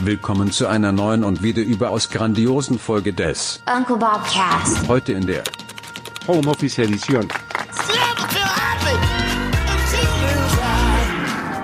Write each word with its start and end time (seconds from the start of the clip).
Willkommen 0.00 0.50
zu 0.50 0.66
einer 0.66 0.90
neuen 0.90 1.22
und 1.22 1.42
wieder 1.42 1.62
überaus 1.62 2.10
grandiosen 2.10 2.78
Folge 2.78 3.12
des 3.12 3.60
Uncle 3.72 3.96
Bob 3.96 4.22
Cast. 4.32 4.88
Heute 4.88 5.12
in 5.12 5.26
der 5.26 5.44
Homeoffice 6.26 6.78
Edition. 6.78 7.28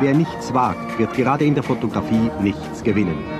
Wer 0.00 0.14
nichts 0.14 0.52
wagt, 0.52 0.98
wird 0.98 1.14
gerade 1.14 1.44
in 1.44 1.54
der 1.54 1.62
Fotografie 1.62 2.30
nichts 2.40 2.82
gewinnen. 2.82 3.33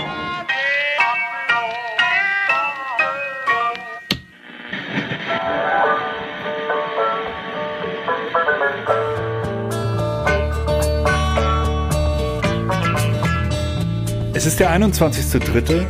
Es 14.45 14.49
ist 14.49 14.61
der 14.61 14.79
21.03. 14.79 15.87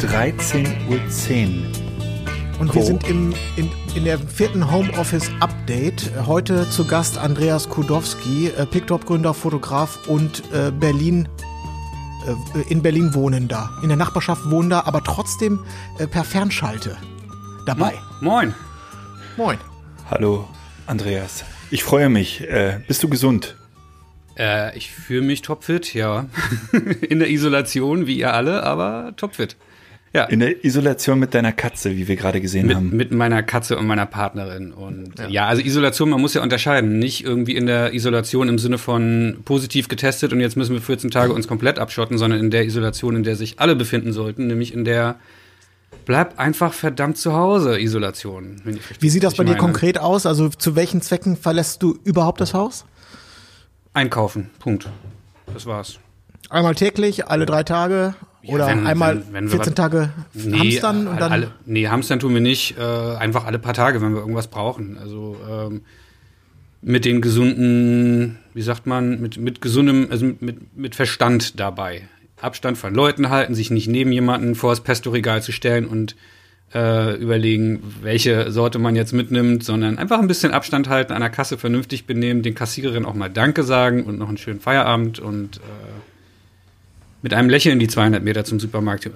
13.10 0.00 0.88
Uhr. 0.88 2.58
Und 2.58 2.74
wir 2.74 2.82
sind 2.82 3.08
im, 3.08 3.32
in, 3.54 3.70
in 3.94 4.04
der 4.04 4.18
vierten 4.18 4.68
Homeoffice 4.68 5.30
Update. 5.38 6.10
Heute 6.26 6.68
zu 6.70 6.88
Gast 6.88 7.18
Andreas 7.18 7.68
Kudowski, 7.68 8.48
äh, 8.48 8.66
Picktop-Gründer, 8.66 9.32
Fotograf 9.32 10.08
und 10.08 10.42
äh, 10.52 10.72
Berlin, 10.72 11.28
äh, 12.26 12.62
in 12.68 12.82
Berlin 12.82 13.14
wohnender. 13.14 13.70
In 13.84 13.90
der 13.90 13.96
Nachbarschaft 13.96 14.50
wohnender, 14.50 14.88
aber 14.88 15.04
trotzdem 15.04 15.60
äh, 16.00 16.08
per 16.08 16.24
Fernschalte 16.24 16.96
dabei. 17.64 17.94
Moin. 18.20 18.56
Moin. 19.36 19.58
Hallo, 20.10 20.48
Andreas. 20.88 21.44
Ich 21.70 21.84
freue 21.84 22.08
mich. 22.08 22.40
Äh, 22.40 22.80
bist 22.88 23.04
du 23.04 23.08
gesund? 23.08 23.56
Äh, 24.38 24.76
ich 24.76 24.92
fühle 24.92 25.22
mich 25.22 25.42
topfit, 25.42 25.94
ja. 25.94 26.26
In 27.08 27.18
der 27.18 27.30
Isolation, 27.30 28.06
wie 28.06 28.18
ihr 28.18 28.32
alle, 28.34 28.62
aber 28.62 29.14
topfit. 29.16 29.56
Ja. 30.14 30.24
In 30.24 30.40
der 30.40 30.64
Isolation 30.64 31.18
mit 31.18 31.34
deiner 31.34 31.52
Katze, 31.52 31.96
wie 31.96 32.08
wir 32.08 32.16
gerade 32.16 32.40
gesehen 32.40 32.66
mit, 32.66 32.76
haben. 32.76 32.96
mit 32.96 33.12
meiner 33.12 33.42
Katze 33.42 33.76
und 33.76 33.86
meiner 33.86 34.06
Partnerin. 34.06 34.72
Und 34.72 35.18
ja. 35.18 35.28
ja. 35.28 35.46
also 35.46 35.62
Isolation, 35.62 36.08
man 36.08 36.20
muss 36.20 36.34
ja 36.34 36.42
unterscheiden. 36.42 36.98
Nicht 36.98 37.24
irgendwie 37.24 37.56
in 37.56 37.66
der 37.66 37.92
Isolation 37.92 38.48
im 38.48 38.58
Sinne 38.58 38.78
von 38.78 39.38
positiv 39.44 39.88
getestet 39.88 40.32
und 40.32 40.40
jetzt 40.40 40.56
müssen 40.56 40.72
wir 40.72 40.80
14 40.80 41.10
Tage 41.10 41.32
uns 41.32 41.46
komplett 41.46 41.78
abschotten, 41.78 42.16
sondern 42.16 42.40
in 42.40 42.50
der 42.50 42.64
Isolation, 42.64 43.16
in 43.16 43.22
der 43.22 43.36
sich 43.36 43.60
alle 43.60 43.76
befinden 43.76 44.12
sollten, 44.12 44.46
nämlich 44.46 44.72
in 44.72 44.84
der 44.84 45.16
Bleib 46.04 46.38
einfach 46.38 46.72
verdammt 46.72 47.18
zu 47.18 47.34
Hause, 47.34 47.78
Isolation. 47.78 48.56
Wie 48.98 49.10
sieht 49.10 49.24
das 49.24 49.34
bei 49.34 49.44
dir 49.44 49.56
konkret 49.56 49.98
aus? 49.98 50.24
Also 50.24 50.48
zu 50.48 50.74
welchen 50.74 51.02
Zwecken 51.02 51.36
verlässt 51.36 51.82
du 51.82 51.98
überhaupt 52.02 52.40
das 52.40 52.54
Haus? 52.54 52.86
Einkaufen, 53.94 54.50
Punkt. 54.58 54.88
Das 55.52 55.66
war's. 55.66 55.98
Einmal 56.50 56.74
täglich, 56.74 57.26
alle 57.26 57.46
drei 57.46 57.62
Tage 57.62 58.14
oder 58.46 58.68
wenn, 58.68 58.86
einmal 58.86 59.22
wenn, 59.26 59.32
wenn 59.32 59.48
14 59.48 59.74
Tage 59.74 60.10
nee, 60.32 60.58
hamstern 60.58 61.06
und 61.06 61.20
dann. 61.20 61.32
Alle, 61.32 61.50
nee, 61.66 61.88
hamstern 61.88 62.20
tun 62.20 62.32
wir 62.34 62.40
nicht. 62.40 62.78
Äh, 62.78 62.82
einfach 62.82 63.44
alle 63.44 63.58
paar 63.58 63.74
Tage, 63.74 64.00
wenn 64.00 64.12
wir 64.12 64.20
irgendwas 64.20 64.48
brauchen. 64.48 64.96
Also 64.98 65.36
ähm, 65.48 65.82
mit 66.80 67.04
den 67.04 67.20
gesunden, 67.20 68.38
wie 68.54 68.62
sagt 68.62 68.86
man, 68.86 69.20
mit, 69.20 69.36
mit 69.36 69.60
gesundem, 69.60 70.08
also 70.10 70.26
mit, 70.40 70.76
mit 70.76 70.94
Verstand 70.94 71.58
dabei. 71.58 72.08
Abstand 72.40 72.78
von 72.78 72.94
Leuten 72.94 73.30
halten, 73.30 73.54
sich 73.54 73.70
nicht 73.70 73.88
neben 73.88 74.12
jemanden 74.12 74.54
vor 74.54 74.70
das 74.70 74.80
Pesto-Regal 74.80 75.42
zu 75.42 75.50
stellen 75.50 75.86
und 75.86 76.14
äh, 76.74 77.16
überlegen, 77.16 77.82
welche 78.02 78.50
Sorte 78.50 78.78
man 78.78 78.94
jetzt 78.94 79.12
mitnimmt, 79.12 79.64
sondern 79.64 79.98
einfach 79.98 80.18
ein 80.18 80.28
bisschen 80.28 80.52
Abstand 80.52 80.88
halten, 80.88 81.12
an 81.12 81.20
der 81.20 81.30
Kasse 81.30 81.58
vernünftig 81.58 82.06
benehmen, 82.06 82.42
den 82.42 82.54
Kassiererinnen 82.54 83.06
auch 83.06 83.14
mal 83.14 83.30
Danke 83.30 83.62
sagen 83.62 84.04
und 84.04 84.18
noch 84.18 84.28
einen 84.28 84.38
schönen 84.38 84.60
Feierabend 84.60 85.18
und 85.18 85.58
äh, 85.58 85.60
mit 87.22 87.34
einem 87.34 87.48
Lächeln 87.48 87.78
die 87.78 87.88
200 87.88 88.22
Meter 88.22 88.44
zum 88.44 88.60
Supermarkt 88.60 89.06
äh, 89.06 89.10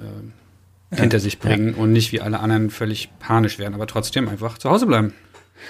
hinter 0.97 1.21
sich 1.21 1.39
bringen 1.39 1.75
ja. 1.77 1.83
und 1.83 1.93
nicht 1.93 2.13
wie 2.13 2.21
alle 2.21 2.41
anderen 2.41 2.71
völlig 2.71 3.11
panisch 3.19 3.59
werden, 3.59 3.75
aber 3.75 3.87
trotzdem 3.87 4.29
einfach 4.29 4.59
zu 4.59 4.71
Hause 4.71 4.87
bleiben. 4.87 5.15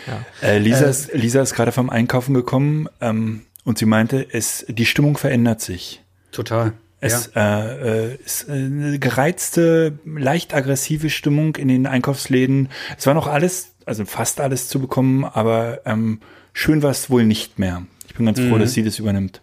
Ja. 0.07 0.49
Äh, 0.49 0.59
Lisa, 0.59 0.87
ist, 0.87 1.13
Lisa 1.13 1.43
ist 1.43 1.55
gerade 1.55 1.73
vom 1.73 1.91
Einkaufen 1.91 2.35
gekommen 2.35 2.89
ähm, 3.01 3.43
und 3.65 3.79
sie 3.79 3.87
meinte, 3.87 4.27
es, 4.31 4.65
die 4.69 4.87
Stimmung 4.87 5.17
verändert 5.17 5.61
sich. 5.61 6.03
Total. 6.31 6.73
Es 7.05 7.33
ja. 7.35 7.65
äh, 7.65 8.15
ist 8.15 8.49
eine 8.49 8.97
gereizte, 9.01 9.99
leicht 10.05 10.55
aggressive 10.55 11.11
Stimmung 11.11 11.57
in 11.57 11.67
den 11.67 11.89
Einkaufsläden. 11.89 12.69
Es 12.97 13.09
war 13.09 13.15
noch 13.15 13.27
alles, 13.27 13.73
also 13.85 14.05
fast 14.05 14.41
alles 14.41 14.69
zu 14.69 14.79
bekommen, 14.79 15.25
aber 15.25 15.81
ähm, 15.85 16.21
schön 16.53 16.81
war 16.85 16.93
es 16.93 17.11
wohl 17.11 17.25
nicht 17.25 17.59
mehr. 17.59 17.83
Ich 18.07 18.15
bin 18.15 18.25
ganz 18.25 18.39
froh, 18.39 18.55
mhm. 18.55 18.61
dass 18.61 18.75
sie 18.75 18.85
das 18.85 19.01
übernimmt. 19.01 19.41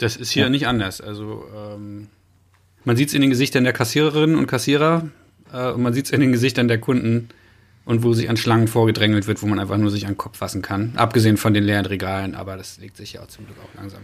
Das 0.00 0.16
ist 0.16 0.32
hier 0.32 0.42
ja. 0.42 0.48
nicht 0.48 0.66
anders. 0.66 1.00
Also 1.00 1.44
ähm, 1.54 2.08
man 2.84 2.96
sieht 2.96 3.10
es 3.10 3.14
in 3.14 3.20
den 3.20 3.30
Gesichtern 3.30 3.62
der 3.62 3.72
Kassiererinnen 3.72 4.34
und 4.34 4.48
Kassierer 4.48 5.08
äh, 5.52 5.70
und 5.70 5.82
man 5.82 5.94
sieht 5.94 6.06
es 6.06 6.10
in 6.10 6.20
den 6.20 6.32
Gesichtern 6.32 6.66
der 6.66 6.78
Kunden 6.78 7.28
und 7.84 8.02
wo 8.02 8.12
sich 8.12 8.28
an 8.28 8.36
Schlangen 8.36 8.66
vorgedrängelt 8.66 9.28
wird, 9.28 9.40
wo 9.40 9.46
man 9.46 9.60
einfach 9.60 9.76
nur 9.76 9.92
sich 9.92 10.06
an 10.06 10.14
den 10.14 10.18
Kopf 10.18 10.38
fassen 10.38 10.62
kann. 10.62 10.94
Abgesehen 10.96 11.36
von 11.36 11.54
den 11.54 11.62
leeren 11.62 11.86
Regalen, 11.86 12.34
aber 12.34 12.56
das 12.56 12.78
legt 12.78 12.96
sich 12.96 13.12
ja 13.12 13.22
auch 13.22 13.28
zum 13.28 13.46
Glück 13.46 13.58
auch 13.62 13.80
langsam. 13.80 14.00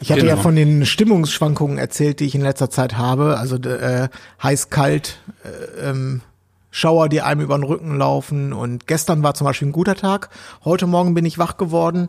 Ich 0.00 0.10
hatte 0.10 0.22
genau. 0.22 0.36
ja 0.36 0.40
von 0.40 0.56
den 0.56 0.86
Stimmungsschwankungen 0.86 1.78
erzählt, 1.78 2.20
die 2.20 2.24
ich 2.24 2.34
in 2.34 2.40
letzter 2.40 2.70
Zeit 2.70 2.96
habe. 2.96 3.38
Also 3.38 3.56
äh, 3.56 4.08
heiß, 4.42 4.70
kalt, 4.70 5.18
äh, 5.44 5.90
ähm, 5.90 6.22
Schauer, 6.70 7.08
die 7.08 7.20
einem 7.20 7.40
über 7.40 7.58
den 7.58 7.64
Rücken 7.64 7.96
laufen. 7.96 8.52
Und 8.52 8.86
gestern 8.86 9.22
war 9.22 9.34
zum 9.34 9.46
Beispiel 9.46 9.68
ein 9.68 9.72
guter 9.72 9.96
Tag. 9.96 10.30
Heute 10.64 10.86
Morgen 10.86 11.14
bin 11.14 11.24
ich 11.24 11.38
wach 11.38 11.56
geworden. 11.56 12.08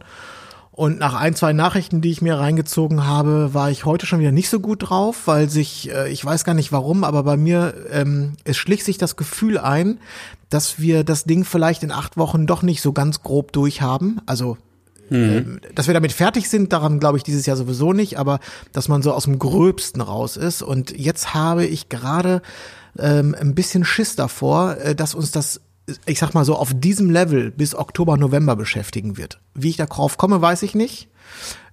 Und 0.71 0.99
nach 0.99 1.15
ein, 1.15 1.35
zwei 1.35 1.51
Nachrichten, 1.51 1.99
die 1.99 2.11
ich 2.11 2.21
mir 2.21 2.39
reingezogen 2.39 3.05
habe, 3.05 3.53
war 3.53 3.69
ich 3.69 3.85
heute 3.85 4.05
schon 4.05 4.19
wieder 4.19 4.31
nicht 4.31 4.49
so 4.49 4.61
gut 4.61 4.89
drauf, 4.89 5.23
weil 5.25 5.49
sich, 5.49 5.91
äh, 5.91 6.09
ich 6.09 6.23
weiß 6.23 6.45
gar 6.45 6.53
nicht 6.53 6.71
warum, 6.71 7.03
aber 7.03 7.23
bei 7.23 7.35
mir, 7.35 7.73
ähm, 7.91 8.33
es 8.45 8.55
schlich 8.55 8.85
sich 8.85 8.97
das 8.97 9.17
Gefühl 9.17 9.57
ein, 9.57 9.99
dass 10.49 10.79
wir 10.79 11.03
das 11.03 11.25
Ding 11.25 11.43
vielleicht 11.43 11.83
in 11.83 11.91
acht 11.91 12.15
Wochen 12.15 12.47
doch 12.47 12.61
nicht 12.61 12.81
so 12.81 12.93
ganz 12.93 13.21
grob 13.21 13.51
durchhaben. 13.51 14.21
Also 14.25 14.57
Mhm. 15.11 15.59
Dass 15.75 15.87
wir 15.87 15.93
damit 15.93 16.13
fertig 16.13 16.49
sind, 16.49 16.71
daran 16.71 16.99
glaube 16.99 17.17
ich 17.17 17.23
dieses 17.23 17.45
Jahr 17.45 17.57
sowieso 17.57 17.91
nicht, 17.91 18.17
aber 18.17 18.39
dass 18.71 18.87
man 18.87 19.01
so 19.01 19.13
aus 19.13 19.25
dem 19.25 19.39
Gröbsten 19.39 20.01
raus 20.01 20.37
ist. 20.37 20.61
Und 20.61 20.97
jetzt 20.97 21.33
habe 21.33 21.65
ich 21.65 21.89
gerade 21.89 22.41
ähm, 22.97 23.35
ein 23.39 23.53
bisschen 23.53 23.83
Schiss 23.83 24.15
davor, 24.15 24.77
äh, 24.77 24.95
dass 24.95 25.13
uns 25.13 25.31
das 25.31 25.61
ich 26.05 26.19
sag 26.19 26.33
mal 26.33 26.45
so, 26.45 26.55
auf 26.55 26.71
diesem 26.73 27.09
Level 27.09 27.51
bis 27.51 27.75
Oktober, 27.75 28.15
November 28.15 28.55
beschäftigen 28.55 29.17
wird. 29.17 29.39
Wie 29.53 29.69
ich 29.69 29.77
darauf 29.77 30.15
komme, 30.15 30.41
weiß 30.41 30.63
ich 30.63 30.73
nicht. 30.73 31.09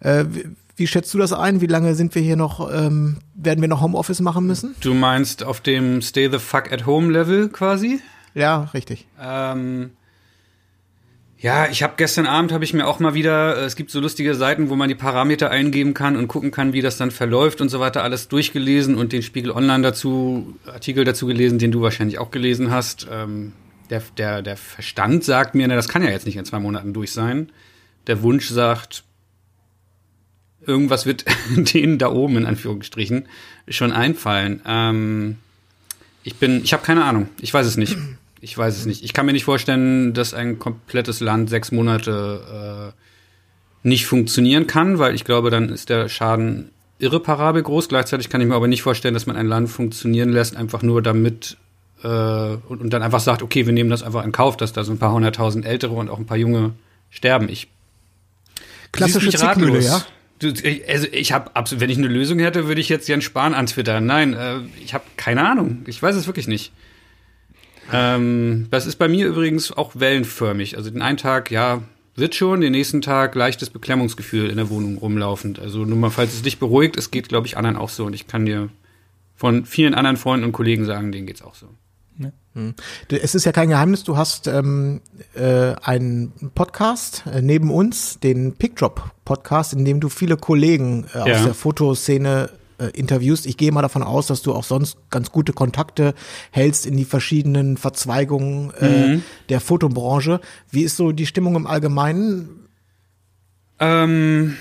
Äh, 0.00 0.24
wie, 0.30 0.46
wie 0.74 0.86
schätzt 0.86 1.12
du 1.14 1.18
das 1.18 1.32
ein? 1.32 1.60
Wie 1.60 1.66
lange 1.66 1.94
sind 1.94 2.14
wir 2.14 2.22
hier 2.22 2.36
noch, 2.36 2.72
ähm, 2.72 3.18
werden 3.34 3.60
wir 3.60 3.68
noch 3.68 3.80
Homeoffice 3.80 4.20
machen 4.20 4.46
müssen? 4.46 4.74
Du 4.80 4.94
meinst 4.94 5.44
auf 5.44 5.60
dem 5.60 6.02
Stay 6.02 6.28
the 6.30 6.38
fuck 6.38 6.72
at 6.72 6.86
home 6.86 7.12
Level 7.12 7.48
quasi? 7.48 8.00
Ja, 8.34 8.70
richtig. 8.74 9.06
Ähm, 9.20 9.90
ja, 11.40 11.68
ich 11.68 11.84
habe 11.84 11.94
gestern 11.96 12.26
Abend 12.26 12.50
habe 12.50 12.64
ich 12.64 12.74
mir 12.74 12.86
auch 12.86 12.98
mal 12.98 13.14
wieder, 13.14 13.58
äh, 13.58 13.64
es 13.64 13.76
gibt 13.76 13.90
so 13.90 14.00
lustige 14.00 14.34
Seiten, 14.34 14.70
wo 14.70 14.76
man 14.76 14.88
die 14.88 14.96
Parameter 14.96 15.50
eingeben 15.50 15.94
kann 15.94 16.16
und 16.16 16.26
gucken 16.26 16.50
kann, 16.50 16.72
wie 16.72 16.82
das 16.82 16.96
dann 16.96 17.12
verläuft 17.12 17.60
und 17.60 17.68
so 17.68 17.78
weiter, 17.78 18.02
alles 18.02 18.26
durchgelesen 18.26 18.96
und 18.96 19.12
den 19.12 19.22
Spiegel 19.22 19.52
Online 19.52 19.82
dazu, 19.82 20.56
Artikel 20.66 21.04
dazu 21.04 21.26
gelesen, 21.26 21.60
den 21.60 21.70
du 21.70 21.80
wahrscheinlich 21.80 22.18
auch 22.18 22.32
gelesen 22.32 22.72
hast. 22.72 23.06
Ähm, 23.10 23.52
der, 23.88 24.02
der, 24.16 24.42
der 24.42 24.56
Verstand 24.56 25.22
sagt 25.22 25.54
mir, 25.54 25.68
na, 25.68 25.76
das 25.76 25.88
kann 25.88 26.02
ja 26.02 26.10
jetzt 26.10 26.26
nicht 26.26 26.36
in 26.36 26.44
zwei 26.44 26.58
Monaten 26.58 26.92
durch 26.92 27.12
sein. 27.12 27.52
Der 28.08 28.20
Wunsch 28.22 28.48
sagt, 28.48 29.04
irgendwas 30.66 31.06
wird 31.06 31.24
denen 31.56 31.98
da 31.98 32.10
oben 32.10 32.36
in 32.36 32.46
Anführungsstrichen 32.46 33.28
schon 33.68 33.92
einfallen. 33.92 34.60
Ähm, 34.66 35.38
ich 36.24 36.34
bin, 36.34 36.64
ich 36.64 36.72
habe 36.72 36.84
keine 36.84 37.04
Ahnung, 37.04 37.28
ich 37.40 37.54
weiß 37.54 37.64
es 37.64 37.76
nicht. 37.76 37.96
Ich 38.40 38.56
weiß 38.56 38.76
es 38.76 38.86
nicht. 38.86 39.04
Ich 39.04 39.12
kann 39.12 39.26
mir 39.26 39.32
nicht 39.32 39.44
vorstellen, 39.44 40.14
dass 40.14 40.34
ein 40.34 40.58
komplettes 40.58 41.20
Land 41.20 41.50
sechs 41.50 41.72
Monate 41.72 42.92
äh, 42.94 43.88
nicht 43.88 44.06
funktionieren 44.06 44.66
kann, 44.66 44.98
weil 44.98 45.14
ich 45.14 45.24
glaube, 45.24 45.50
dann 45.50 45.68
ist 45.68 45.88
der 45.88 46.08
Schaden 46.08 46.70
irreparabel 46.98 47.62
groß. 47.62 47.88
Gleichzeitig 47.88 48.28
kann 48.28 48.40
ich 48.40 48.46
mir 48.46 48.54
aber 48.54 48.68
nicht 48.68 48.82
vorstellen, 48.82 49.14
dass 49.14 49.26
man 49.26 49.36
ein 49.36 49.46
Land 49.46 49.70
funktionieren 49.70 50.30
lässt, 50.30 50.56
einfach 50.56 50.82
nur 50.82 51.02
damit 51.02 51.56
äh, 52.02 52.08
und, 52.08 52.80
und 52.80 52.90
dann 52.90 53.02
einfach 53.02 53.20
sagt, 53.20 53.42
okay, 53.42 53.66
wir 53.66 53.72
nehmen 53.72 53.90
das 53.90 54.02
einfach 54.02 54.24
in 54.24 54.32
Kauf, 54.32 54.56
dass 54.56 54.72
da 54.72 54.84
so 54.84 54.92
ein 54.92 54.98
paar 54.98 55.12
hunderttausend 55.12 55.64
Ältere 55.64 55.94
und 55.94 56.08
auch 56.08 56.18
ein 56.18 56.26
paar 56.26 56.36
Junge 56.36 56.72
sterben. 57.10 57.48
Ich 57.48 57.68
klassische 58.92 59.30
Zickmühle, 59.30 59.80
ja. 59.80 60.04
Du, 60.40 60.52
also 60.88 61.08
ich 61.10 61.32
habe 61.32 61.56
absolut, 61.56 61.80
wenn 61.80 61.90
ich 61.90 61.98
eine 61.98 62.06
Lösung 62.06 62.38
hätte, 62.38 62.68
würde 62.68 62.80
ich 62.80 62.88
jetzt 62.88 63.08
Jens 63.08 63.24
Spahn 63.24 63.54
antwittern. 63.54 64.06
Nein, 64.06 64.34
äh, 64.34 64.58
ich 64.82 64.94
habe 64.94 65.04
keine 65.16 65.48
Ahnung. 65.48 65.82
Ich 65.86 66.00
weiß 66.00 66.14
es 66.14 66.26
wirklich 66.28 66.46
nicht. 66.46 66.72
Ähm, 67.92 68.66
das 68.70 68.86
ist 68.86 68.96
bei 68.96 69.08
mir 69.08 69.26
übrigens 69.26 69.72
auch 69.72 69.92
wellenförmig. 69.94 70.76
Also 70.76 70.90
den 70.90 71.02
einen 71.02 71.16
Tag, 71.18 71.50
ja, 71.50 71.82
wird 72.16 72.34
schon, 72.34 72.60
den 72.60 72.72
nächsten 72.72 73.00
Tag 73.00 73.34
leichtes 73.34 73.70
Beklemmungsgefühl 73.70 74.50
in 74.50 74.56
der 74.56 74.70
Wohnung 74.70 74.98
rumlaufend. 74.98 75.58
Also 75.60 75.84
nur 75.84 75.96
mal, 75.96 76.10
falls 76.10 76.34
es 76.34 76.42
dich 76.42 76.58
beruhigt, 76.58 76.96
es 76.96 77.10
geht, 77.10 77.28
glaube 77.28 77.46
ich, 77.46 77.56
anderen 77.56 77.76
auch 77.76 77.88
so. 77.90 78.04
Und 78.04 78.12
ich 78.14 78.26
kann 78.26 78.44
dir 78.44 78.68
von 79.36 79.64
vielen 79.64 79.94
anderen 79.94 80.16
Freunden 80.16 80.44
und 80.46 80.52
Kollegen 80.52 80.84
sagen, 80.84 81.12
denen 81.12 81.26
geht's 81.28 81.42
auch 81.42 81.54
so. 81.54 81.68
Ne? 82.16 82.32
Hm. 82.54 82.74
Es 83.08 83.36
ist 83.36 83.44
ja 83.44 83.52
kein 83.52 83.68
Geheimnis, 83.68 84.02
du 84.02 84.16
hast 84.16 84.48
ähm, 84.48 85.00
äh, 85.34 85.74
einen 85.80 86.32
Podcast 86.56 87.22
äh, 87.32 87.40
neben 87.40 87.70
uns, 87.70 88.18
den 88.18 88.54
Pickdrop 88.56 89.12
Podcast, 89.24 89.72
in 89.72 89.84
dem 89.84 90.00
du 90.00 90.08
viele 90.08 90.36
Kollegen 90.36 91.06
äh, 91.14 91.18
aus 91.18 91.28
Ja. 91.28 91.44
der 91.44 91.54
Fotoszene 91.54 92.50
äh, 92.78 92.86
interviewst. 92.94 93.46
Ich 93.46 93.56
gehe 93.56 93.72
mal 93.72 93.82
davon 93.82 94.02
aus, 94.02 94.26
dass 94.26 94.42
du 94.42 94.54
auch 94.54 94.64
sonst 94.64 94.96
ganz 95.10 95.30
gute 95.32 95.52
Kontakte 95.52 96.14
hältst 96.50 96.86
in 96.86 96.96
die 96.96 97.04
verschiedenen 97.04 97.76
Verzweigungen 97.76 98.72
äh, 98.74 99.18
der 99.48 99.60
Fotobranche. 99.60 100.40
Wie 100.70 100.82
ist 100.82 100.96
so 100.96 101.12
die 101.12 101.26
Stimmung 101.26 101.56
im 101.56 101.66
Allgemeinen? 101.66 102.68
Ähm, 103.80 104.56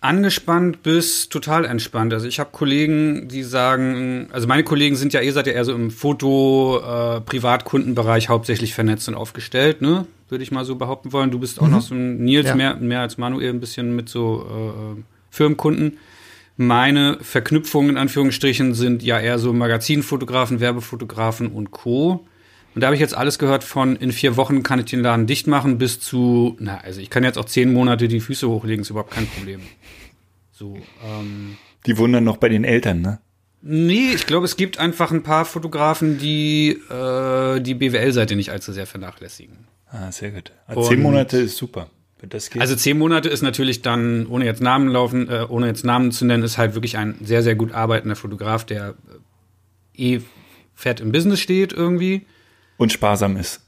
angespannt 0.00 0.82
bis 0.82 1.28
total 1.28 1.64
entspannt. 1.64 2.12
Also 2.12 2.26
ich 2.26 2.40
habe 2.40 2.50
Kollegen, 2.52 3.28
die 3.28 3.42
sagen, 3.42 4.28
also 4.32 4.46
meine 4.48 4.64
Kollegen 4.64 4.96
sind 4.96 5.12
ja, 5.12 5.20
ihr 5.20 5.32
seid 5.32 5.46
ja 5.46 5.52
eher 5.52 5.64
so 5.64 5.72
im 5.74 5.90
Foto, 5.90 6.80
äh, 6.80 7.20
Privatkundenbereich 7.20 8.28
hauptsächlich 8.28 8.74
vernetzt 8.74 9.08
und 9.08 9.14
aufgestellt, 9.14 9.80
ne? 9.82 10.06
Würde 10.28 10.42
ich 10.44 10.50
mal 10.50 10.64
so 10.64 10.76
behaupten 10.76 11.12
wollen. 11.12 11.30
Du 11.30 11.38
bist 11.38 11.60
auch 11.60 11.68
noch 11.68 11.82
so 11.82 11.94
ein 11.94 12.24
Nils, 12.24 12.46
Ja. 12.48 12.54
mehr, 12.54 12.76
mehr 12.76 13.00
als 13.00 13.18
Manuel, 13.18 13.50
ein 13.50 13.60
bisschen 13.60 13.94
mit 13.94 14.08
so 14.08 14.46
äh, 14.98 15.02
Firmenkunden. 15.30 15.98
Meine 16.56 17.18
Verknüpfungen 17.22 17.90
in 17.90 17.96
Anführungsstrichen 17.96 18.74
sind 18.74 19.02
ja 19.02 19.18
eher 19.18 19.38
so 19.38 19.52
Magazinfotografen, 19.52 20.60
Werbefotografen 20.60 21.48
und 21.48 21.70
Co. 21.70 22.26
Und 22.74 22.80
da 22.80 22.86
habe 22.86 22.94
ich 22.94 23.00
jetzt 23.00 23.14
alles 23.16 23.38
gehört 23.38 23.64
von 23.64 23.96
in 23.96 24.12
vier 24.12 24.36
Wochen 24.36 24.62
kann 24.62 24.78
ich 24.78 24.86
den 24.86 25.00
Laden 25.00 25.26
dicht 25.26 25.46
machen 25.46 25.78
bis 25.78 26.00
zu, 26.00 26.56
na, 26.58 26.78
also 26.78 27.00
ich 27.00 27.10
kann 27.10 27.22
jetzt 27.24 27.36
auch 27.38 27.44
zehn 27.44 27.72
Monate 27.72 28.08
die 28.08 28.20
Füße 28.20 28.48
hochlegen, 28.48 28.82
ist 28.82 28.90
überhaupt 28.90 29.10
kein 29.12 29.26
Problem. 29.26 29.60
So, 30.52 30.78
ähm, 31.04 31.56
Die 31.86 31.98
wundern 31.98 32.24
noch 32.24 32.36
bei 32.38 32.48
den 32.48 32.64
Eltern, 32.64 33.00
ne? 33.02 33.20
nee, 33.60 34.12
ich 34.14 34.26
glaube, 34.26 34.44
es 34.46 34.56
gibt 34.56 34.78
einfach 34.78 35.10
ein 35.12 35.22
paar 35.22 35.44
Fotografen, 35.44 36.18
die 36.18 36.70
äh, 36.90 37.60
die 37.60 37.74
BWL-Seite 37.74 38.36
nicht 38.36 38.50
allzu 38.50 38.72
sehr 38.72 38.86
vernachlässigen. 38.86 39.66
Ah, 39.90 40.10
sehr 40.10 40.30
gut. 40.30 40.52
Und- 40.68 40.84
Zehn 40.86 41.02
Monate 41.02 41.38
ist 41.38 41.56
super. 41.58 41.90
Also 42.60 42.76
zehn 42.76 42.98
Monate 42.98 43.28
ist 43.28 43.42
natürlich 43.42 43.82
dann, 43.82 44.26
ohne 44.26 44.44
jetzt 44.44 44.60
Namen 44.62 44.88
laufen, 44.88 45.28
äh, 45.28 45.44
ohne 45.48 45.66
jetzt 45.66 45.84
Namen 45.84 46.12
zu 46.12 46.24
nennen, 46.24 46.42
ist 46.42 46.58
halt 46.58 46.74
wirklich 46.74 46.96
ein 46.96 47.16
sehr, 47.22 47.42
sehr 47.42 47.54
gut 47.54 47.72
arbeitender 47.72 48.16
Fotograf, 48.16 48.64
der 48.64 48.94
äh, 49.96 50.14
eh 50.14 50.20
fett 50.74 51.00
im 51.00 51.12
Business 51.12 51.40
steht 51.40 51.72
irgendwie. 51.72 52.26
und 52.76 52.92
sparsam 52.92 53.36
ist. 53.36 53.60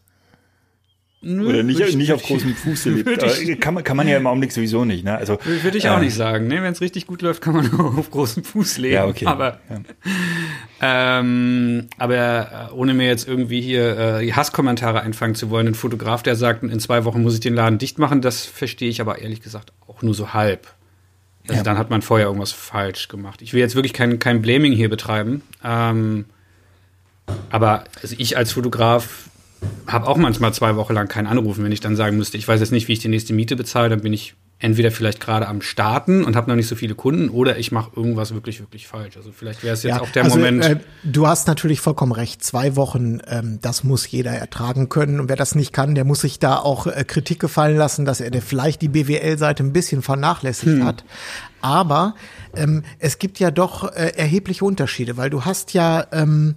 Nö, 1.24 1.48
Oder 1.48 1.62
nicht, 1.62 1.80
ich- 1.80 1.96
nicht 1.96 2.12
auf 2.12 2.22
großem 2.22 2.54
Fuße 2.54 2.90
lebt. 2.90 3.22
ich- 3.42 3.58
kann, 3.60 3.74
man, 3.74 3.82
kann 3.84 3.96
man 3.96 4.06
ja 4.06 4.16
im 4.16 4.26
Augenblick 4.26 4.52
sowieso 4.52 4.84
nicht. 4.84 5.04
Ne? 5.04 5.16
Also, 5.16 5.38
Würde 5.44 5.78
ich 5.78 5.88
auch 5.88 5.98
äh, 5.98 6.02
nicht 6.02 6.14
sagen. 6.14 6.46
Ne? 6.48 6.62
Wenn 6.62 6.72
es 6.72 6.80
richtig 6.80 7.06
gut 7.06 7.22
läuft, 7.22 7.40
kann 7.40 7.54
man 7.54 7.72
auch 7.80 7.96
auf 7.96 8.10
großem 8.10 8.44
Fuß 8.44 8.78
leben. 8.78 8.94
Ja, 8.94 9.06
okay. 9.06 9.26
Aber, 9.26 9.58
Ja. 9.70 9.80
ähm, 11.20 11.88
aber 11.98 12.70
äh, 12.70 12.74
ohne 12.74 12.94
mir 12.94 13.06
jetzt 13.06 13.26
irgendwie 13.26 13.60
hier 13.60 13.96
äh, 14.20 14.32
Hasskommentare 14.32 15.00
einfangen 15.00 15.34
zu 15.34 15.50
wollen, 15.50 15.68
ein 15.68 15.74
Fotograf, 15.74 16.22
der 16.22 16.36
sagt, 16.36 16.62
in 16.62 16.80
zwei 16.80 17.04
Wochen 17.04 17.22
muss 17.22 17.34
ich 17.34 17.40
den 17.40 17.54
Laden 17.54 17.78
dicht 17.78 17.98
machen, 17.98 18.20
das 18.20 18.44
verstehe 18.44 18.88
ich 18.90 19.00
aber 19.00 19.20
ehrlich 19.20 19.40
gesagt 19.42 19.72
auch 19.86 20.02
nur 20.02 20.14
so 20.14 20.34
halb. 20.34 20.68
Also 21.44 21.56
Ja. 21.58 21.62
dann 21.62 21.78
hat 21.78 21.90
man 21.90 22.02
vorher 22.02 22.26
irgendwas 22.26 22.52
falsch 22.52 23.08
gemacht. 23.08 23.42
Ich 23.42 23.52
will 23.52 23.60
jetzt 23.60 23.74
wirklich 23.74 23.92
kein, 23.92 24.18
kein 24.18 24.42
Blaming 24.42 24.72
hier 24.72 24.88
betreiben. 24.88 25.42
Ähm, 25.64 26.24
aber 27.50 27.84
also 28.02 28.14
ich 28.18 28.36
als 28.36 28.52
Fotograf 28.52 29.28
habe 29.86 30.06
auch 30.06 30.16
manchmal 30.16 30.52
zwei 30.54 30.76
Wochen 30.76 30.94
lang 30.94 31.08
keinen 31.08 31.26
Anrufen, 31.26 31.64
wenn 31.64 31.72
ich 31.72 31.80
dann 31.80 31.96
sagen 31.96 32.16
müsste, 32.16 32.36
ich 32.36 32.46
weiß 32.46 32.60
jetzt 32.60 32.72
nicht, 32.72 32.88
wie 32.88 32.92
ich 32.92 32.98
die 33.00 33.08
nächste 33.08 33.32
Miete 33.32 33.56
bezahle, 33.56 33.88
dann 33.88 34.00
bin 34.00 34.12
ich 34.12 34.34
entweder 34.58 34.90
vielleicht 34.90 35.20
gerade 35.20 35.46
am 35.46 35.60
Starten 35.60 36.24
und 36.24 36.36
habe 36.36 36.48
noch 36.48 36.56
nicht 36.56 36.68
so 36.68 36.76
viele 36.76 36.94
Kunden 36.94 37.28
oder 37.28 37.58
ich 37.58 37.72
mache 37.72 37.90
irgendwas 37.96 38.32
wirklich, 38.32 38.60
wirklich 38.60 38.86
falsch. 38.86 39.16
Also 39.16 39.30
vielleicht 39.30 39.62
wäre 39.62 39.74
es 39.74 39.82
jetzt 39.82 40.00
auch 40.00 40.08
der 40.08 40.24
also, 40.24 40.36
Moment. 40.38 40.64
Äh, 40.64 40.76
du 41.02 41.26
hast 41.26 41.48
natürlich 41.48 41.80
vollkommen 41.80 42.12
recht. 42.12 42.42
Zwei 42.42 42.76
Wochen, 42.76 43.18
ähm, 43.26 43.58
das 43.60 43.84
muss 43.84 44.10
jeder 44.10 44.30
ertragen 44.30 44.88
können. 44.88 45.20
Und 45.20 45.28
wer 45.28 45.36
das 45.36 45.54
nicht 45.54 45.72
kann, 45.72 45.94
der 45.94 46.04
muss 46.04 46.20
sich 46.20 46.38
da 46.38 46.56
auch 46.56 46.86
äh, 46.86 47.04
Kritik 47.04 47.40
gefallen 47.40 47.76
lassen, 47.76 48.04
dass 48.04 48.20
er 48.20 48.30
der 48.30 48.42
vielleicht 48.42 48.80
die 48.80 48.88
BWL-Seite 48.88 49.62
ein 49.62 49.72
bisschen 49.72 50.02
vernachlässigt 50.02 50.78
Hm. 50.78 50.84
hat. 50.84 51.04
Aber 51.60 52.14
ähm, 52.54 52.84
es 52.98 53.18
gibt 53.18 53.38
ja 53.40 53.50
doch 53.50 53.92
äh, 53.92 54.12
erhebliche 54.16 54.64
Unterschiede, 54.64 55.16
weil 55.16 55.30
du 55.30 55.44
hast 55.44 55.74
ja 55.74 56.06
ähm, 56.12 56.54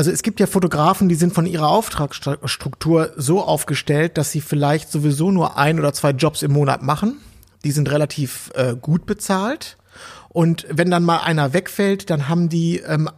also 0.00 0.10
es 0.10 0.22
gibt 0.22 0.40
ja 0.40 0.46
Fotografen, 0.46 1.10
die 1.10 1.14
sind 1.14 1.34
von 1.34 1.44
ihrer 1.44 1.68
Auftragsstruktur 1.68 3.12
so 3.18 3.42
aufgestellt, 3.42 4.16
dass 4.16 4.32
sie 4.32 4.40
vielleicht 4.40 4.90
sowieso 4.90 5.30
nur 5.30 5.58
ein 5.58 5.78
oder 5.78 5.92
zwei 5.92 6.12
Jobs 6.12 6.40
im 6.40 6.52
Monat 6.52 6.82
machen. 6.82 7.18
Die 7.64 7.70
sind 7.70 7.90
relativ 7.90 8.50
äh, 8.54 8.76
gut 8.80 9.04
bezahlt. 9.04 9.76
Und 10.30 10.64
wenn 10.70 10.90
dann 10.90 11.04
mal 11.04 11.18
einer 11.18 11.52
wegfällt, 11.52 12.08
dann 12.08 12.30
haben 12.30 12.48
die, 12.48 12.78
ähm, 12.78 13.10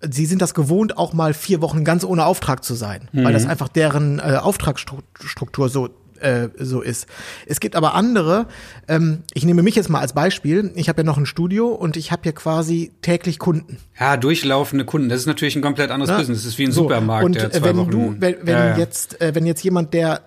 sie 0.00 0.26
sind 0.26 0.40
das 0.40 0.54
gewohnt, 0.54 0.96
auch 0.96 1.12
mal 1.12 1.34
vier 1.34 1.60
Wochen 1.60 1.82
ganz 1.82 2.04
ohne 2.04 2.24
Auftrag 2.24 2.62
zu 2.62 2.74
sein, 2.74 3.08
weil 3.24 3.32
das 3.32 3.46
einfach 3.46 3.66
deren 3.66 4.20
äh, 4.20 4.38
Auftragsstruktur 4.40 5.68
so 5.68 5.88
äh, 6.20 6.48
so 6.58 6.80
ist. 6.80 7.06
Es 7.46 7.60
gibt 7.60 7.76
aber 7.76 7.94
andere, 7.94 8.46
ähm, 8.88 9.22
ich 9.34 9.44
nehme 9.44 9.62
mich 9.62 9.74
jetzt 9.74 9.88
mal 9.88 10.00
als 10.00 10.12
Beispiel, 10.12 10.70
ich 10.74 10.88
habe 10.88 11.00
ja 11.00 11.04
noch 11.04 11.18
ein 11.18 11.26
Studio 11.26 11.68
und 11.68 11.96
ich 11.96 12.12
habe 12.12 12.22
ja 12.26 12.32
quasi 12.32 12.92
täglich 13.02 13.38
Kunden. 13.38 13.78
ja, 13.98 14.16
durchlaufende 14.16 14.84
Kunden, 14.84 15.08
das 15.08 15.20
ist 15.20 15.26
natürlich 15.26 15.56
ein 15.56 15.62
komplett 15.62 15.90
anderes 15.90 16.10
Ja. 16.10 16.18
Business. 16.18 16.38
Das 16.42 16.46
ist 16.52 16.58
wie 16.58 16.64
ein 16.64 16.72
So, 16.72 16.82
Supermarkt, 16.82 17.24
Und 17.24 17.34
der 17.36 17.50
zwei 17.50 17.68
wenn 17.68 17.76
Wochen. 17.78 17.90
du, 17.90 18.14
wenn, 18.18 18.36
wenn 18.42 18.54
ja, 18.54 18.66
ja. 18.70 18.78
jetzt, 18.78 19.20
äh, 19.20 19.34
wenn 19.34 19.46
jetzt 19.46 19.62
jemand, 19.64 19.94
der 19.94 20.22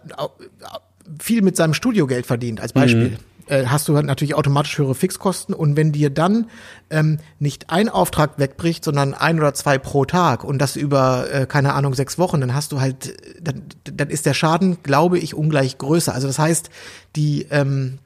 viel 1.20 1.42
mit 1.42 1.56
seinem 1.58 1.74
Studio 1.74 2.08
Geld 2.08 2.26
verdient, 2.26 2.62
als 2.62 2.74
Beispiel, 2.74 3.10
Mhm. 3.10 3.16
Äh, 3.52 3.68
hast 3.68 3.88
du 3.88 3.96
halt 3.96 4.06
natürlich 4.06 4.34
automatisch 4.34 4.78
höhere 4.78 4.96
Fixkosten 4.96 5.54
und 5.54 5.76
wenn 5.76 5.92
dir 5.92 6.10
dann 6.10 6.48
ähm, 6.90 7.20
nicht 7.38 7.70
ein 7.70 7.90
Auftrag 7.90 8.40
wegbricht, 8.40 8.86
sondern 8.86 9.14
ein 9.14 9.40
oder 9.40 9.54
zwei 9.54 9.78
pro 9.78 10.06
Tag 10.06 10.44
und 10.44 10.60
das 10.60 10.76
über, 10.76 11.32
äh, 11.32 11.46
keine 11.46 11.74
Ahnung, 11.74 11.94
sechs 11.94 12.18
Wochen, 12.18 12.40
dann 12.40 12.56
hast 12.56 12.72
du 12.72 12.80
halt, 12.80 13.08
äh, 13.08 13.42
dann, 13.42 13.64
dann 13.84 14.10
ist 14.10 14.26
der 14.26 14.34
Schaden, 14.34 14.78
glaube 14.84 15.20
ich, 15.20 15.36
ungleich 15.36 15.78
größer. 15.78 16.14
Also 16.14 16.28
das 16.28 16.40
heißt, 16.40 16.70
die, 17.16 17.46
ähm, 17.52 18.00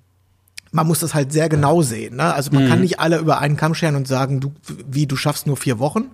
man 0.71 0.87
muss 0.87 0.99
das 0.99 1.13
halt 1.13 1.31
sehr 1.31 1.47
genau 1.47 1.83
sehen. 1.83 2.17
Ne? 2.17 2.33
Also 2.33 2.51
man 2.51 2.67
kann 2.67 2.81
nicht 2.81 2.99
alle 2.99 3.17
über 3.17 3.39
einen 3.39 3.55
Kamm 3.55 3.75
scheren 3.75 3.95
und 3.95 4.07
sagen, 4.09 4.41
du, 4.41 4.51
wie, 4.89 5.05
du 5.05 5.15
schaffst 5.15 5.47
nur 5.47 5.55
vier 5.55 5.79
Wochen. 5.79 6.09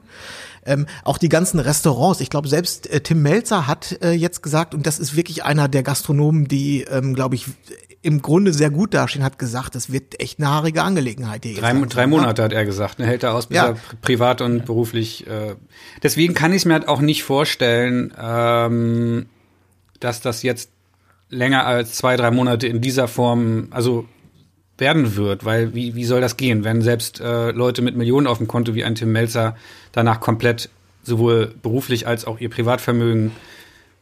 Ähm, 0.64 0.86
auch 1.04 1.18
die 1.18 1.30
ganzen 1.30 1.60
Restaurants, 1.60 2.20
ich 2.20 2.30
glaube, 2.30 2.48
selbst 2.48 2.88
äh, 2.88 3.02
Tim 3.02 3.24
Melzer 3.24 3.66
hat 3.66 3.98
äh, 4.04 4.12
jetzt 4.12 4.44
gesagt, 4.44 4.76
und 4.76 4.86
das 4.86 5.00
ist 5.00 5.16
wirklich 5.16 5.44
einer 5.44 5.68
der 5.68 5.82
Gastronomen, 5.82 6.48
die, 6.48 6.84
ähm, 6.84 7.16
glaube 7.16 7.34
ich, 7.34 7.48
im 8.04 8.22
Grunde 8.22 8.52
sehr 8.54 8.70
gut 8.72 8.94
dastehen, 8.94 9.24
hat 9.24 9.38
gesagt, 9.38 9.76
das 9.76 9.92
wird 9.92 10.20
echt 10.20 10.40
eine 10.40 10.50
haarige 10.50 10.82
Angelegenheit 10.82 11.44
hier. 11.46 11.56
Drei, 11.60 11.74
drei 11.74 12.02
ne? 12.02 12.08
Monate 12.08 12.42
hat 12.44 12.52
er 12.54 12.66
gesagt, 12.66 12.98
ne, 13.00 13.06
hält 13.06 13.22
er 13.24 13.34
aus, 13.36 13.48
bis 13.48 13.58
Ja. 13.58 13.68
er 13.68 13.74
pri- 13.76 13.96
privat 14.02 14.42
und 14.42 14.66
beruflich. 14.66 15.28
Äh, 15.28 15.56
deswegen 16.02 16.34
kann 16.34 16.52
ich 16.52 16.58
es 16.64 16.66
mir 16.66 16.74
halt 16.74 16.88
auch 16.88 17.02
nicht 17.02 17.24
vorstellen, 17.24 18.12
ähm, 18.20 19.28
dass 20.00 20.20
das 20.22 20.42
jetzt 20.42 20.72
länger 21.30 21.66
als 21.66 21.96
zwei, 21.96 22.18
drei 22.18 22.32
Monate 22.32 22.68
in 22.68 22.82
dieser 22.82 23.08
Form, 23.08 23.68
also 23.70 24.06
werden 24.78 25.16
wird, 25.16 25.46
weil 25.46 25.76
wie, 25.76 25.94
wie 25.94 26.06
soll 26.06 26.22
das 26.22 26.38
gehen, 26.38 26.64
wenn 26.64 26.82
selbst 26.82 27.20
äh, 27.22 27.52
Leute 27.52 27.84
mit 27.84 27.96
Millionen 27.96 28.26
auf 28.26 28.40
dem 28.40 28.48
Konto 28.48 28.74
wie 28.74 28.84
ein 28.84 28.96
Tim 28.96 29.12
Melzer 29.12 29.56
danach 29.92 30.20
komplett 30.20 30.70
sowohl 31.04 31.54
beruflich 31.62 32.08
als 32.08 32.26
auch 32.26 32.40
ihr 32.40 32.50
Privatvermögen 32.50 33.32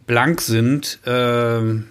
blank 0.07 0.39
sind, 0.41 0.99
ähm, 1.05 1.87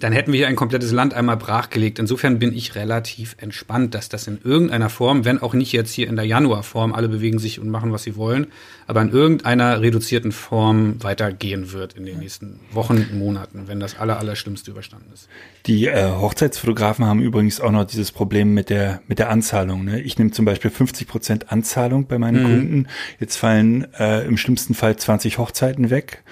dann 0.00 0.12
hätten 0.12 0.32
wir 0.32 0.38
hier 0.38 0.48
ein 0.48 0.56
komplettes 0.56 0.90
Land 0.90 1.14
einmal 1.14 1.36
brachgelegt. 1.36 2.00
Insofern 2.00 2.40
bin 2.40 2.52
ich 2.52 2.74
relativ 2.74 3.36
entspannt, 3.38 3.94
dass 3.94 4.08
das 4.08 4.26
in 4.26 4.40
irgendeiner 4.42 4.90
Form, 4.90 5.24
wenn 5.24 5.40
auch 5.40 5.54
nicht 5.54 5.72
jetzt 5.72 5.92
hier 5.92 6.08
in 6.08 6.16
der 6.16 6.24
Januarform, 6.24 6.92
alle 6.92 7.08
bewegen 7.08 7.38
sich 7.38 7.60
und 7.60 7.68
machen, 7.70 7.92
was 7.92 8.02
sie 8.02 8.16
wollen, 8.16 8.48
aber 8.88 9.02
in 9.02 9.10
irgendeiner 9.10 9.80
reduzierten 9.80 10.32
Form 10.32 11.02
weitergehen 11.02 11.72
wird 11.72 11.92
in 11.92 12.04
den 12.04 12.18
nächsten 12.18 12.58
Wochen, 12.72 13.06
Monaten, 13.16 13.64
wenn 13.66 13.78
das 13.78 13.96
aller, 13.96 14.18
Allerschlimmste 14.18 14.72
überstanden 14.72 15.12
ist. 15.14 15.28
Die 15.66 15.86
äh, 15.86 16.10
Hochzeitsfotografen 16.10 17.06
haben 17.06 17.22
übrigens 17.22 17.60
auch 17.60 17.70
noch 17.70 17.84
dieses 17.84 18.10
Problem 18.10 18.52
mit 18.52 18.70
der 18.70 19.00
mit 19.06 19.20
der 19.20 19.30
Anzahlung. 19.30 19.84
Ne? 19.84 20.00
Ich 20.00 20.18
nehme 20.18 20.32
zum 20.32 20.44
Beispiel 20.44 20.70
50 20.72 21.06
Prozent 21.06 21.52
Anzahlung 21.52 22.06
bei 22.06 22.18
meinen 22.18 22.42
Kunden. 22.44 22.86
Jetzt 23.20 23.36
fallen 23.36 23.86
äh, 23.94 24.26
im 24.26 24.36
schlimmsten 24.36 24.74
Fall 24.74 24.96
20 24.96 25.38
Hochzeiten 25.38 25.90
weg. 25.90 26.24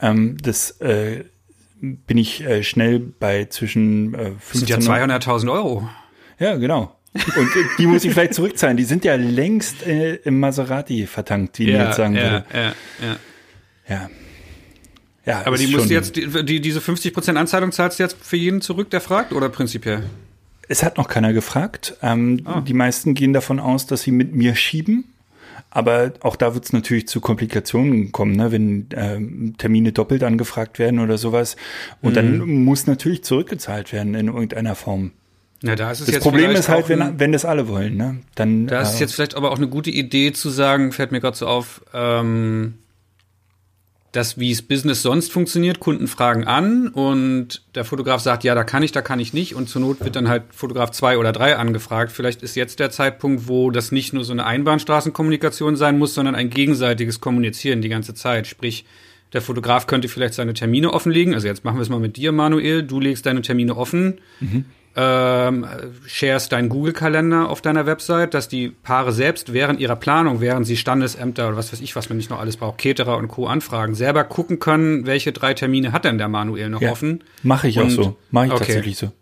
Ähm, 0.00 0.36
das 0.42 0.72
äh, 0.82 1.24
bin 1.80 2.18
ich 2.18 2.42
äh, 2.44 2.62
schnell 2.62 2.98
bei 3.00 3.46
zwischen 3.46 4.14
äh, 4.14 4.32
Das 4.50 4.58
sind 4.60 4.68
ja 4.68 4.76
15 4.76 4.92
200.000 5.10 5.52
Euro. 5.52 5.88
Ja, 6.38 6.56
genau. 6.56 6.96
Und 7.14 7.56
äh, 7.56 7.64
die 7.78 7.86
muss 7.86 8.04
ich 8.04 8.12
vielleicht 8.12 8.34
zurückzahlen. 8.34 8.76
Die 8.76 8.84
sind 8.84 9.04
ja 9.04 9.14
längst 9.16 9.86
äh, 9.86 10.16
im 10.16 10.38
Maserati 10.40 11.06
vertankt, 11.06 11.58
wie 11.58 11.72
man 11.72 11.86
jetzt 11.86 11.96
sagen 11.96 12.14
würde. 12.14 12.44
ja, 12.52 12.60
ja. 12.60 13.16
Ja. 13.88 14.10
Ja, 15.24 15.42
Aber 15.44 15.56
die 15.56 15.66
musst 15.66 15.90
jetzt, 15.90 16.14
die, 16.14 16.44
die, 16.44 16.60
diese 16.60 16.78
50% 16.78 17.34
Anzahlung 17.34 17.72
zahlst 17.72 17.98
du 17.98 18.04
jetzt 18.04 18.16
für 18.22 18.36
jeden 18.36 18.60
zurück, 18.60 18.90
der 18.90 19.00
fragt, 19.00 19.32
oder 19.32 19.48
prinzipiell? 19.48 20.04
Es 20.68 20.84
hat 20.84 20.98
noch 20.98 21.08
keiner 21.08 21.32
gefragt. 21.32 21.96
Ähm, 22.00 22.42
Ah. 22.44 22.60
Die 22.60 22.74
meisten 22.74 23.14
gehen 23.14 23.32
davon 23.32 23.58
aus, 23.58 23.86
dass 23.86 24.02
sie 24.02 24.12
mit 24.12 24.34
mir 24.34 24.54
schieben. 24.54 25.04
Aber 25.76 26.14
auch 26.20 26.36
da 26.36 26.54
wird 26.54 26.64
es 26.64 26.72
natürlich 26.72 27.06
zu 27.06 27.20
Komplikationen 27.20 28.10
kommen, 28.10 28.34
ne? 28.34 28.50
wenn 28.50 28.86
ähm, 28.96 29.54
Termine 29.58 29.92
doppelt 29.92 30.24
angefragt 30.24 30.78
werden 30.78 31.00
oder 31.00 31.18
sowas. 31.18 31.56
Und 32.00 32.12
Mhm. 32.12 32.14
dann 32.14 32.38
muss 32.64 32.86
natürlich 32.86 33.22
zurückgezahlt 33.24 33.92
werden 33.92 34.14
in 34.14 34.28
irgendeiner 34.28 34.74
Form. 34.74 35.12
Na, 35.60 35.74
da 35.76 35.90
ist 35.90 36.00
es 36.00 36.06
Das 36.06 36.14
jetzt 36.14 36.22
Problem 36.22 36.50
ist 36.52 36.70
halt, 36.70 36.88
wenn, 36.88 37.18
wenn 37.20 37.32
das 37.32 37.44
alle 37.44 37.68
wollen. 37.68 37.96
Ne? 37.96 38.16
Dann, 38.36 38.66
Da 38.68 38.80
ist 38.80 38.96
äh, 38.96 39.00
jetzt 39.00 39.14
vielleicht 39.14 39.34
aber 39.36 39.50
auch 39.52 39.58
eine 39.58 39.68
gute 39.68 39.90
Idee 39.90 40.32
zu 40.32 40.48
sagen, 40.48 40.92
fällt 40.92 41.12
mir 41.12 41.20
gerade 41.20 41.36
so 41.36 41.46
auf, 41.46 41.82
ähm, 41.92 42.74
das, 44.16 44.38
wie 44.38 44.50
es 44.50 44.62
Business 44.62 45.02
sonst 45.02 45.32
funktioniert. 45.32 45.80
Kunden 45.80 46.08
fragen 46.08 46.44
an 46.44 46.88
und 46.88 47.62
der 47.74 47.84
Fotograf 47.84 48.20
sagt, 48.20 48.44
ja, 48.44 48.54
da 48.54 48.64
kann 48.64 48.82
ich, 48.82 48.92
da 48.92 49.02
kann 49.02 49.20
ich 49.20 49.32
nicht. 49.32 49.54
Und 49.54 49.68
zur 49.68 49.82
Not 49.82 50.02
wird 50.02 50.16
dann 50.16 50.28
halt 50.28 50.44
Fotograf 50.50 50.90
zwei 50.90 51.18
oder 51.18 51.32
drei 51.32 51.56
angefragt. 51.56 52.12
Vielleicht 52.12 52.42
ist 52.42 52.56
jetzt 52.56 52.78
der 52.80 52.90
Zeitpunkt, 52.90 53.48
wo 53.48 53.70
das 53.70 53.92
nicht 53.92 54.12
nur 54.12 54.24
so 54.24 54.32
eine 54.32 54.46
Einbahnstraßenkommunikation 54.46 55.76
sein 55.76 55.98
muss, 55.98 56.14
sondern 56.14 56.34
ein 56.34 56.50
gegenseitiges 56.50 57.20
Kommunizieren 57.20 57.82
die 57.82 57.88
ganze 57.88 58.14
Zeit. 58.14 58.46
Sprich, 58.46 58.84
der 59.32 59.42
Fotograf 59.42 59.86
könnte 59.86 60.08
vielleicht 60.08 60.34
seine 60.34 60.54
Termine 60.54 60.92
offenlegen. 60.92 61.34
Also 61.34 61.46
jetzt 61.46 61.64
machen 61.64 61.76
wir 61.76 61.82
es 61.82 61.88
mal 61.88 62.00
mit 62.00 62.16
dir, 62.16 62.32
Manuel. 62.32 62.82
Du 62.82 63.00
legst 63.00 63.26
deine 63.26 63.42
Termine 63.42 63.76
offen. 63.76 64.20
Mhm 64.40 64.64
ähm, 64.98 65.66
sharest 66.06 66.52
deinen 66.52 66.70
Google-Kalender 66.70 67.50
auf 67.50 67.60
deiner 67.60 67.84
Website, 67.84 68.32
dass 68.32 68.48
die 68.48 68.70
Paare 68.70 69.12
selbst 69.12 69.52
während 69.52 69.78
ihrer 69.78 69.96
Planung, 69.96 70.40
während 70.40 70.66
sie 70.66 70.78
Standesämter 70.78 71.48
oder 71.48 71.56
was 71.58 71.70
weiß 71.72 71.82
ich, 71.82 71.94
was 71.96 72.08
man 72.08 72.16
nicht 72.16 72.30
noch 72.30 72.40
alles 72.40 72.56
braucht, 72.56 72.78
Keterer 72.78 73.18
und 73.18 73.28
Co. 73.28 73.46
anfragen, 73.46 73.94
selber 73.94 74.24
gucken 74.24 74.58
können, 74.58 75.04
welche 75.06 75.32
drei 75.32 75.52
Termine 75.52 75.92
hat 75.92 76.06
denn 76.06 76.16
der 76.16 76.28
Manuel 76.28 76.70
noch 76.70 76.80
ja, 76.80 76.90
offen. 76.90 77.22
Mache 77.42 77.68
ich 77.68 77.78
und, 77.78 77.86
auch 77.86 77.90
so. 77.90 78.16
Mache 78.30 78.46
ich 78.46 78.52
okay. 78.52 78.64
tatsächlich 78.64 78.96
so. 78.96 79.12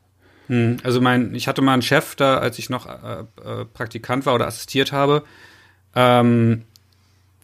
Hm, 0.46 0.76
also 0.84 1.00
mein, 1.00 1.34
ich 1.34 1.48
hatte 1.48 1.60
mal 1.60 1.72
einen 1.72 1.82
Chef 1.82 2.14
da, 2.14 2.38
als 2.38 2.58
ich 2.60 2.70
noch 2.70 2.86
äh, 2.86 3.24
äh, 3.44 3.64
Praktikant 3.64 4.26
war 4.26 4.34
oder 4.36 4.46
assistiert 4.46 4.92
habe. 4.92 5.24
Ähm, 5.96 6.62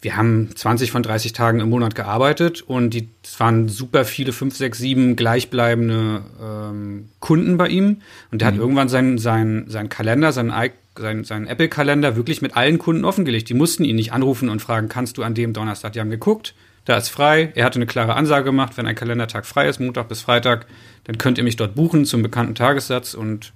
wir 0.01 0.17
haben 0.17 0.49
20 0.55 0.91
von 0.91 1.03
30 1.03 1.33
Tagen 1.33 1.59
im 1.59 1.69
Monat 1.69 1.93
gearbeitet 1.93 2.61
und 2.61 2.91
die, 2.91 3.07
es 3.23 3.39
waren 3.39 3.69
super 3.69 4.03
viele, 4.03 4.33
5, 4.33 4.57
6, 4.57 4.77
7 4.79 5.15
gleichbleibende 5.15 6.23
ähm, 6.41 7.09
Kunden 7.19 7.57
bei 7.57 7.67
ihm. 7.67 8.01
Und 8.31 8.41
der 8.41 8.49
mhm. 8.49 8.53
hat 8.53 8.59
irgendwann 8.59 8.89
seinen 8.89 9.19
sein, 9.19 9.65
sein 9.67 9.89
Kalender, 9.89 10.31
seinen, 10.31 10.51
sein, 10.97 11.23
seinen 11.23 11.45
Apple-Kalender 11.45 12.15
wirklich 12.15 12.41
mit 12.41 12.57
allen 12.57 12.79
Kunden 12.79 13.05
offengelegt. 13.05 13.49
Die 13.49 13.53
mussten 13.53 13.83
ihn 13.83 13.95
nicht 13.95 14.11
anrufen 14.11 14.49
und 14.49 14.59
fragen, 14.59 14.89
kannst 14.89 15.19
du 15.19 15.23
an 15.23 15.35
dem 15.35 15.53
Donnerstag? 15.53 15.93
Die 15.93 15.99
haben 15.99 16.09
geguckt, 16.09 16.55
da 16.85 16.97
ist 16.97 17.09
frei. 17.09 17.51
Er 17.53 17.65
hatte 17.65 17.77
eine 17.77 17.85
klare 17.85 18.15
Ansage 18.15 18.45
gemacht, 18.45 18.77
wenn 18.77 18.87
ein 18.87 18.95
Kalendertag 18.95 19.45
frei 19.45 19.67
ist, 19.67 19.79
Montag 19.79 20.09
bis 20.09 20.21
Freitag, 20.21 20.65
dann 21.03 21.19
könnt 21.19 21.37
ihr 21.37 21.43
mich 21.43 21.57
dort 21.57 21.75
buchen 21.75 22.05
zum 22.05 22.23
bekannten 22.23 22.55
Tagessatz 22.55 23.13
und 23.13 23.53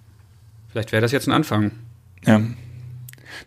vielleicht 0.72 0.92
wäre 0.92 1.02
das 1.02 1.12
jetzt 1.12 1.28
ein 1.28 1.32
Anfang. 1.32 1.72
Ja. 2.24 2.40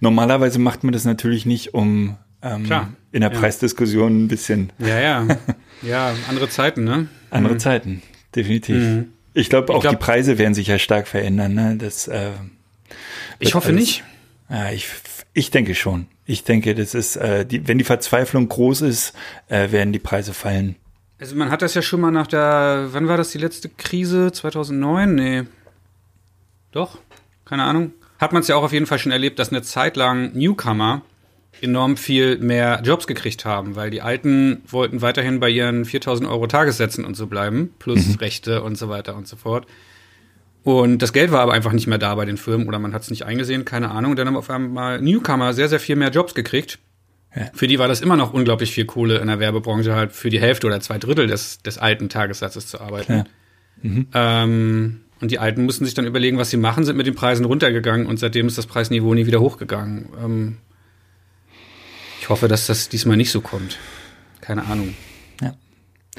Normalerweise 0.00 0.58
macht 0.58 0.82
man 0.82 0.92
das 0.92 1.04
natürlich 1.04 1.46
nicht, 1.46 1.74
um 1.74 2.16
ähm, 2.42 2.64
Klar. 2.64 2.92
in 3.12 3.20
der 3.20 3.32
ja. 3.32 3.38
Preisdiskussion 3.38 4.24
ein 4.24 4.28
bisschen. 4.28 4.72
Ja, 4.78 5.00
ja. 5.00 5.26
Ja, 5.82 6.12
andere 6.28 6.48
Zeiten, 6.48 6.82
ne? 6.82 7.06
Andere 7.30 7.54
mhm. 7.54 7.60
Zeiten, 7.60 8.02
definitiv. 8.34 8.76
Mhm. 8.76 9.12
Ich 9.32 9.48
glaube, 9.48 9.72
auch 9.72 9.80
glaub, 9.80 9.92
die 9.92 10.04
Preise 10.04 10.38
werden 10.38 10.54
sich 10.54 10.66
ja 10.66 10.78
stark 10.78 11.06
verändern. 11.06 11.54
Ne? 11.54 11.76
Das, 11.78 12.08
äh, 12.08 12.30
ich 13.38 13.54
hoffe 13.54 13.68
alles, 13.68 13.80
nicht. 13.80 14.04
Ja, 14.50 14.70
ich, 14.70 14.88
ich 15.34 15.52
denke 15.52 15.76
schon. 15.76 16.06
Ich 16.24 16.42
denke, 16.42 16.74
das 16.74 16.94
ist, 16.94 17.16
äh, 17.16 17.46
die, 17.46 17.68
wenn 17.68 17.78
die 17.78 17.84
Verzweiflung 17.84 18.48
groß 18.48 18.80
ist, 18.82 19.14
äh, 19.48 19.70
werden 19.70 19.92
die 19.92 19.98
Preise 20.00 20.34
fallen. 20.34 20.76
Also 21.20 21.36
man 21.36 21.50
hat 21.50 21.62
das 21.62 21.74
ja 21.74 21.82
schon 21.82 22.00
mal 22.00 22.10
nach 22.10 22.26
der, 22.26 22.88
wann 22.90 23.08
war 23.08 23.16
das 23.16 23.30
die 23.30 23.38
letzte 23.38 23.68
Krise? 23.68 24.32
2009? 24.32 25.14
Nee. 25.14 25.42
Doch? 26.72 26.98
Keine 27.44 27.64
Ahnung. 27.64 27.92
Hat 28.18 28.32
man 28.32 28.42
es 28.42 28.48
ja 28.48 28.56
auch 28.56 28.64
auf 28.64 28.72
jeden 28.72 28.86
Fall 28.86 28.98
schon 28.98 29.12
erlebt, 29.12 29.38
dass 29.38 29.50
eine 29.50 29.62
Zeit 29.62 29.96
lang 29.96 30.32
Newcomer 30.34 31.02
enorm 31.62 31.96
viel 31.96 32.38
mehr 32.38 32.80
Jobs 32.84 33.06
gekriegt 33.06 33.44
haben, 33.44 33.76
weil 33.76 33.90
die 33.90 34.02
Alten 34.02 34.62
wollten 34.68 35.02
weiterhin 35.02 35.40
bei 35.40 35.50
ihren 35.50 35.84
4000 35.84 36.28
Euro 36.28 36.46
Tagessätzen 36.46 37.04
und 37.04 37.14
so 37.14 37.26
bleiben, 37.26 37.74
plus 37.78 38.06
mhm. 38.06 38.14
Rechte 38.16 38.62
und 38.62 38.76
so 38.76 38.88
weiter 38.88 39.16
und 39.16 39.26
so 39.26 39.36
fort. 39.36 39.66
Und 40.64 40.98
das 40.98 41.12
Geld 41.12 41.30
war 41.30 41.40
aber 41.40 41.52
einfach 41.52 41.72
nicht 41.72 41.86
mehr 41.86 41.98
da 41.98 42.14
bei 42.14 42.24
den 42.24 42.36
Firmen 42.36 42.68
oder 42.68 42.78
man 42.78 42.92
hat 42.92 43.02
es 43.02 43.10
nicht 43.10 43.24
eingesehen, 43.24 43.64
keine 43.64 43.90
Ahnung. 43.90 44.12
Und 44.12 44.18
dann 44.18 44.26
haben 44.26 44.36
auf 44.36 44.50
einmal 44.50 45.00
Newcomer 45.00 45.54
sehr, 45.54 45.68
sehr 45.68 45.80
viel 45.80 45.96
mehr 45.96 46.10
Jobs 46.10 46.34
gekriegt. 46.34 46.78
Ja. 47.34 47.50
Für 47.54 47.66
die 47.66 47.78
war 47.78 47.88
das 47.88 48.00
immer 48.00 48.16
noch 48.16 48.32
unglaublich 48.32 48.72
viel 48.72 48.84
Kohle 48.84 49.18
in 49.18 49.28
der 49.28 49.38
Werbebranche, 49.38 49.94
halt 49.94 50.12
für 50.12 50.30
die 50.30 50.40
Hälfte 50.40 50.66
oder 50.66 50.80
zwei 50.80 50.98
Drittel 50.98 51.26
des, 51.26 51.62
des 51.62 51.78
alten 51.78 52.08
Tagessatzes 52.08 52.66
zu 52.66 52.80
arbeiten. 52.80 53.24
Mhm. 53.82 54.08
Ähm, 54.12 55.00
und 55.20 55.30
die 55.30 55.38
Alten 55.38 55.64
mussten 55.64 55.84
sich 55.84 55.94
dann 55.94 56.06
überlegen, 56.06 56.38
was 56.38 56.50
sie 56.50 56.56
machen, 56.56 56.84
sind 56.84 56.96
mit 56.96 57.06
den 57.06 57.14
Preisen 57.14 57.44
runtergegangen 57.44 58.06
und 58.06 58.18
seitdem 58.18 58.46
ist 58.46 58.58
das 58.58 58.66
Preisniveau 58.66 59.14
nie 59.14 59.26
wieder 59.26 59.40
hochgegangen. 59.40 60.08
Ähm, 60.22 60.56
ich 62.28 62.30
hoffe, 62.30 62.46
dass 62.46 62.66
das 62.66 62.90
diesmal 62.90 63.16
nicht 63.16 63.30
so 63.30 63.40
kommt. 63.40 63.78
Keine 64.42 64.66
Ahnung. 64.66 64.94
Ja. 65.40 65.54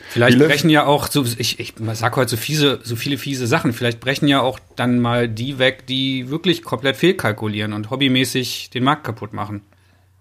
Vielleicht 0.10 0.40
brechen 0.40 0.72
ja 0.72 0.88
auch 0.88 1.08
so, 1.08 1.24
ich, 1.38 1.60
ich 1.60 1.76
sag 1.94 2.16
heute 2.16 2.32
so 2.32 2.36
fiese, 2.36 2.80
so 2.82 2.96
viele 2.96 3.20
fiese 3.20 3.46
Sachen. 3.46 3.74
Vielleicht 3.74 4.00
brechen 4.00 4.28
ja 4.28 4.42
auch 4.42 4.58
dann 4.76 4.98
mal 4.98 5.30
die 5.30 5.60
weg, 5.60 5.86
die 5.86 6.32
wirklich 6.32 6.64
komplett 6.64 6.96
fehlkalkulieren 6.96 7.74
und 7.74 7.92
hobbymäßig 7.92 8.72
den 8.72 8.86
Markt 8.86 9.04
kaputt 9.04 9.34
machen. 9.34 9.62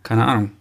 Keine 0.03 0.27
Ahnung. 0.27 0.53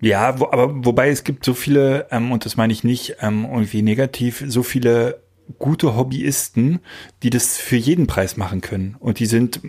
Ja, 0.00 0.40
wo, 0.40 0.46
aber 0.46 0.86
wobei 0.86 1.10
es 1.10 1.22
gibt 1.22 1.44
so 1.44 1.52
viele, 1.52 2.06
ähm, 2.10 2.32
und 2.32 2.46
das 2.46 2.56
meine 2.56 2.72
ich 2.72 2.84
nicht 2.84 3.16
ähm, 3.20 3.44
irgendwie 3.44 3.82
negativ, 3.82 4.42
so 4.46 4.62
viele 4.62 5.20
gute 5.58 5.94
Hobbyisten, 5.94 6.80
die 7.22 7.28
das 7.28 7.58
für 7.58 7.76
jeden 7.76 8.06
Preis 8.06 8.38
machen 8.38 8.62
können. 8.62 8.96
Und 9.00 9.18
die 9.18 9.26
sind 9.26 9.60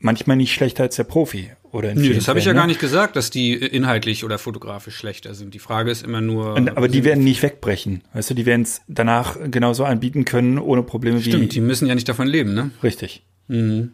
manchmal 0.00 0.38
nicht 0.38 0.52
schlechter 0.52 0.82
als 0.82 0.96
der 0.96 1.04
Profi. 1.04 1.52
Oder 1.72 1.92
in 1.92 2.00
Nö, 2.00 2.14
das 2.14 2.26
habe 2.26 2.40
ich 2.40 2.44
ja 2.44 2.52
gar 2.52 2.66
nicht 2.66 2.80
gesagt, 2.80 3.14
dass 3.14 3.30
die 3.30 3.54
inhaltlich 3.54 4.24
oder 4.24 4.38
fotografisch 4.38 4.96
schlechter 4.96 5.34
sind. 5.34 5.54
Die 5.54 5.60
Frage 5.60 5.90
ist 5.90 6.02
immer 6.02 6.20
nur. 6.20 6.54
Und, 6.54 6.76
aber 6.76 6.88
die 6.88 7.04
werden 7.04 7.22
nicht 7.22 7.42
wegbrechen. 7.42 8.02
Weißt 8.12 8.30
du, 8.30 8.34
die 8.34 8.44
werden 8.44 8.62
es 8.62 8.82
danach 8.88 9.36
genauso 9.50 9.84
anbieten 9.84 10.24
können, 10.24 10.58
ohne 10.58 10.82
Probleme 10.82 11.20
Stimmt, 11.20 11.26
wie. 11.26 11.38
Stimmt, 11.38 11.54
die 11.54 11.60
müssen 11.60 11.86
ja 11.86 11.94
nicht 11.94 12.08
davon 12.08 12.26
leben, 12.26 12.54
ne? 12.54 12.70
Richtig. 12.82 13.22
Mhm. 13.46 13.92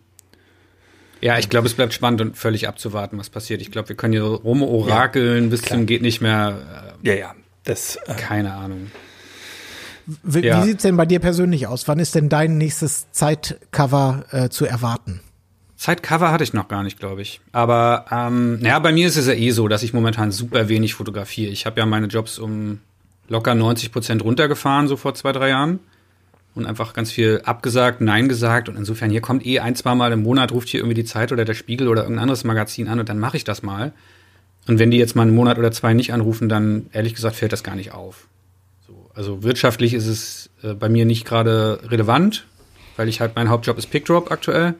Ja, 1.20 1.38
ich 1.38 1.48
glaube, 1.48 1.66
es 1.66 1.74
bleibt 1.74 1.92
spannend 1.92 2.20
und 2.20 2.36
völlig 2.36 2.68
abzuwarten, 2.68 3.18
was 3.18 3.30
passiert. 3.30 3.60
Ich 3.60 3.70
glaube, 3.70 3.88
wir 3.88 3.96
können 3.96 4.12
hier 4.12 4.22
rumorakeln 4.22 5.44
ja, 5.44 5.50
bis 5.50 5.62
klar. 5.62 5.78
zum 5.78 5.86
geht 5.86 6.02
nicht 6.02 6.20
mehr. 6.20 6.94
Äh, 7.02 7.08
ja, 7.08 7.14
ja. 7.14 7.34
Das, 7.64 7.96
äh, 8.06 8.14
keine 8.14 8.54
Ahnung. 8.54 8.90
Wie, 10.22 10.40
ja. 10.40 10.62
wie 10.62 10.68
sieht's 10.68 10.82
denn 10.82 10.96
bei 10.96 11.06
dir 11.06 11.18
persönlich 11.18 11.66
aus? 11.66 11.88
Wann 11.88 11.98
ist 11.98 12.14
denn 12.14 12.28
dein 12.28 12.58
nächstes 12.58 13.10
Zeitcover 13.10 14.24
äh, 14.30 14.48
zu 14.50 14.64
erwarten? 14.64 15.20
Sidecover 15.86 16.32
hatte 16.32 16.42
ich 16.42 16.52
noch 16.52 16.66
gar 16.66 16.82
nicht, 16.82 16.98
glaube 16.98 17.22
ich. 17.22 17.40
Aber 17.52 18.06
ähm, 18.10 18.58
naja, 18.60 18.78
bei 18.80 18.92
mir 18.92 19.06
ist 19.06 19.16
es 19.16 19.28
ja 19.28 19.34
eh 19.34 19.52
so, 19.52 19.68
dass 19.68 19.84
ich 19.84 19.92
momentan 19.92 20.32
super 20.32 20.68
wenig 20.68 20.94
fotografiere. 20.94 21.52
Ich 21.52 21.64
habe 21.64 21.78
ja 21.78 21.86
meine 21.86 22.08
Jobs 22.08 22.40
um 22.40 22.80
locker 23.28 23.54
90 23.54 23.92
Prozent 23.92 24.24
runtergefahren, 24.24 24.88
so 24.88 24.96
vor 24.96 25.14
zwei, 25.14 25.30
drei 25.30 25.50
Jahren. 25.50 25.78
Und 26.56 26.66
einfach 26.66 26.92
ganz 26.94 27.12
viel 27.12 27.42
abgesagt, 27.44 28.00
Nein 28.00 28.28
gesagt. 28.28 28.68
Und 28.68 28.76
insofern, 28.76 29.10
hier 29.10 29.20
kommt 29.20 29.46
eh 29.46 29.60
ein, 29.60 29.76
zwei 29.76 29.94
Mal 29.94 30.10
im 30.12 30.22
Monat, 30.22 30.52
ruft 30.52 30.68
hier 30.68 30.80
irgendwie 30.80 30.94
die 30.94 31.04
Zeit 31.04 31.30
oder 31.30 31.44
der 31.44 31.54
Spiegel 31.54 31.86
oder 31.86 32.02
irgendein 32.02 32.22
anderes 32.22 32.44
Magazin 32.44 32.88
an 32.88 32.98
und 32.98 33.08
dann 33.08 33.18
mache 33.18 33.36
ich 33.36 33.44
das 33.44 33.62
mal. 33.62 33.92
Und 34.66 34.80
wenn 34.80 34.90
die 34.90 34.98
jetzt 34.98 35.14
mal 35.14 35.22
einen 35.22 35.34
Monat 35.34 35.58
oder 35.58 35.70
zwei 35.70 35.94
nicht 35.94 36.12
anrufen, 36.12 36.48
dann 36.48 36.86
ehrlich 36.92 37.14
gesagt 37.14 37.36
fällt 37.36 37.52
das 37.52 37.62
gar 37.62 37.76
nicht 37.76 37.92
auf. 37.92 38.26
So, 38.86 39.10
also 39.14 39.42
wirtschaftlich 39.44 39.94
ist 39.94 40.06
es 40.06 40.50
äh, 40.62 40.74
bei 40.74 40.88
mir 40.88 41.04
nicht 41.04 41.24
gerade 41.24 41.78
relevant, 41.84 42.46
weil 42.96 43.08
ich 43.08 43.20
halt 43.20 43.36
mein 43.36 43.50
Hauptjob 43.50 43.78
ist 43.78 43.90
Pickdrop 43.90 44.32
aktuell. 44.32 44.74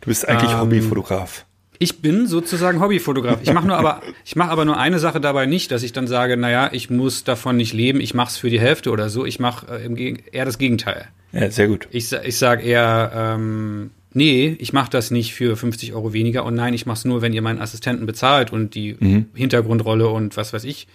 Du 0.00 0.08
bist 0.08 0.28
eigentlich 0.28 0.52
ähm, 0.52 0.60
Hobbyfotograf. 0.60 1.44
Ich 1.78 2.00
bin 2.00 2.26
sozusagen 2.26 2.80
Hobbyfotograf. 2.80 3.40
Ich 3.42 3.52
mache 3.52 3.66
nur 3.66 3.76
aber, 3.76 4.02
ich 4.24 4.36
mache 4.36 4.50
aber 4.50 4.64
nur 4.64 4.78
eine 4.78 4.98
Sache 4.98 5.20
dabei 5.20 5.46
nicht, 5.46 5.70
dass 5.70 5.82
ich 5.82 5.92
dann 5.92 6.06
sage, 6.06 6.36
naja, 6.36 6.70
ich 6.72 6.90
muss 6.90 7.24
davon 7.24 7.56
nicht 7.56 7.72
leben, 7.72 8.00
ich 8.00 8.14
mache 8.14 8.28
es 8.30 8.36
für 8.36 8.50
die 8.50 8.60
Hälfte 8.60 8.90
oder 8.90 9.08
so. 9.08 9.24
Ich 9.24 9.40
mache 9.40 9.66
äh, 9.66 10.16
eher 10.32 10.44
das 10.44 10.58
Gegenteil. 10.58 11.08
Ja, 11.32 11.50
sehr 11.50 11.68
gut. 11.68 11.88
Ich, 11.90 12.12
ich 12.12 12.36
sage 12.36 12.62
eher, 12.62 13.12
ähm, 13.14 13.90
nee, 14.12 14.56
ich 14.58 14.72
mache 14.72 14.90
das 14.90 15.10
nicht 15.10 15.34
für 15.34 15.56
50 15.56 15.94
Euro 15.94 16.12
weniger 16.12 16.44
und 16.44 16.54
nein, 16.54 16.74
ich 16.74 16.86
mache 16.86 16.98
es 16.98 17.04
nur, 17.04 17.22
wenn 17.22 17.32
ihr 17.32 17.42
meinen 17.42 17.60
Assistenten 17.60 18.06
bezahlt 18.06 18.52
und 18.52 18.74
die 18.74 18.96
mhm. 18.98 19.26
Hintergrundrolle 19.34 20.08
und 20.08 20.36
was 20.36 20.52
weiß 20.52 20.64
ich, 20.64 20.86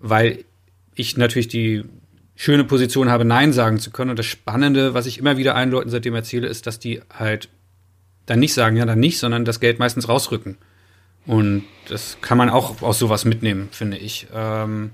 weil 0.00 0.44
ich 0.94 1.16
natürlich 1.16 1.48
die 1.48 1.84
schöne 2.34 2.64
Position 2.64 3.10
habe, 3.10 3.24
Nein 3.24 3.52
sagen 3.52 3.78
zu 3.78 3.90
können. 3.90 4.10
Und 4.10 4.18
das 4.18 4.26
Spannende, 4.26 4.94
was 4.94 5.06
ich 5.06 5.18
immer 5.18 5.36
wieder 5.36 5.54
allen 5.54 5.70
Leuten 5.70 5.90
seitdem 5.90 6.14
erzähle, 6.14 6.48
ist, 6.48 6.66
dass 6.66 6.78
die 6.78 7.00
halt 7.10 7.48
dann 8.26 8.40
nicht 8.40 8.54
sagen, 8.54 8.76
ja, 8.76 8.84
dann 8.84 9.00
nicht, 9.00 9.18
sondern 9.18 9.44
das 9.44 9.60
Geld 9.60 9.78
meistens 9.78 10.08
rausrücken. 10.08 10.58
Und 11.26 11.64
das 11.88 12.18
kann 12.20 12.38
man 12.38 12.50
auch 12.50 12.82
aus 12.82 12.98
sowas 12.98 13.24
mitnehmen, 13.24 13.68
finde 13.72 13.96
ich. 13.96 14.28
Ähm, 14.32 14.90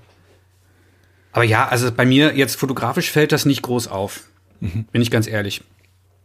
aber 1.31 1.43
ja, 1.43 1.67
also 1.67 1.91
bei 1.91 2.05
mir 2.05 2.35
jetzt 2.35 2.55
fotografisch 2.55 3.11
fällt 3.11 3.31
das 3.31 3.45
nicht 3.45 3.61
groß 3.61 3.87
auf. 3.87 4.21
Mhm. 4.59 4.85
Bin 4.91 5.01
ich 5.01 5.11
ganz 5.11 5.27
ehrlich. 5.27 5.63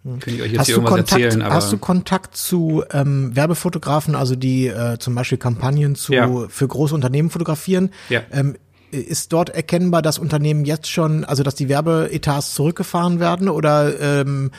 Mhm. 0.04 0.20
Könnte 0.20 0.36
ich 0.36 0.42
euch 0.42 0.52
jetzt 0.52 0.60
hast 0.60 0.66
hier 0.66 0.76
irgendwas 0.76 0.96
Kontakt, 0.96 1.22
erzählen. 1.22 1.42
Aber 1.42 1.54
hast 1.54 1.72
du 1.72 1.78
Kontakt 1.78 2.36
zu 2.36 2.84
ähm, 2.92 3.34
Werbefotografen, 3.34 4.14
also 4.14 4.36
die 4.36 4.68
äh, 4.68 4.98
zum 4.98 5.14
Beispiel 5.14 5.38
Kampagnen 5.38 5.94
zu, 5.94 6.12
ja. 6.12 6.46
für 6.48 6.68
große 6.68 6.94
Unternehmen 6.94 7.30
fotografieren? 7.30 7.90
Ja. 8.08 8.22
Ähm, 8.30 8.56
ist 8.90 9.34
dort 9.34 9.50
erkennbar, 9.50 10.00
dass 10.00 10.18
Unternehmen 10.18 10.64
jetzt 10.64 10.90
schon, 10.90 11.24
also 11.24 11.42
dass 11.42 11.54
die 11.54 11.68
Werbeetats 11.68 12.54
zurückgefahren 12.54 13.20
werden 13.20 13.50
oder 13.50 14.00
ähm, 14.00 14.50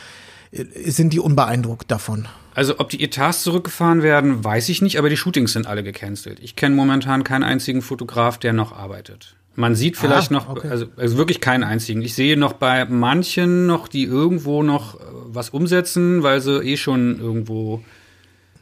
sind 0.51 1.13
die 1.13 1.19
unbeeindruckt 1.19 1.91
davon? 1.91 2.27
Also 2.55 2.79
ob 2.79 2.89
die 2.89 3.03
Etats 3.03 3.43
zurückgefahren 3.43 4.03
werden, 4.03 4.43
weiß 4.43 4.69
ich 4.69 4.81
nicht, 4.81 4.97
aber 4.97 5.09
die 5.09 5.17
Shootings 5.17 5.53
sind 5.53 5.67
alle 5.67 5.83
gecancelt. 5.83 6.39
Ich 6.41 6.55
kenne 6.55 6.75
momentan 6.75 7.23
keinen 7.23 7.43
einzigen 7.43 7.81
Fotograf, 7.81 8.37
der 8.37 8.53
noch 8.53 8.71
arbeitet. 8.71 9.35
Man 9.55 9.75
sieht 9.75 9.97
vielleicht 9.97 10.31
ah, 10.31 10.35
noch, 10.35 10.49
okay. 10.49 10.69
also, 10.69 10.87
also 10.95 11.17
wirklich 11.17 11.41
keinen 11.41 11.63
einzigen. 11.63 12.01
Ich 12.01 12.15
sehe 12.15 12.37
noch 12.37 12.53
bei 12.53 12.85
manchen 12.85 13.65
noch, 13.65 13.87
die 13.87 14.03
irgendwo 14.03 14.63
noch 14.63 14.95
äh, 14.95 15.03
was 15.25 15.49
umsetzen, 15.49 16.23
weil 16.23 16.39
sie 16.39 16.61
eh 16.61 16.77
schon 16.77 17.19
irgendwo 17.19 17.83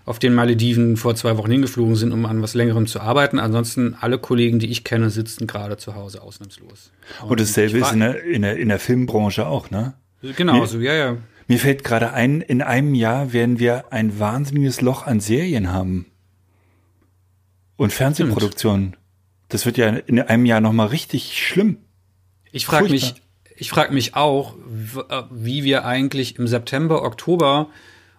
auf 0.06 0.20
den 0.20 0.34
Malediven 0.34 0.96
vor 0.96 1.16
zwei 1.16 1.38
Wochen 1.38 1.52
hingeflogen 1.52 1.96
sind, 1.96 2.14
um 2.14 2.26
an 2.26 2.42
was 2.42 2.54
längerem 2.54 2.88
zu 2.88 3.02
arbeiten. 3.02 3.40
Ansonsten 3.40 3.96
alle 4.00 4.18
Kollegen, 4.18 4.58
die 4.58 4.72
ich 4.72 4.84
kenne, 4.84 5.10
sitzen 5.10 5.48
gerade 5.48 5.78
zu 5.78 5.96
Hause 5.96 6.22
ausnahmslos. 6.22 6.92
Und 7.28 7.40
dasselbe 7.40 7.80
ist 7.80 7.92
in 7.92 8.00
der, 8.00 8.24
in, 8.24 8.42
der, 8.42 8.58
in 8.58 8.70
der 8.70 8.80
Filmbranche 8.80 9.46
auch, 9.46 9.70
ne? 9.70 9.96
Genau, 10.36 10.66
so, 10.66 10.80
ja, 10.80 10.94
ja. 10.94 11.18
Mir 11.48 11.60
fällt 11.60 11.84
gerade 11.84 12.14
ein, 12.14 12.42
in 12.42 12.62
einem 12.62 12.94
Jahr 12.94 13.32
werden 13.32 13.58
wir 13.58 13.92
ein 13.92 14.20
wahnsinniges 14.20 14.82
Loch 14.82 15.08
an 15.08 15.22
Serien 15.22 15.72
haben. 15.72 16.08
Und 17.78 17.94
Fernsehproduktionen. 17.94 18.98
Das 19.48 19.66
wird 19.66 19.78
ja 19.78 19.88
in 19.88 20.20
einem 20.20 20.46
Jahr 20.46 20.60
nochmal 20.60 20.88
richtig 20.88 21.42
schlimm. 21.42 21.78
Ich 22.52 22.66
frage 22.66 22.90
mich, 22.90 23.16
ich 23.56 23.70
frage 23.70 23.94
mich 23.94 24.16
auch, 24.16 24.56
äh, 25.10 25.24
wie 25.32 25.64
wir 25.64 25.86
eigentlich 25.86 26.38
im 26.38 26.48
September, 26.48 27.04
Oktober, 27.04 27.70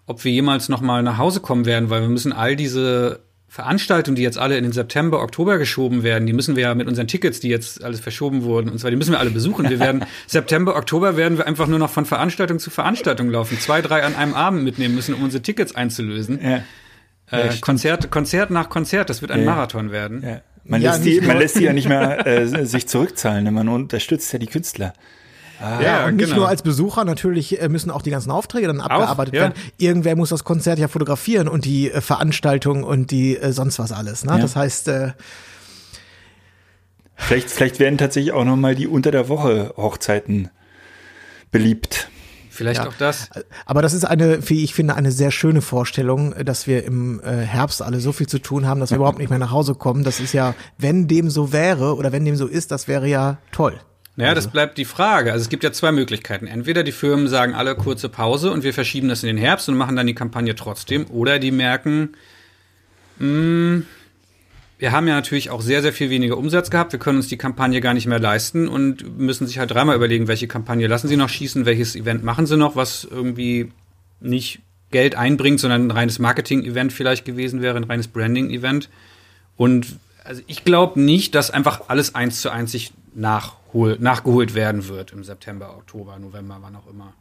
ob 0.06 0.24
wir 0.24 0.32
jemals 0.32 0.70
noch 0.70 0.80
mal 0.80 1.02
nach 1.02 1.18
Hause 1.18 1.40
kommen 1.40 1.66
werden, 1.66 1.90
weil 1.90 2.00
wir 2.00 2.08
müssen 2.08 2.32
all 2.32 2.56
diese 2.56 3.27
Veranstaltungen, 3.48 4.14
die 4.14 4.22
jetzt 4.22 4.38
alle 4.38 4.58
in 4.58 4.62
den 4.62 4.72
September, 4.72 5.22
Oktober 5.22 5.56
geschoben 5.56 6.02
werden, 6.02 6.26
die 6.26 6.34
müssen 6.34 6.54
wir 6.54 6.64
ja 6.64 6.74
mit 6.74 6.86
unseren 6.86 7.08
Tickets, 7.08 7.40
die 7.40 7.48
jetzt 7.48 7.82
alles 7.82 7.98
verschoben 7.98 8.42
wurden, 8.42 8.68
und 8.68 8.78
zwar 8.78 8.90
die 8.90 8.96
müssen 8.96 9.12
wir 9.12 9.20
alle 9.20 9.30
besuchen. 9.30 9.70
Wir 9.70 9.78
werden 9.80 10.04
September, 10.26 10.76
Oktober 10.76 11.16
werden 11.16 11.38
wir 11.38 11.46
einfach 11.46 11.66
nur 11.66 11.78
noch 11.78 11.90
von 11.90 12.04
Veranstaltung 12.04 12.58
zu 12.58 12.70
Veranstaltung 12.70 13.30
laufen, 13.30 13.58
zwei, 13.58 13.80
drei 13.80 14.04
an 14.04 14.14
einem 14.14 14.34
Abend 14.34 14.64
mitnehmen 14.64 14.94
müssen, 14.94 15.14
um 15.14 15.22
unsere 15.22 15.42
Tickets 15.42 15.74
einzulösen. 15.74 16.38
Ja. 16.42 16.62
Äh, 17.30 17.56
Konzert, 17.60 18.10
Konzert 18.10 18.50
nach 18.50 18.68
Konzert, 18.68 19.08
das 19.10 19.22
wird 19.22 19.30
ein 19.30 19.40
ja. 19.40 19.46
Marathon 19.46 19.90
werden. 19.92 20.22
Ja. 20.22 20.40
Man, 20.64 20.82
ja, 20.82 20.92
lässt 20.92 21.04
die, 21.06 21.20
man 21.22 21.38
lässt 21.38 21.58
die 21.58 21.64
ja 21.64 21.72
nicht 21.72 21.88
mehr 21.88 22.26
äh, 22.26 22.66
sich 22.66 22.86
zurückzahlen, 22.86 23.44
ne? 23.44 23.50
man 23.50 23.68
unterstützt 23.68 24.30
ja 24.32 24.38
die 24.38 24.46
Künstler. 24.46 24.92
Ah, 25.60 25.80
ja, 25.80 26.06
und 26.06 26.16
nicht 26.16 26.26
genau. 26.26 26.40
nur 26.40 26.48
als 26.48 26.62
Besucher, 26.62 27.04
natürlich 27.04 27.60
äh, 27.60 27.68
müssen 27.68 27.90
auch 27.90 28.02
die 28.02 28.10
ganzen 28.10 28.30
Aufträge 28.30 28.68
dann 28.68 28.80
abgearbeitet 28.80 29.34
auch, 29.34 29.36
ja. 29.36 29.42
werden. 29.42 29.54
Irgendwer 29.76 30.16
muss 30.16 30.28
das 30.28 30.44
Konzert 30.44 30.78
ja 30.78 30.88
fotografieren 30.88 31.48
und 31.48 31.64
die 31.64 31.90
äh, 31.90 32.00
Veranstaltung 32.00 32.84
und 32.84 33.10
die 33.10 33.36
äh, 33.36 33.52
sonst 33.52 33.78
was 33.78 33.90
alles. 33.90 34.24
Ne? 34.24 34.32
Ja. 34.32 34.38
Das 34.38 34.54
heißt, 34.54 34.88
äh, 34.88 35.12
vielleicht, 37.16 37.50
vielleicht 37.50 37.80
werden 37.80 37.98
tatsächlich 37.98 38.32
auch 38.32 38.44
noch 38.44 38.56
mal 38.56 38.74
die 38.74 38.86
unter 38.86 39.10
der 39.10 39.28
Woche 39.28 39.72
Hochzeiten 39.76 40.50
beliebt. 41.50 42.08
Vielleicht 42.50 42.82
ja. 42.82 42.88
auch 42.88 42.94
das. 42.98 43.30
Aber 43.66 43.82
das 43.82 43.92
ist 43.92 44.04
eine, 44.04 44.48
wie 44.48 44.64
ich 44.64 44.74
finde, 44.74 44.96
eine 44.96 45.12
sehr 45.12 45.30
schöne 45.30 45.62
Vorstellung, 45.62 46.34
dass 46.44 46.66
wir 46.66 46.84
im 46.84 47.20
äh, 47.20 47.36
Herbst 47.36 47.82
alle 47.82 48.00
so 48.00 48.10
viel 48.10 48.26
zu 48.26 48.40
tun 48.40 48.66
haben, 48.66 48.80
dass 48.80 48.90
wir 48.90 48.96
überhaupt 48.96 49.18
nicht 49.18 49.30
mehr 49.30 49.38
nach 49.38 49.52
Hause 49.52 49.76
kommen. 49.76 50.02
Das 50.02 50.18
ist 50.18 50.34
ja, 50.34 50.56
wenn 50.76 51.06
dem 51.06 51.30
so 51.30 51.52
wäre 51.52 51.94
oder 51.94 52.10
wenn 52.10 52.24
dem 52.24 52.34
so 52.34 52.48
ist, 52.48 52.72
das 52.72 52.88
wäre 52.88 53.06
ja 53.06 53.38
toll. 53.52 53.78
Naja, 54.18 54.30
also. 54.30 54.42
das 54.42 54.50
bleibt 54.50 54.78
die 54.78 54.84
Frage. 54.84 55.30
Also 55.30 55.44
es 55.44 55.48
gibt 55.48 55.62
ja 55.62 55.70
zwei 55.70 55.92
Möglichkeiten. 55.92 56.48
Entweder 56.48 56.82
die 56.82 56.90
Firmen 56.90 57.28
sagen 57.28 57.54
alle 57.54 57.76
kurze 57.76 58.08
Pause 58.08 58.50
und 58.50 58.64
wir 58.64 58.74
verschieben 58.74 59.08
das 59.08 59.22
in 59.22 59.28
den 59.28 59.36
Herbst 59.36 59.68
und 59.68 59.76
machen 59.76 59.94
dann 59.94 60.08
die 60.08 60.14
Kampagne 60.14 60.56
trotzdem. 60.56 61.06
Oder 61.08 61.38
die 61.38 61.52
merken, 61.52 62.16
mh, 63.20 63.26
hm, 63.28 63.86
wir 64.78 64.90
haben 64.90 65.06
ja 65.06 65.14
natürlich 65.14 65.50
auch 65.50 65.60
sehr, 65.60 65.82
sehr 65.82 65.92
viel 65.92 66.10
weniger 66.10 66.36
Umsatz 66.36 66.68
gehabt. 66.68 66.90
Wir 66.90 66.98
können 66.98 67.18
uns 67.18 67.28
die 67.28 67.36
Kampagne 67.36 67.80
gar 67.80 67.94
nicht 67.94 68.06
mehr 68.08 68.18
leisten 68.18 68.66
und 68.66 69.18
müssen 69.18 69.46
sich 69.46 69.60
halt 69.60 69.70
dreimal 69.70 69.94
überlegen, 69.94 70.26
welche 70.26 70.48
Kampagne 70.48 70.88
lassen 70.88 71.06
sie 71.06 71.16
noch 71.16 71.28
schießen, 71.28 71.64
welches 71.64 71.94
Event 71.94 72.24
machen 72.24 72.46
sie 72.46 72.56
noch, 72.56 72.74
was 72.74 73.06
irgendwie 73.08 73.70
nicht 74.20 74.58
Geld 74.90 75.14
einbringt, 75.14 75.60
sondern 75.60 75.86
ein 75.86 75.90
reines 75.92 76.18
Marketing-Event 76.18 76.92
vielleicht 76.92 77.24
gewesen 77.24 77.62
wäre, 77.62 77.76
ein 77.76 77.84
reines 77.84 78.08
Branding-Event. 78.08 78.88
Und 79.56 79.98
also 80.24 80.42
ich 80.48 80.64
glaube 80.64 81.00
nicht, 81.00 81.36
dass 81.36 81.52
einfach 81.52 81.82
alles 81.86 82.16
eins 82.16 82.40
zu 82.40 82.50
eins 82.50 82.72
sich 82.72 82.92
nachhol 83.18 83.96
nachgeholt 84.00 84.54
werden 84.54 84.88
wird 84.88 85.12
im 85.12 85.24
September, 85.24 85.76
Oktober, 85.76 86.18
November, 86.18 86.58
wann 86.60 86.76
auch 86.76 86.86
immer. 86.88 87.12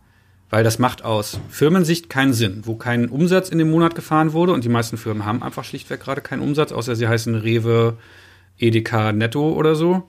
Weil 0.50 0.64
das 0.64 0.80
macht 0.80 1.04
aus 1.04 1.40
Firmensicht 1.50 2.10
keinen 2.10 2.34
Sinn, 2.34 2.62
wo 2.64 2.76
kein 2.76 3.10
Umsatz 3.10 3.50
in 3.50 3.58
dem 3.58 3.70
Monat 3.70 3.96
gefahren 3.96 4.32
wurde 4.32 4.54
und 4.54 4.64
die 4.64 4.70
meisten 4.70 4.98
Firmen 4.98 5.26
haben 5.26 5.44
einfach 5.44 5.66
schlichtweg 5.66 6.00
gerade 6.00 6.22
keinen 6.22 6.42
Umsatz, 6.42 6.72
außer 6.72 6.96
sie 6.96 7.08
heißen 7.08 7.36
Rewe, 7.36 7.98
Edeka, 8.58 9.12
Netto 9.12 9.52
oder 9.52 9.76
so. 9.76 10.04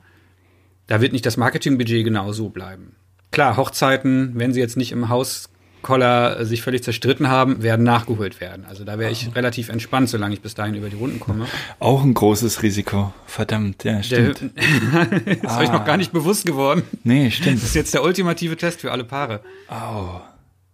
Da 0.87 1.01
wird 1.01 1.13
nicht 1.13 1.27
das 1.27 1.37
Marketingbudget 1.37 2.05
genau 2.05 2.33
so 2.33 2.51
bleiben. 2.51 2.95
Klar, 3.31 3.57
Hochzeiten, 3.57 4.33
wenn 4.37 4.53
sie 4.53 4.61
jetzt 4.61 4.77
nicht 4.77 4.93
im 4.93 5.09
Haus 5.09 5.51
Koller 5.83 6.45
sich 6.45 6.63
völlig 6.63 6.83
zerstritten 6.83 7.29
haben, 7.29 7.63
werden 7.63 7.85
nachgeholt 7.85 8.41
werden. 8.41 8.65
Also 8.69 8.85
da 8.85 8.99
wäre 8.99 9.11
ich 9.11 9.35
relativ 9.35 9.69
entspannt, 9.69 10.09
solange 10.09 10.35
ich 10.35 10.41
bis 10.41 10.55
dahin 10.55 10.75
über 10.75 10.89
die 10.89 10.97
Runden 10.97 11.21
komme. 11.21 11.47
Auch 11.79 12.03
ein 12.03 12.15
großes 12.15 12.63
Risiko. 12.63 13.13
Verdammt, 13.27 13.85
ja, 13.85 14.03
stimmt. 14.03 14.41
Der, 14.57 15.27
ist 15.27 15.47
ah. 15.47 15.59
euch 15.59 15.73
noch 15.73 15.85
gar 15.85 15.97
nicht 15.97 16.13
bewusst 16.13 16.47
geworden. 16.47 16.83
Nee, 17.05 17.31
stimmt. 17.31 17.59
Das 17.59 17.65
ist 17.65 17.75
jetzt 17.75 17.95
der 17.95 18.03
ultimative 18.03 18.57
Test 18.57 18.81
für 18.81 18.93
alle 18.93 19.05
Paare. 19.05 19.41
Oh. 19.71 20.21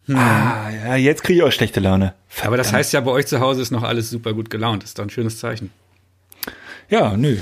Hm. 0.06 0.16
Ah, 0.16 0.70
ja, 0.70 0.96
jetzt 0.96 1.22
kriege 1.22 1.38
ich 1.38 1.42
auch 1.44 1.52
schlechte 1.52 1.80
Laune. 1.80 2.14
Verdammt. 2.28 2.48
Aber 2.48 2.56
das 2.58 2.72
heißt 2.72 2.92
ja, 2.92 3.00
bei 3.00 3.10
euch 3.10 3.26
zu 3.26 3.40
Hause 3.40 3.62
ist 3.62 3.70
noch 3.70 3.82
alles 3.82 4.10
super 4.10 4.34
gut 4.34 4.50
gelaunt. 4.50 4.82
Das 4.82 4.90
ist 4.90 4.98
doch 4.98 5.04
ein 5.04 5.10
schönes 5.10 5.38
Zeichen. 5.38 5.70
Ja, 6.90 7.16
nö. 7.16 7.38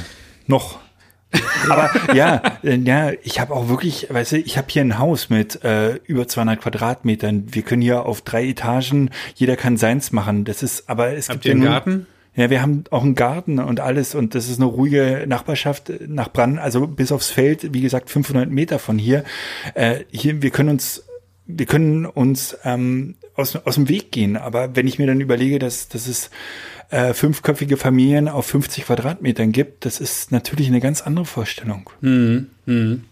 Noch. 0.47 0.79
Aber 1.69 1.91
ja, 2.15 2.43
äh, 2.63 2.77
ja, 2.77 3.13
ich 3.23 3.41
habe 3.41 3.55
auch 3.55 3.69
wirklich, 3.69 4.09
weißt 4.11 4.33
du, 4.33 4.39
ich 4.39 4.59
habe 4.59 4.67
hier 4.71 4.83
ein 4.83 4.99
Haus 4.99 5.31
mit 5.31 5.65
äh, 5.65 5.95
über 6.07 6.29
200 6.29 6.61
Quadratmetern. 6.61 7.45
Wir 7.51 7.63
können 7.63 7.83
hier 7.83 8.05
auf 8.05 8.21
drei 8.23 8.49
Etagen, 8.49 9.11
jeder 9.35 9.57
kann 9.57 9.77
seins 9.77 10.13
machen. 10.13 10.45
Das 10.45 10.63
ist, 10.63 10.89
aber 10.89 11.15
es 11.15 11.29
Habt 11.29 11.43
gibt 11.43 11.45
ihr 11.47 11.53
einen 11.53 11.65
Garten? 11.65 12.07
Ja, 12.35 12.49
wir 12.49 12.63
haben 12.63 12.85
auch 12.91 13.03
einen 13.03 13.15
Garten 13.15 13.59
und 13.59 13.81
alles 13.81 14.15
und 14.15 14.35
das 14.35 14.49
ist 14.49 14.59
eine 14.59 14.65
ruhige 14.65 15.25
Nachbarschaft 15.27 15.93
nach 16.07 16.33
Brand, 16.33 16.59
also 16.59 16.87
bis 16.87 17.13
aufs 17.13 17.31
Feld, 17.31 17.75
wie 17.75 17.83
gesagt, 17.83 18.09
500 18.09 18.51
Meter 18.51 18.79
von 18.79 18.99
hier. 18.99 19.25
Äh, 19.75 20.05
hier, 20.11 20.41
wir 20.41 20.51
können 20.51 20.71
uns, 20.71 21.05
wir 21.47 21.67
können 21.67 22.07
uns 22.07 22.57
ähm, 22.65 23.17
aus, 23.35 23.57
aus 23.57 23.75
dem 23.75 23.91
Weg 23.91 24.13
gehen. 24.13 24.39
Aber 24.39 24.75
wenn 24.77 24.87
ich 24.87 24.99
mir 24.99 25.07
dann 25.07 25.21
überlege, 25.21 25.59
dass, 25.59 25.89
dass 25.89 26.07
es 26.07 26.31
äh, 26.93 27.15
fünfköpfige 27.15 27.79
Familien 27.79 28.29
auf 28.29 28.47
50 28.47 28.85
Quadratmetern 28.85 29.51
gibt, 29.51 29.87
das 29.87 29.99
ist 29.99 30.31
natürlich 30.31 30.69
eine 30.69 30.81
ganz 30.81 31.01
andere 31.01 31.25
Vorstellung. 31.25 31.89
Mhm. 32.03 32.51
Mhm. 32.67 33.05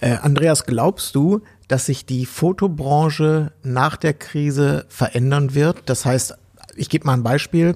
Äh, 0.00 0.16
Andreas, 0.16 0.66
glaubst 0.66 1.14
du, 1.14 1.40
dass 1.66 1.86
sich 1.86 2.04
die 2.04 2.26
Fotobranche 2.26 3.52
nach 3.62 3.96
der 3.96 4.12
Krise 4.12 4.84
verändern 4.88 5.54
wird? 5.54 5.82
Das 5.86 6.04
heißt, 6.04 6.36
ich 6.76 6.90
gebe 6.90 7.06
mal 7.06 7.14
ein 7.14 7.22
Beispiel, 7.22 7.74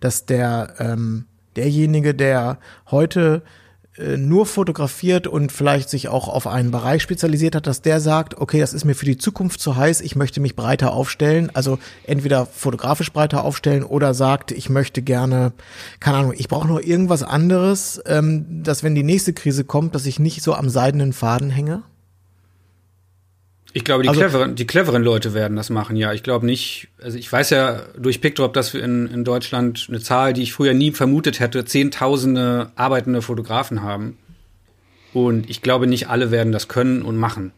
dass 0.00 0.24
der 0.24 0.74
ähm, 0.78 1.26
derjenige, 1.56 2.14
der 2.14 2.58
heute 2.92 3.42
nur 4.16 4.46
fotografiert 4.46 5.26
und 5.26 5.52
vielleicht 5.52 5.90
sich 5.90 6.08
auch 6.08 6.28
auf 6.28 6.46
einen 6.46 6.70
Bereich 6.70 7.02
spezialisiert 7.02 7.54
hat, 7.54 7.66
dass 7.66 7.82
der 7.82 8.00
sagt, 8.00 8.38
okay, 8.38 8.60
das 8.60 8.72
ist 8.72 8.84
mir 8.84 8.94
für 8.94 9.06
die 9.06 9.18
Zukunft 9.18 9.60
zu 9.60 9.76
heiß, 9.76 10.00
ich 10.00 10.16
möchte 10.16 10.40
mich 10.40 10.56
breiter 10.56 10.92
aufstellen, 10.92 11.50
also 11.54 11.78
entweder 12.04 12.46
fotografisch 12.46 13.12
breiter 13.12 13.44
aufstellen 13.44 13.82
oder 13.82 14.14
sagt, 14.14 14.52
ich 14.52 14.68
möchte 14.70 15.02
gerne, 15.02 15.52
keine 16.00 16.18
Ahnung, 16.18 16.34
ich 16.36 16.48
brauche 16.48 16.68
noch 16.68 16.80
irgendwas 16.80 17.22
anderes, 17.22 18.00
ähm, 18.06 18.62
dass 18.62 18.82
wenn 18.82 18.94
die 18.94 19.02
nächste 19.02 19.32
Krise 19.32 19.64
kommt, 19.64 19.94
dass 19.94 20.06
ich 20.06 20.18
nicht 20.18 20.42
so 20.42 20.54
am 20.54 20.68
seidenen 20.68 21.12
Faden 21.12 21.50
hänge? 21.50 21.82
Ich 23.74 23.84
glaube, 23.84 24.02
die, 24.02 24.08
also, 24.08 24.20
cleveren, 24.20 24.54
die 24.54 24.66
cleveren 24.66 25.02
Leute 25.02 25.34
werden 25.34 25.56
das 25.56 25.68
machen, 25.68 25.96
ja. 25.96 26.12
Ich 26.12 26.22
glaube 26.22 26.46
nicht, 26.46 26.88
also 27.02 27.18
ich 27.18 27.30
weiß 27.30 27.50
ja 27.50 27.82
durch 27.98 28.20
Pictodrop, 28.20 28.54
dass 28.54 28.72
wir 28.72 28.82
in, 28.82 29.06
in 29.08 29.24
Deutschland 29.24 29.86
eine 29.88 30.00
Zahl, 30.00 30.32
die 30.32 30.42
ich 30.42 30.52
früher 30.52 30.72
nie 30.72 30.90
vermutet 30.92 31.38
hätte, 31.38 31.64
zehntausende 31.64 32.72
arbeitende 32.76 33.20
Fotografen 33.20 33.82
haben. 33.82 34.16
Und 35.12 35.50
ich 35.50 35.62
glaube, 35.62 35.86
nicht 35.86 36.08
alle 36.08 36.30
werden 36.30 36.52
das 36.52 36.68
können 36.68 37.02
und 37.02 37.16
machen. 37.16 37.52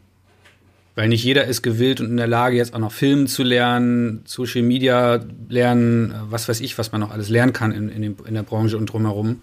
Weil 0.95 1.07
nicht 1.07 1.23
jeder 1.23 1.45
ist 1.45 1.61
gewillt 1.61 2.01
und 2.01 2.07
in 2.07 2.17
der 2.17 2.27
Lage, 2.27 2.57
jetzt 2.57 2.73
auch 2.73 2.79
noch 2.79 2.91
Filmen 2.91 3.27
zu 3.27 3.43
lernen, 3.43 4.23
Social 4.25 4.61
Media 4.61 5.23
lernen, 5.47 6.13
was 6.29 6.49
weiß 6.49 6.59
ich, 6.59 6.77
was 6.77 6.91
man 6.91 6.99
noch 6.99 7.11
alles 7.11 7.29
lernen 7.29 7.53
kann 7.53 7.71
in, 7.71 7.87
in, 7.87 8.01
dem, 8.01 8.17
in 8.27 8.33
der 8.33 8.43
Branche 8.43 8.77
und 8.77 8.87
drumherum. 8.87 9.41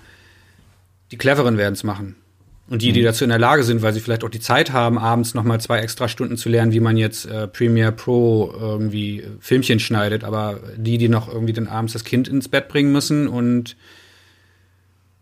Die 1.11 1.17
Cleveren 1.17 1.57
werden 1.57 1.73
es 1.73 1.85
machen. 1.85 2.17
Und 2.71 2.83
die, 2.83 2.93
die 2.93 3.01
mhm. 3.01 3.05
dazu 3.07 3.25
in 3.25 3.31
der 3.31 3.39
Lage 3.39 3.63
sind, 3.63 3.81
weil 3.81 3.95
sie 3.95 4.01
vielleicht 4.01 4.25
auch 4.25 4.29
die 4.29 4.41
Zeit 4.41 4.73
haben, 4.73 4.99
abends 4.99 5.33
nochmal 5.33 5.61
zwei 5.61 5.79
extra 5.79 6.07
Stunden 6.07 6.37
zu 6.37 6.51
lernen, 6.51 6.73
wie 6.73 6.81
man 6.81 6.99
jetzt 6.99 7.25
äh, 7.25 7.49
Premiere 7.49 7.93
Pro 7.93 8.53
irgendwie 8.59 9.21
äh, 9.21 9.27
Filmchen 9.41 9.81
schneidet, 9.81 10.23
aber 10.23 10.61
die, 10.77 10.99
die 10.99 11.09
noch 11.09 11.33
irgendwie 11.33 11.55
dann 11.55 11.67
abends 11.67 11.95
das 11.95 12.05
Kind 12.05 12.29
ins 12.29 12.49
Bett 12.49 12.69
bringen 12.69 12.93
müssen 12.93 13.27
und 13.27 13.77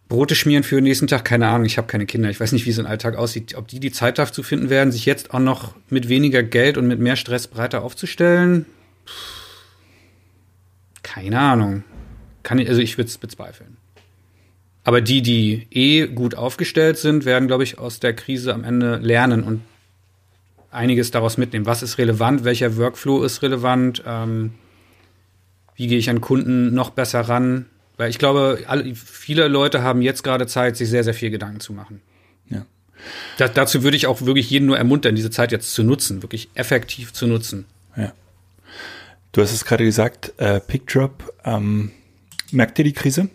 Brote 0.08 0.34
schmieren 0.34 0.62
für 0.62 0.76
den 0.76 0.84
nächsten 0.84 1.06
Tag, 1.06 1.24
keine 1.24 1.48
Ahnung, 1.48 1.66
ich 1.66 1.78
habe 1.78 1.88
keine 1.88 2.06
Kinder, 2.06 2.30
ich 2.30 2.38
weiß 2.38 2.52
nicht, 2.52 2.66
wie 2.66 2.72
so 2.72 2.82
ein 2.82 2.86
Alltag 2.86 3.16
aussieht, 3.16 3.54
ob 3.56 3.68
die 3.68 3.80
die 3.80 3.90
Zeit 3.90 4.18
dazu 4.18 4.42
finden 4.42 4.70
werden, 4.70 4.92
sich 4.92 5.06
jetzt 5.06 5.32
auch 5.32 5.40
noch 5.40 5.74
mit 5.88 6.08
weniger 6.08 6.42
Geld 6.42 6.78
und 6.78 6.86
mit 6.86 7.00
mehr 7.00 7.16
Stress 7.16 7.48
breiter 7.48 7.82
aufzustellen. 7.82 8.66
Keine 11.02 11.40
Ahnung. 11.40 11.84
Kann 12.42 12.58
ich, 12.58 12.68
also 12.68 12.80
ich 12.80 12.98
würde 12.98 13.08
es 13.08 13.18
bezweifeln. 13.18 13.76
Aber 14.86 15.00
die, 15.00 15.20
die 15.20 15.66
eh 15.72 16.06
gut 16.06 16.36
aufgestellt 16.36 16.96
sind, 16.96 17.24
werden, 17.24 17.48
glaube 17.48 17.64
ich, 17.64 17.76
aus 17.76 17.98
der 17.98 18.14
Krise 18.14 18.54
am 18.54 18.62
Ende 18.62 18.98
lernen 18.98 19.42
und 19.42 19.62
einiges 20.70 21.10
daraus 21.10 21.38
mitnehmen. 21.38 21.66
Was 21.66 21.82
ist 21.82 21.98
relevant? 21.98 22.44
Welcher 22.44 22.76
Workflow 22.76 23.24
ist 23.24 23.42
relevant? 23.42 24.04
Ähm, 24.06 24.52
wie 25.74 25.88
gehe 25.88 25.98
ich 25.98 26.08
an 26.08 26.20
Kunden 26.20 26.72
noch 26.72 26.90
besser 26.90 27.22
ran? 27.22 27.66
Weil 27.96 28.10
ich 28.10 28.20
glaube, 28.20 28.60
alle, 28.68 28.94
viele 28.94 29.48
Leute 29.48 29.82
haben 29.82 30.02
jetzt 30.02 30.22
gerade 30.22 30.46
Zeit, 30.46 30.76
sich 30.76 30.88
sehr, 30.88 31.02
sehr 31.02 31.14
viel 31.14 31.30
Gedanken 31.30 31.58
zu 31.58 31.72
machen. 31.72 32.00
Ja. 32.48 32.64
Da, 33.38 33.48
dazu 33.48 33.82
würde 33.82 33.96
ich 33.96 34.06
auch 34.06 34.22
wirklich 34.22 34.48
jeden 34.50 34.66
nur 34.66 34.78
ermuntern, 34.78 35.16
diese 35.16 35.30
Zeit 35.30 35.50
jetzt 35.50 35.74
zu 35.74 35.82
nutzen, 35.82 36.22
wirklich 36.22 36.48
effektiv 36.54 37.12
zu 37.12 37.26
nutzen. 37.26 37.64
Ja. 37.96 38.12
Du 39.32 39.42
hast 39.42 39.52
es 39.52 39.64
gerade 39.64 39.84
gesagt, 39.84 40.32
äh, 40.36 40.60
PickDrop. 40.60 41.34
Ähm, 41.44 41.90
merkt 42.52 42.78
ihr 42.78 42.84
die 42.84 42.92
Krise? 42.92 43.30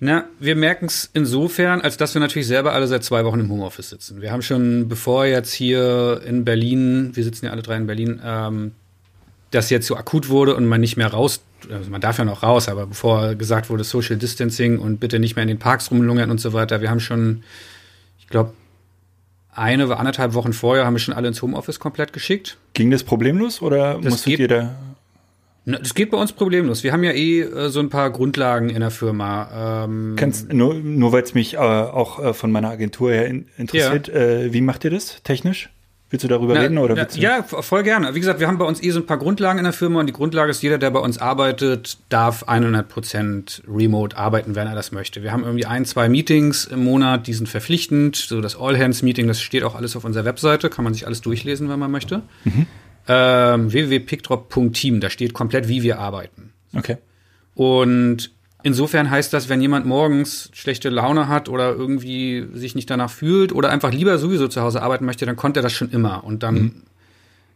Na, 0.00 0.24
wir 0.38 0.54
merken 0.54 0.86
es 0.86 1.10
insofern, 1.12 1.80
als 1.80 1.96
dass 1.96 2.14
wir 2.14 2.20
natürlich 2.20 2.46
selber 2.46 2.72
alle 2.72 2.86
seit 2.86 3.02
zwei 3.02 3.24
Wochen 3.24 3.40
im 3.40 3.50
Homeoffice 3.50 3.90
sitzen. 3.90 4.20
Wir 4.22 4.30
haben 4.30 4.42
schon, 4.42 4.88
bevor 4.88 5.26
jetzt 5.26 5.52
hier 5.52 6.20
in 6.24 6.44
Berlin, 6.44 7.10
wir 7.14 7.24
sitzen 7.24 7.46
ja 7.46 7.50
alle 7.52 7.62
drei 7.62 7.76
in 7.76 7.86
Berlin, 7.88 8.20
ähm, 8.24 8.72
das 9.50 9.70
jetzt 9.70 9.86
so 9.88 9.96
akut 9.96 10.28
wurde 10.28 10.54
und 10.54 10.66
man 10.66 10.80
nicht 10.80 10.96
mehr 10.96 11.08
raus, 11.08 11.40
also 11.70 11.90
man 11.90 12.00
darf 12.00 12.18
ja 12.18 12.24
noch 12.24 12.44
raus, 12.44 12.68
aber 12.68 12.86
bevor 12.86 13.34
gesagt 13.34 13.70
wurde 13.70 13.82
Social 13.82 14.16
Distancing 14.16 14.78
und 14.78 15.00
bitte 15.00 15.18
nicht 15.18 15.34
mehr 15.34 15.42
in 15.42 15.48
den 15.48 15.58
Parks 15.58 15.90
rumlungern 15.90 16.30
und 16.30 16.40
so 16.40 16.52
weiter, 16.52 16.80
wir 16.80 16.90
haben 16.90 17.00
schon, 17.00 17.42
ich 18.20 18.28
glaube, 18.28 18.52
eine 19.50 19.86
oder 19.86 19.98
anderthalb 19.98 20.34
Wochen 20.34 20.52
vorher 20.52 20.84
haben 20.86 20.94
wir 20.94 21.00
schon 21.00 21.14
alle 21.14 21.26
ins 21.26 21.42
Homeoffice 21.42 21.80
komplett 21.80 22.12
geschickt. 22.12 22.56
Ging 22.74 22.92
das 22.92 23.02
problemlos 23.02 23.60
oder 23.62 23.94
Das 23.94 24.04
musstet 24.12 24.26
geht- 24.26 24.38
ihr 24.40 24.48
da? 24.48 24.74
Das 25.68 25.94
geht 25.94 26.10
bei 26.10 26.18
uns 26.18 26.32
problemlos. 26.32 26.82
Wir 26.82 26.92
haben 26.92 27.04
ja 27.04 27.12
eh 27.12 27.40
äh, 27.40 27.68
so 27.68 27.80
ein 27.80 27.90
paar 27.90 28.10
Grundlagen 28.10 28.70
in 28.70 28.80
der 28.80 28.90
Firma. 28.90 29.84
Ähm, 29.84 30.14
Kannst, 30.16 30.52
nur 30.52 30.74
nur 30.74 31.12
weil 31.12 31.22
es 31.22 31.34
mich 31.34 31.54
äh, 31.54 31.58
auch 31.58 32.24
äh, 32.24 32.34
von 32.34 32.50
meiner 32.50 32.70
Agentur 32.70 33.10
her 33.10 33.26
in, 33.26 33.46
interessiert, 33.58 34.08
äh, 34.08 34.52
wie 34.52 34.60
macht 34.60 34.84
ihr 34.84 34.90
das 34.90 35.22
technisch? 35.22 35.68
Willst 36.10 36.24
du 36.24 36.28
darüber 36.28 36.54
Na, 36.54 36.60
reden 36.60 36.78
oder 36.78 36.94
na, 36.94 37.02
willst 37.02 37.18
du? 37.18 37.20
Ja, 37.20 37.42
voll 37.42 37.82
gerne. 37.82 38.14
Wie 38.14 38.20
gesagt, 38.20 38.40
wir 38.40 38.46
haben 38.46 38.56
bei 38.56 38.64
uns 38.64 38.82
eh 38.82 38.90
so 38.90 39.00
ein 39.00 39.04
paar 39.04 39.18
Grundlagen 39.18 39.58
in 39.58 39.64
der 39.64 39.74
Firma 39.74 40.00
und 40.00 40.06
die 40.06 40.14
Grundlage 40.14 40.50
ist, 40.50 40.62
jeder, 40.62 40.78
der 40.78 40.90
bei 40.90 41.00
uns 41.00 41.18
arbeitet, 41.18 41.98
darf 42.08 42.48
100% 42.48 43.62
remote 43.68 44.16
arbeiten, 44.16 44.54
wenn 44.54 44.66
er 44.66 44.74
das 44.74 44.90
möchte. 44.90 45.22
Wir 45.22 45.32
haben 45.32 45.44
irgendwie 45.44 45.66
ein, 45.66 45.84
zwei 45.84 46.08
Meetings 46.08 46.64
im 46.64 46.82
Monat, 46.82 47.26
die 47.26 47.34
sind 47.34 47.46
verpflichtend. 47.46 48.16
So 48.16 48.40
das 48.40 48.58
All-Hands-Meeting, 48.58 49.26
das 49.28 49.42
steht 49.42 49.64
auch 49.64 49.74
alles 49.74 49.96
auf 49.96 50.04
unserer 50.04 50.24
Webseite, 50.24 50.70
kann 50.70 50.82
man 50.82 50.94
sich 50.94 51.06
alles 51.06 51.20
durchlesen, 51.20 51.68
wenn 51.68 51.78
man 51.78 51.90
möchte. 51.90 52.22
Ähm, 53.08 53.72
www.pickdrop.team, 53.72 55.00
da 55.00 55.08
steht 55.10 55.32
komplett, 55.32 55.68
wie 55.68 55.82
wir 55.82 55.98
arbeiten. 55.98 56.52
Okay. 56.76 56.98
Und 57.54 58.30
insofern 58.62 59.10
heißt 59.10 59.32
das, 59.32 59.48
wenn 59.48 59.60
jemand 59.60 59.86
morgens 59.86 60.50
schlechte 60.52 60.90
Laune 60.90 61.26
hat 61.26 61.48
oder 61.48 61.72
irgendwie 61.72 62.46
sich 62.52 62.74
nicht 62.74 62.90
danach 62.90 63.10
fühlt 63.10 63.52
oder 63.52 63.70
einfach 63.70 63.92
lieber 63.92 64.18
sowieso 64.18 64.48
zu 64.48 64.60
Hause 64.60 64.82
arbeiten 64.82 65.06
möchte, 65.06 65.26
dann 65.26 65.36
konnte 65.36 65.60
er 65.60 65.62
das 65.62 65.72
schon 65.72 65.90
immer. 65.90 66.22
Und 66.22 66.42
dann 66.42 66.82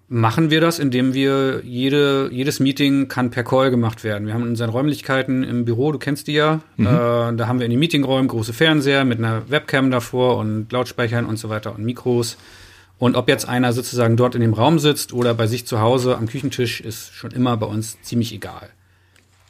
machen 0.08 0.50
wir 0.50 0.60
das, 0.60 0.78
indem 0.78 1.14
wir 1.14 1.62
jede, 1.64 2.28
jedes 2.32 2.60
Meeting 2.60 3.08
kann 3.08 3.30
per 3.30 3.44
Call 3.44 3.70
gemacht 3.70 4.04
werden. 4.04 4.26
Wir 4.26 4.34
haben 4.34 4.42
in 4.42 4.50
unseren 4.50 4.70
Räumlichkeiten 4.70 5.42
im 5.42 5.64
Büro, 5.64 5.90
du 5.90 5.98
kennst 5.98 6.26
die 6.26 6.34
ja, 6.34 6.60
äh, 6.76 6.82
da 6.84 7.46
haben 7.46 7.58
wir 7.58 7.64
in 7.64 7.70
den 7.70 7.78
Meetingräumen 7.78 8.28
große 8.28 8.52
Fernseher 8.52 9.04
mit 9.04 9.18
einer 9.18 9.48
Webcam 9.50 9.90
davor 9.90 10.36
und 10.36 10.70
Lautsprechern 10.70 11.24
und 11.24 11.38
so 11.38 11.48
weiter 11.48 11.74
und 11.74 11.84
Mikros. 11.84 12.36
Und 13.02 13.16
ob 13.16 13.28
jetzt 13.28 13.48
einer 13.48 13.72
sozusagen 13.72 14.16
dort 14.16 14.36
in 14.36 14.42
dem 14.42 14.54
Raum 14.54 14.78
sitzt 14.78 15.12
oder 15.12 15.34
bei 15.34 15.48
sich 15.48 15.66
zu 15.66 15.80
Hause 15.80 16.16
am 16.16 16.28
Küchentisch, 16.28 16.80
ist 16.80 17.12
schon 17.12 17.32
immer 17.32 17.56
bei 17.56 17.66
uns 17.66 18.00
ziemlich 18.02 18.32
egal. 18.32 18.70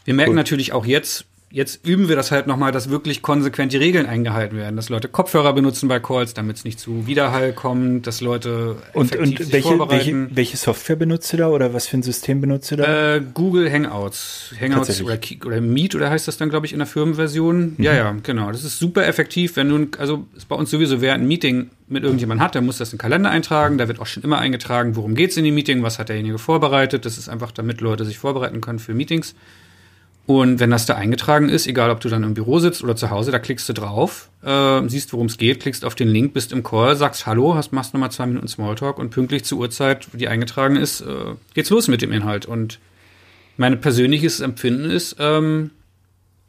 Wir 0.07 0.15
merken 0.15 0.31
Cool. 0.31 0.37
natürlich 0.37 0.73
auch 0.73 0.87
jetzt, 0.87 1.27
jetzt 1.53 1.87
üben 1.87 2.09
wir 2.09 2.17
das 2.17 2.31
halt 2.31 2.47
nochmal, 2.47 2.73
dass 2.73 2.89
wirklich 2.89 3.21
konsequent 3.21 3.73
die 3.73 3.77
Regeln 3.77 4.07
eingehalten 4.07 4.57
werden, 4.57 4.75
dass 4.75 4.89
Leute 4.89 5.09
Kopfhörer 5.09 5.53
benutzen 5.53 5.89
bei 5.89 6.01
Calls, 6.01 6.35
damit 6.35 6.57
es 6.57 6.65
nicht 6.65 6.81
zu 6.81 7.07
Widerhall 7.07 7.53
kommt, 7.53 8.07
dass 8.07 8.21
Leute 8.21 8.77
Und, 8.95 9.15
effektiv 9.15 9.21
und 9.21 9.45
sich 9.45 9.53
welche, 9.53 9.69
vorbereiten. 9.69 10.23
welche, 10.25 10.37
welche 10.37 10.57
Software 10.57 10.97
benutzt 10.97 11.33
ihr 11.35 11.39
da 11.39 11.49
oder 11.49 11.75
was 11.75 11.87
für 11.87 11.99
ein 11.99 12.03
System 12.03 12.41
benutzt 12.41 12.71
ihr 12.73 12.79
da? 12.79 13.17
Äh, 13.17 13.23
Google 13.35 13.71
Hangouts. 13.71 14.55
Hangouts 14.59 15.03
oder, 15.03 15.19
oder 15.45 15.61
Meet 15.61 15.95
oder 15.95 16.11
heißt 16.11 16.27
das 16.27 16.39
dann, 16.39 16.49
glaube 16.49 16.67
ich, 16.67 16.73
in 16.73 16.79
der 16.79 16.87
Firmenversion. 16.87 17.77
Ja, 17.79 17.93
ja, 17.93 18.17
genau. 18.23 18.51
Das 18.51 18.65
ist 18.65 18.79
super 18.79 19.07
effektiv, 19.07 19.57
wenn 19.57 19.69
du, 19.69 19.99
also 19.99 20.27
ist 20.35 20.49
bei 20.49 20.57
uns 20.57 20.71
sowieso, 20.71 21.01
wer 21.03 21.15
ein 21.15 21.29
Meeting 21.29 21.71
mit 21.89 22.05
irgendjemand 22.05 22.41
hat, 22.41 22.55
der 22.55 22.63
muss 22.63 22.79
das 22.79 22.89
in 22.93 22.97
den 22.97 23.03
Kalender 23.03 23.31
eintragen. 23.31 23.77
Da 23.77 23.87
wird 23.87 24.01
auch 24.01 24.07
schon 24.07 24.23
immer 24.23 24.39
eingetragen, 24.39 24.97
worum 24.97 25.15
geht's 25.15 25.37
in 25.37 25.45
dem 25.45 25.55
Meeting, 25.55 25.83
was 25.83 25.99
hat 25.99 26.09
derjenige 26.09 26.39
vorbereitet. 26.39 27.05
Das 27.05 27.19
ist 27.19 27.29
einfach, 27.29 27.53
damit 27.53 27.83
Leute 27.83 28.07
sich 28.07 28.19
vorbereiten 28.19 28.63
können 28.63 28.79
für 28.79 28.95
Meetings. 28.95 29.35
Und 30.25 30.61
wenn 30.61 30.71
das 30.71 30.87
da 30.87 30.95
eingetragen 30.95 31.49
ist, 31.49 31.67
egal 31.67 31.91
ob 31.91 32.01
du 32.01 32.09
dann 32.09 32.23
im 32.23 32.35
Büro 32.35 32.61
sitzt 32.61 32.85
oder 32.85 32.95
zu 32.95 33.11
Hause, 33.11 33.33
da 33.33 33.41
klickst 33.41 33.69
du 33.69 33.73
drauf, 33.73 34.31
äh, 34.45 34.81
siehst, 34.89 35.13
worum 35.13 35.27
es 35.27 35.37
geht, 35.37 35.61
klickst 35.61 35.85
auf 35.85 35.97
den 35.97 36.09
Link, 36.09 36.33
bist 36.33 36.53
im 36.53 36.63
Call, 36.63 36.95
sagst 36.97 37.27
Hallo, 37.27 37.57
hast, 37.57 37.73
machst 37.73 37.93
nochmal 37.93 38.13
zwei 38.13 38.27
Minuten 38.27 38.47
Smalltalk 38.47 38.99
und 38.99 39.11
pünktlich 39.11 39.45
zur 39.45 39.59
Uhrzeit, 39.59 40.07
die 40.13 40.29
eingetragen 40.29 40.77
ist, 40.77 41.01
äh, 41.01 41.35
geht's 41.55 41.71
los 41.71 41.89
mit 41.89 42.03
dem 42.03 42.13
Inhalt. 42.13 42.47
Und 42.47 42.79
mein 43.57 43.81
persönliches 43.81 44.41
Empfinden 44.41 44.91
ist, 44.91 45.17
ähm, 45.19 45.71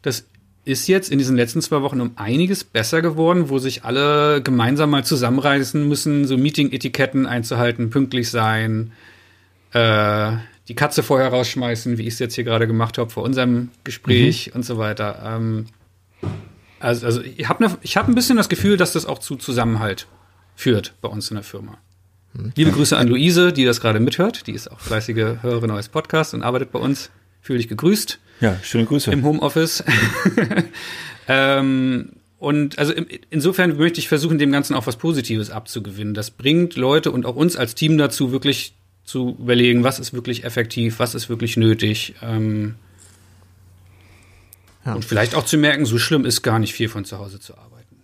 das 0.04 0.26
ist 0.66 0.88
jetzt 0.88 1.12
in 1.12 1.18
diesen 1.18 1.36
letzten 1.36 1.62
zwei 1.62 1.82
Wochen 1.82 2.00
um 2.00 2.12
einiges 2.16 2.64
besser 2.64 3.02
geworden, 3.02 3.50
wo 3.50 3.58
sich 3.58 3.84
alle 3.84 4.42
gemeinsam 4.42 4.92
mal 4.92 5.04
zusammenreißen 5.04 5.86
müssen, 5.88 6.26
so 6.26 6.38
Meeting-Etiketten 6.38 7.26
einzuhalten, 7.26 7.90
pünktlich 7.90 8.30
sein, 8.30 8.94
äh, 9.74 10.34
die 10.68 10.76
Katze 10.76 11.04
vorher 11.04 11.30
rausschmeißen, 11.30 11.98
wie 11.98 12.04
ich 12.04 12.14
es 12.14 12.20
jetzt 12.20 12.36
hier 12.36 12.44
gerade 12.44 12.68
gemacht 12.68 12.98
habe 12.98 13.10
vor 13.10 13.24
unserem 13.24 13.70
Gespräch 13.84 14.54
und 14.56 14.64
so 14.64 14.78
weiter. 14.78 15.22
Ähm, 15.26 15.66
also, 16.80 17.06
also 17.06 17.22
ich 17.22 17.48
habe 17.50 17.64
ne, 17.64 17.78
ich 17.82 17.98
hab 17.98 18.08
ein 18.08 18.16
bisschen 18.16 18.38
das 18.38 18.50
Gefühl, 18.50 18.78
dass 18.78 18.94
das 18.94 19.06
auch 19.06 19.20
zu 19.20 19.36
Zusammenhalt 19.36 20.08
führt 20.56 20.94
bei 21.02 21.10
uns 21.10 21.30
in 21.30 21.36
der 21.36 21.44
Firma. 21.44 21.78
Liebe 22.56 22.72
Grüße 22.72 22.98
an 22.98 23.08
Luise, 23.08 23.54
die 23.54 23.64
das 23.64 23.80
gerade 23.80 24.00
mithört. 24.00 24.48
Die 24.48 24.54
ist 24.54 24.72
auch 24.72 24.80
fleißige 24.80 25.44
Hörerin 25.44 25.70
eures 25.70 25.90
Podcasts 25.90 26.34
und 26.34 26.42
arbeitet 26.42 26.72
bei 26.72 26.80
uns. 26.80 27.12
Fühl 27.42 27.58
dich 27.58 27.68
gegrüßt 27.68 28.20
ja, 28.40 28.58
schöne 28.62 28.86
Grüße. 28.86 29.12
im 29.12 29.24
Homeoffice. 29.24 29.84
ähm, 31.28 32.10
und 32.40 32.78
also 32.78 32.94
insofern 33.30 33.78
möchte 33.78 34.00
ich 34.00 34.10
versuchen, 34.10 34.38
dem 34.38 34.52
Ganzen 34.52 34.76
auch 34.76 34.86
was 34.88 34.98
Positives 34.98 35.50
abzugewinnen. 35.50 36.14
Das 36.14 36.32
bringt 36.32 36.76
Leute 36.76 37.12
und 37.12 37.26
auch 37.26 37.36
uns 37.36 37.56
als 37.56 37.76
Team 37.76 37.98
dazu, 37.98 38.32
wirklich 38.32 38.76
zu 39.04 39.36
überlegen, 39.40 39.84
was 39.84 40.00
ist 40.00 40.14
wirklich 40.14 40.44
effektiv, 40.46 41.00
was 41.00 41.14
ist 41.16 41.30
wirklich 41.30 41.58
nötig. 41.58 42.16
Ähm, 42.22 42.76
Ja. 44.86 44.96
Und 44.96 45.06
vielleicht 45.06 45.34
auch 45.36 45.46
zu 45.46 45.58
merken, 45.58 45.86
so 45.86 45.98
schlimm 45.98 46.26
ist 46.26 46.42
gar 46.42 46.60
nicht 46.60 46.74
viel 46.74 46.90
von 46.90 47.06
zu 47.06 47.18
Hause 47.18 47.40
zu 47.40 47.54
arbeiten. 47.58 48.02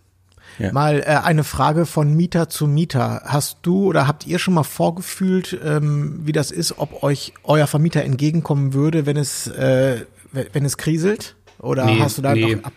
Ja. 0.60 0.72
Mal 0.72 1.02
äh, 1.02 1.06
eine 1.24 1.44
Frage 1.44 1.86
von 1.86 2.14
Mieter 2.16 2.48
zu 2.50 2.68
Mieter. 2.68 3.22
Hast 3.26 3.58
du 3.64 3.86
oder 3.86 4.08
habt 4.08 4.26
ihr 4.28 4.40
schon 4.40 4.54
mal 4.54 4.64
vorgefühlt, 4.64 5.58
ähm, 5.64 6.22
wie 6.24 6.32
das 6.32 6.52
ist, 6.52 6.78
ob 6.78 7.04
euch 7.04 7.34
euer 7.44 7.68
Vermieter 7.68 8.04
entgegenkommen 8.04 8.74
würde, 8.74 9.06
wenn 9.06 9.18
es, 9.18 9.48
äh, 9.48 10.06
wenn 10.32 10.64
es 10.64 10.78
kriselt? 10.78 11.36
Oder 11.60 11.86
Nee, 11.86 12.00
hast 12.00 12.18
du 12.18 12.22
da 12.22 12.34
nee. 12.34 12.56
noch 12.56 12.64
ab 12.64 12.74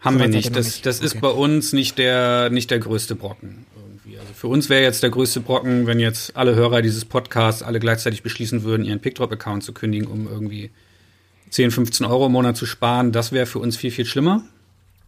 Haben 0.00 0.14
So 0.14 0.20
wir 0.20 0.28
nicht. 0.28 0.54
Das, 0.54 0.66
nicht. 0.66 0.86
das 0.86 1.00
ist 1.00 1.12
Okay. 1.16 1.20
bei 1.22 1.30
uns 1.30 1.72
nicht 1.72 1.98
der, 1.98 2.50
nicht 2.50 2.70
der 2.70 2.78
größte 2.78 3.16
Brocken. 3.16 3.66
Also 4.18 4.32
für 4.34 4.48
uns 4.48 4.68
wäre 4.68 4.82
jetzt 4.82 5.02
der 5.02 5.10
größte 5.10 5.40
Brocken, 5.40 5.86
wenn 5.86 6.00
jetzt 6.00 6.36
alle 6.36 6.54
Hörer 6.54 6.82
dieses 6.82 7.04
Podcasts 7.04 7.62
alle 7.62 7.78
gleichzeitig 7.80 8.22
beschließen 8.22 8.62
würden, 8.64 8.84
ihren 8.84 9.00
Pickdrop-Account 9.00 9.62
zu 9.62 9.72
kündigen, 9.72 10.06
um 10.08 10.26
irgendwie 10.28 10.70
10, 11.50 11.70
15 11.70 12.04
Euro 12.06 12.26
im 12.26 12.32
Monat 12.32 12.56
zu 12.56 12.66
sparen. 12.66 13.12
Das 13.12 13.32
wäre 13.32 13.46
für 13.46 13.58
uns 13.58 13.76
viel, 13.76 13.90
viel 13.90 14.06
schlimmer. 14.06 14.42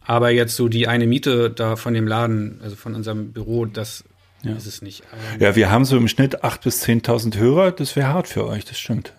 Aber 0.03 0.31
jetzt 0.31 0.55
so 0.55 0.67
die 0.67 0.87
eine 0.87 1.05
Miete 1.07 1.49
da 1.51 1.75
von 1.75 1.93
dem 1.93 2.07
Laden, 2.07 2.59
also 2.63 2.75
von 2.75 2.95
unserem 2.95 3.31
Büro, 3.33 3.65
das 3.65 4.03
Ja. 4.43 4.53
ist 4.55 4.65
es 4.65 4.81
nicht. 4.81 5.03
Ähm, 5.35 5.41
Ja, 5.41 5.55
wir 5.55 5.69
haben 5.69 5.85
so 5.85 5.95
im 5.97 6.07
Schnitt 6.07 6.43
8.000 6.43 6.63
bis 6.63 6.81
10.000 6.83 7.37
Hörer. 7.37 7.71
Das 7.71 7.95
wäre 7.95 8.07
hart 8.07 8.27
für 8.27 8.45
euch, 8.47 8.65
das 8.65 8.79
stimmt. 8.79 9.13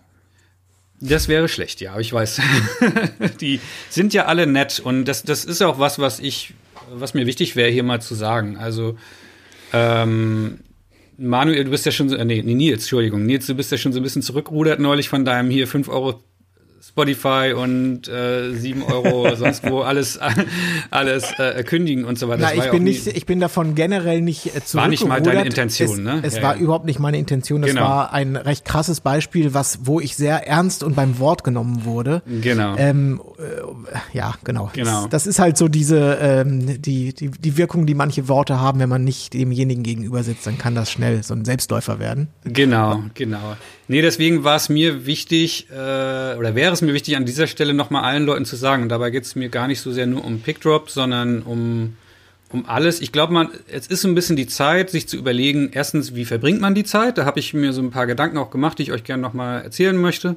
Das 1.00 1.28
wäre 1.28 1.48
schlecht, 1.48 1.80
ja, 1.80 1.92
aber 1.92 2.00
ich 2.00 2.12
weiß. 2.12 2.40
die 3.40 3.60
sind 3.90 4.14
ja 4.14 4.26
alle 4.26 4.46
nett 4.46 4.80
und 4.80 5.04
das, 5.04 5.22
das 5.24 5.44
ist 5.44 5.60
auch 5.62 5.78
was, 5.78 5.98
was 5.98 6.18
ich, 6.20 6.54
was 6.92 7.12
mir 7.14 7.26
wichtig 7.26 7.56
wäre, 7.56 7.70
hier 7.70 7.82
mal 7.82 8.00
zu 8.00 8.14
sagen. 8.14 8.56
Also, 8.56 8.96
ähm, 9.72 10.58
Manuel, 11.18 11.64
du 11.64 11.70
bist 11.70 11.86
ja 11.86 11.92
schon 11.92 12.08
so, 12.08 12.16
äh, 12.16 12.24
nee, 12.24 12.42
nee, 12.42 12.54
Nils, 12.54 12.82
Entschuldigung, 12.82 13.24
Nils, 13.24 13.46
du 13.46 13.54
bist 13.54 13.70
ja 13.70 13.78
schon 13.78 13.92
so 13.92 14.00
ein 14.00 14.02
bisschen 14.02 14.22
zurückrudert 14.22 14.80
neulich 14.80 15.08
von 15.08 15.24
deinem 15.24 15.50
hier 15.50 15.66
5 15.66 15.88
Euro 15.88 16.22
Spotify 16.84 17.54
und 17.56 18.08
äh, 18.08 18.52
7 18.54 18.82
Euro 18.82 19.34
sonst 19.36 19.62
wo 19.70 19.82
alles, 19.82 20.18
alles 20.90 21.24
äh, 21.38 21.62
kündigen 21.62 22.04
und 22.04 22.18
so 22.18 22.28
weiter. 22.28 22.42
Na, 22.42 22.54
ich 22.54 22.70
bin 22.70 22.82
nicht, 22.82 23.06
ich 23.06 23.24
bin 23.24 23.38
davon 23.40 23.74
generell 23.74 24.20
nicht 24.20 24.46
äh, 24.56 24.60
War 24.72 24.88
nicht 24.88 25.06
mal 25.06 25.22
deine. 25.22 25.44
Intention, 25.44 25.90
es, 25.90 25.98
ne? 25.98 26.20
Es 26.24 26.36
Ja, 26.36 26.42
war 26.42 26.56
ja. 26.56 26.60
überhaupt 26.60 26.84
nicht 26.86 26.98
meine 26.98 27.18
Intention. 27.18 27.62
Das 27.62 27.70
Genau. 27.70 27.82
war 27.82 28.12
ein 28.12 28.36
recht 28.36 28.64
krasses 28.64 29.00
Beispiel, 29.00 29.54
was, 29.54 29.80
wo 29.84 30.00
ich 30.00 30.16
sehr 30.16 30.46
ernst 30.48 30.82
und 30.82 30.96
beim 30.96 31.18
Wort 31.18 31.44
genommen 31.44 31.84
wurde. 31.84 32.22
Genau. 32.26 32.76
Ähm, 32.76 33.20
äh, 33.38 34.16
ja, 34.16 34.34
genau. 34.44 34.70
Genau. 34.72 35.02
Das, 35.02 35.22
das 35.22 35.26
ist 35.26 35.38
halt 35.38 35.56
so 35.56 35.68
diese, 35.68 36.18
ähm, 36.20 36.82
die, 36.82 37.14
die, 37.14 37.30
die 37.30 37.56
Wirkung, 37.56 37.86
die 37.86 37.94
manche 37.94 38.28
Worte 38.28 38.60
haben, 38.60 38.80
wenn 38.80 38.88
man 38.88 39.04
nicht 39.04 39.34
demjenigen 39.34 39.82
gegenüber 39.84 40.22
sitzt, 40.22 40.46
dann 40.46 40.58
kann 40.58 40.74
das 40.74 40.90
schnell 40.90 41.22
so 41.22 41.34
ein 41.34 41.44
Selbstläufer 41.44 41.98
werden. 41.98 42.28
Genau, 42.44 43.02
genau. 43.14 43.56
Nee, 43.92 44.00
deswegen 44.00 44.42
war 44.42 44.56
es 44.56 44.70
mir 44.70 45.04
wichtig, 45.04 45.66
äh, 45.70 45.74
oder 45.74 46.54
wäre 46.54 46.72
es 46.72 46.80
mir 46.80 46.94
wichtig, 46.94 47.14
an 47.14 47.26
dieser 47.26 47.46
Stelle 47.46 47.74
nochmal 47.74 48.04
allen 48.04 48.24
Leuten 48.24 48.46
zu 48.46 48.56
sagen, 48.56 48.84
und 48.84 48.88
dabei 48.88 49.10
geht 49.10 49.24
es 49.24 49.36
mir 49.36 49.50
gar 49.50 49.68
nicht 49.68 49.82
so 49.82 49.92
sehr 49.92 50.06
nur 50.06 50.24
um 50.24 50.40
Pickdrop, 50.40 50.88
sondern 50.88 51.42
um, 51.42 51.94
um 52.48 52.64
alles. 52.66 53.02
Ich 53.02 53.12
glaube, 53.12 53.34
man, 53.34 53.50
es 53.68 53.88
ist 53.88 54.00
so 54.00 54.08
ein 54.08 54.14
bisschen 54.14 54.36
die 54.36 54.46
Zeit, 54.46 54.88
sich 54.88 55.08
zu 55.08 55.18
überlegen, 55.18 55.72
erstens, 55.74 56.14
wie 56.14 56.24
verbringt 56.24 56.58
man 56.58 56.74
die 56.74 56.84
Zeit? 56.84 57.18
Da 57.18 57.26
habe 57.26 57.38
ich 57.38 57.52
mir 57.52 57.74
so 57.74 57.82
ein 57.82 57.90
paar 57.90 58.06
Gedanken 58.06 58.38
auch 58.38 58.50
gemacht, 58.50 58.78
die 58.78 58.84
ich 58.84 58.92
euch 58.92 59.04
gerne 59.04 59.20
nochmal 59.20 59.60
erzählen 59.60 59.98
möchte. 59.98 60.36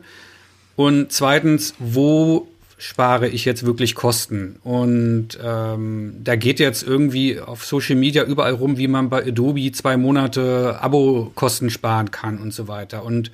Und 0.76 1.14
zweitens, 1.14 1.76
wo 1.80 2.50
spare 2.86 3.28
ich 3.28 3.46
jetzt 3.46 3.66
wirklich 3.66 3.96
Kosten? 3.96 4.58
Und 4.64 5.40
ähm, 5.44 6.18
da 6.24 6.36
geht 6.36 6.60
jetzt 6.60 6.84
irgendwie 6.84 7.40
auf 7.40 7.66
Social 7.66 7.96
Media 7.96 8.24
überall 8.24 8.54
rum, 8.54 8.78
wie 8.78 8.88
man 8.88 9.10
bei 9.10 9.26
Adobe 9.26 9.72
zwei 9.72 9.98
Monate 9.98 10.78
Abo-Kosten 10.82 11.70
sparen 11.70 12.12
kann 12.12 12.38
und 12.38 12.54
so 12.54 12.68
weiter. 12.68 13.04
Und 13.04 13.32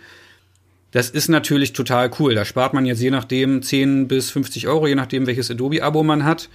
Das 0.91 1.09
ist 1.09 1.29
natürlich 1.29 1.73
total 1.73 2.11
cool. 2.19 2.35
Da 2.35 2.43
spart 2.43 2.73
man 2.73 2.85
jetzt 2.85 3.01
je 3.01 3.11
nachdem 3.11 3.61
10 3.61 4.07
bis 4.07 4.29
50 4.31 4.67
Euro, 4.67 4.87
je 4.87 4.95
nachdem, 4.95 5.25
welches 5.25 5.49
Adobe-Abo 5.51 6.03
man 6.03 6.25
hat. 6.25 6.49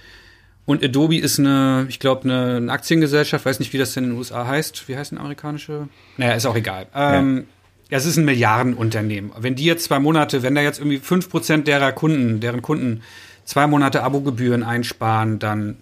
Und 0.65 0.83
Adobe 0.83 1.17
ist 1.17 1.39
eine, 1.39 1.85
ich 1.89 1.99
glaube, 1.99 2.25
eine, 2.25 2.57
eine 2.57 2.71
Aktiengesellschaft, 2.71 3.45
weiß 3.45 3.59
nicht, 3.59 3.73
wie 3.73 3.77
das 3.77 3.93
denn 3.93 4.03
in 4.03 4.09
den 4.11 4.17
USA 4.19 4.45
heißt. 4.45 4.87
Wie 4.87 4.97
heißt 4.97 5.11
eine 5.11 5.21
amerikanische? 5.21 5.87
Naja, 6.17 6.33
ist 6.33 6.45
auch 6.45 6.55
egal. 6.55 6.87
Ähm, 6.93 7.37
ja. 7.37 7.43
Es 7.89 8.05
ist 8.05 8.17
ein 8.17 8.25
Milliardenunternehmen. 8.25 9.31
Wenn 9.37 9.55
die 9.55 9.63
jetzt 9.63 9.85
zwei 9.85 9.99
Monate, 9.99 10.43
wenn 10.43 10.55
da 10.55 10.61
jetzt 10.61 10.79
irgendwie 10.79 10.97
fünf 10.97 11.29
Prozent 11.29 11.67
derer 11.67 11.91
Kunden, 11.91 12.39
deren 12.39 12.61
Kunden 12.61 13.01
zwei 13.45 13.65
Monate 13.67 14.03
Abogebühren 14.03 14.63
einsparen, 14.63 15.39
dann 15.39 15.77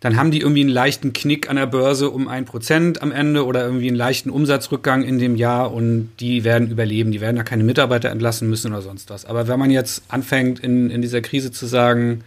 dann 0.00 0.16
haben 0.16 0.30
die 0.30 0.40
irgendwie 0.40 0.60
einen 0.60 0.70
leichten 0.70 1.12
Knick 1.12 1.50
an 1.50 1.56
der 1.56 1.66
Börse 1.66 2.10
um 2.10 2.28
ein 2.28 2.44
Prozent 2.44 3.02
am 3.02 3.10
Ende 3.10 3.44
oder 3.44 3.64
irgendwie 3.64 3.88
einen 3.88 3.96
leichten 3.96 4.30
Umsatzrückgang 4.30 5.02
in 5.02 5.18
dem 5.18 5.34
Jahr 5.34 5.72
und 5.72 6.12
die 6.20 6.44
werden 6.44 6.70
überleben. 6.70 7.10
Die 7.10 7.20
werden 7.20 7.36
da 7.36 7.42
keine 7.42 7.64
Mitarbeiter 7.64 8.10
entlassen 8.10 8.48
müssen 8.48 8.72
oder 8.72 8.82
sonst 8.82 9.10
was. 9.10 9.24
Aber 9.24 9.48
wenn 9.48 9.58
man 9.58 9.70
jetzt 9.70 10.04
anfängt, 10.06 10.60
in, 10.60 10.90
in 10.90 11.02
dieser 11.02 11.20
Krise 11.20 11.50
zu 11.50 11.66
sagen, 11.66 12.22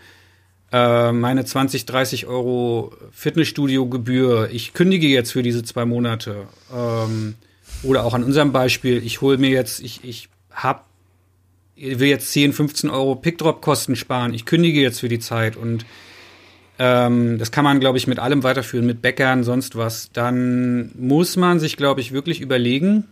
äh, 0.73 1.13
meine 1.13 1.45
20, 1.45 1.85
30 1.85 2.27
Euro 2.27 2.93
Fitnessstudio-Gebühr, 3.13 4.49
ich 4.51 4.73
kündige 4.73 5.07
jetzt 5.07 5.31
für 5.31 5.41
diese 5.41 5.63
zwei 5.63 5.85
Monate, 5.85 6.47
ähm, 6.75 7.35
oder 7.83 8.03
auch 8.05 8.13
an 8.13 8.23
unserem 8.23 8.51
Beispiel, 8.51 9.03
ich 9.05 9.21
hole 9.21 9.37
mir 9.37 9.49
jetzt, 9.49 9.81
ich, 9.81 10.03
ich 10.03 10.29
hab, 10.51 10.87
ich 11.75 11.99
will 11.99 12.09
jetzt 12.09 12.31
10, 12.31 12.53
15 12.53 12.89
Euro 12.89 13.15
Pickdrop-Kosten 13.15 13.95
sparen, 13.95 14.33
ich 14.33 14.45
kündige 14.45 14.81
jetzt 14.81 14.99
für 14.99 15.09
die 15.09 15.19
Zeit 15.19 15.55
und 15.55 15.85
ähm, 16.79 17.37
das 17.37 17.51
kann 17.51 17.63
man, 17.63 17.79
glaube 17.79 17.97
ich, 17.97 18.07
mit 18.07 18.19
allem 18.19 18.43
weiterführen, 18.43 18.85
mit 18.85 19.01
Bäckern, 19.01 19.43
sonst 19.43 19.75
was. 19.75 20.11
Dann 20.11 20.91
muss 20.97 21.37
man 21.37 21.59
sich, 21.59 21.77
glaube 21.77 22.01
ich, 22.01 22.11
wirklich 22.11 22.41
überlegen, 22.41 23.05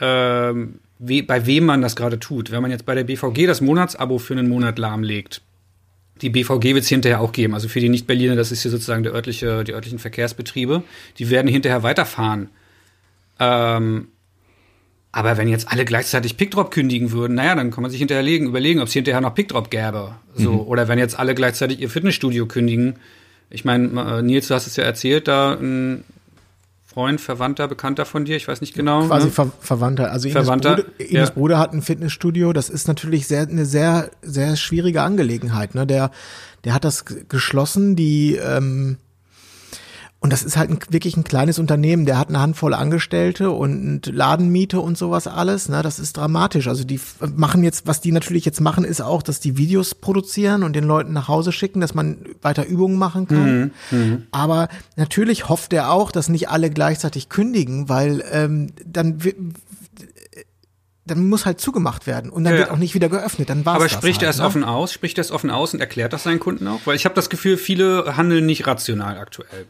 ähm, 0.00 0.80
we 0.98 1.22
bei 1.22 1.46
wem 1.46 1.66
man 1.66 1.82
das 1.82 1.94
gerade 1.94 2.18
tut. 2.18 2.50
Wenn 2.50 2.62
man 2.62 2.72
jetzt 2.72 2.84
bei 2.86 2.94
der 2.96 3.04
BVG 3.04 3.46
das 3.46 3.60
Monatsabo 3.60 4.18
für 4.18 4.34
einen 4.34 4.48
Monat 4.48 4.78
lahmlegt, 4.78 5.42
die 6.20 6.30
BVG 6.30 6.74
wird 6.74 6.82
es 6.84 6.88
hinterher 6.88 7.20
auch 7.20 7.32
geben. 7.32 7.54
Also 7.54 7.68
für 7.68 7.80
die 7.80 7.88
Nicht-Berliner, 7.88 8.36
das 8.36 8.52
ist 8.52 8.62
hier 8.62 8.70
sozusagen 8.70 9.02
der 9.02 9.12
örtliche, 9.12 9.64
die 9.64 9.72
örtlichen 9.72 9.98
Verkehrsbetriebe, 9.98 10.82
die 11.18 11.30
werden 11.30 11.48
hinterher 11.48 11.82
weiterfahren. 11.82 12.48
Ähm, 13.38 14.08
aber 15.12 15.36
wenn 15.36 15.46
jetzt 15.46 15.70
alle 15.70 15.84
gleichzeitig 15.84 16.36
Pickdrop 16.36 16.72
kündigen 16.72 17.12
würden, 17.12 17.34
naja, 17.34 17.54
dann 17.54 17.70
kann 17.70 17.82
man 17.82 17.90
sich 17.90 18.00
hinterher 18.00 18.24
überlegen, 18.40 18.80
ob 18.80 18.88
es 18.88 18.92
hinterher 18.92 19.20
noch 19.20 19.34
Pickdrop 19.34 19.70
gäbe. 19.70 20.16
So, 20.34 20.52
mhm. 20.52 20.60
oder 20.60 20.88
wenn 20.88 20.98
jetzt 20.98 21.18
alle 21.18 21.36
gleichzeitig 21.36 21.80
ihr 21.80 21.88
Fitnessstudio 21.88 22.46
kündigen. 22.46 22.96
Ich 23.48 23.64
meine, 23.64 24.18
äh, 24.18 24.22
Nils, 24.22 24.48
du 24.48 24.54
hast 24.54 24.66
es 24.66 24.74
ja 24.74 24.82
erzählt, 24.82 25.28
da 25.28 25.52
ein 25.54 26.02
Freund, 26.84 27.20
Verwandter, 27.20 27.68
Bekannter 27.68 28.06
von 28.06 28.24
dir, 28.24 28.36
ich 28.36 28.48
weiß 28.48 28.60
nicht 28.60 28.74
genau. 28.74 29.06
Quasi 29.06 29.26
ne? 29.26 29.32
Ver 29.32 29.52
Verwandter. 29.60 30.10
Also 30.10 30.28
Ines, 30.28 30.44
Verwandter, 30.44 30.76
Bruder, 30.76 31.00
Ines 31.00 31.28
ja. 31.28 31.34
Bruder 31.34 31.58
hat 31.58 31.72
ein 31.72 31.82
Fitnessstudio. 31.82 32.52
Das 32.52 32.68
ist 32.68 32.88
natürlich 32.88 33.26
sehr, 33.28 33.42
eine 33.42 33.66
sehr, 33.66 34.10
sehr 34.22 34.56
schwierige 34.56 35.02
Angelegenheit. 35.02 35.74
Ne? 35.74 35.86
Der, 35.86 36.10
der 36.64 36.74
hat 36.74 36.84
das 36.84 37.04
geschlossen. 37.28 37.96
Die 37.96 38.34
ähm, 38.36 38.98
und 40.24 40.32
das 40.32 40.42
ist 40.42 40.56
halt 40.56 40.70
ein, 40.70 40.78
wirklich 40.88 41.18
ein 41.18 41.24
kleines 41.24 41.58
Unternehmen, 41.58 42.06
der 42.06 42.16
hat 42.18 42.30
eine 42.30 42.40
Handvoll 42.40 42.72
Angestellte 42.72 43.50
und 43.50 44.06
Ladenmiete 44.06 44.80
und 44.80 44.96
sowas 44.96 45.26
alles. 45.26 45.68
Ne? 45.68 45.82
Das 45.82 45.98
ist 45.98 46.16
dramatisch. 46.16 46.66
Also 46.66 46.82
die 46.82 46.98
machen 47.36 47.62
jetzt, 47.62 47.86
was 47.86 48.00
die 48.00 48.10
natürlich 48.10 48.46
jetzt 48.46 48.62
machen, 48.62 48.84
ist 48.84 49.02
auch, 49.02 49.22
dass 49.22 49.40
die 49.40 49.58
Videos 49.58 49.94
produzieren 49.94 50.62
und 50.62 50.72
den 50.74 50.84
Leuten 50.84 51.12
nach 51.12 51.28
Hause 51.28 51.52
schicken, 51.52 51.82
dass 51.82 51.92
man 51.92 52.24
weiter 52.40 52.64
Übungen 52.64 52.96
machen 52.96 53.28
kann. 53.28 53.60
Mhm, 53.90 53.98
mhm. 53.98 54.22
Aber 54.30 54.68
natürlich 54.96 55.50
hofft 55.50 55.74
er 55.74 55.92
auch, 55.92 56.10
dass 56.10 56.30
nicht 56.30 56.48
alle 56.48 56.70
gleichzeitig 56.70 57.28
kündigen, 57.28 57.90
weil 57.90 58.24
ähm, 58.32 58.72
dann 58.86 59.18
dann 61.04 61.28
muss 61.28 61.44
halt 61.44 61.60
zugemacht 61.60 62.06
werden 62.06 62.30
und 62.30 62.44
dann 62.44 62.54
ja. 62.54 62.60
wird 62.60 62.70
auch 62.70 62.78
nicht 62.78 62.94
wieder 62.94 63.10
geöffnet. 63.10 63.50
Dann 63.50 63.66
war's 63.66 63.76
Aber 63.76 63.90
spricht 63.90 64.20
halt, 64.20 64.28
er 64.28 64.30
es 64.30 64.38
ne? 64.38 64.46
offen 64.46 64.64
aus? 64.64 64.90
Spricht 64.90 65.18
er 65.18 65.22
es 65.22 65.30
offen 65.30 65.50
aus 65.50 65.74
und 65.74 65.80
erklärt 65.80 66.14
das 66.14 66.22
seinen 66.22 66.40
Kunden 66.40 66.66
auch? 66.66 66.80
Weil 66.86 66.96
ich 66.96 67.04
habe 67.04 67.14
das 67.14 67.28
Gefühl, 67.28 67.58
viele 67.58 68.16
handeln 68.16 68.46
nicht 68.46 68.66
rational 68.66 69.18
aktuell. 69.18 69.66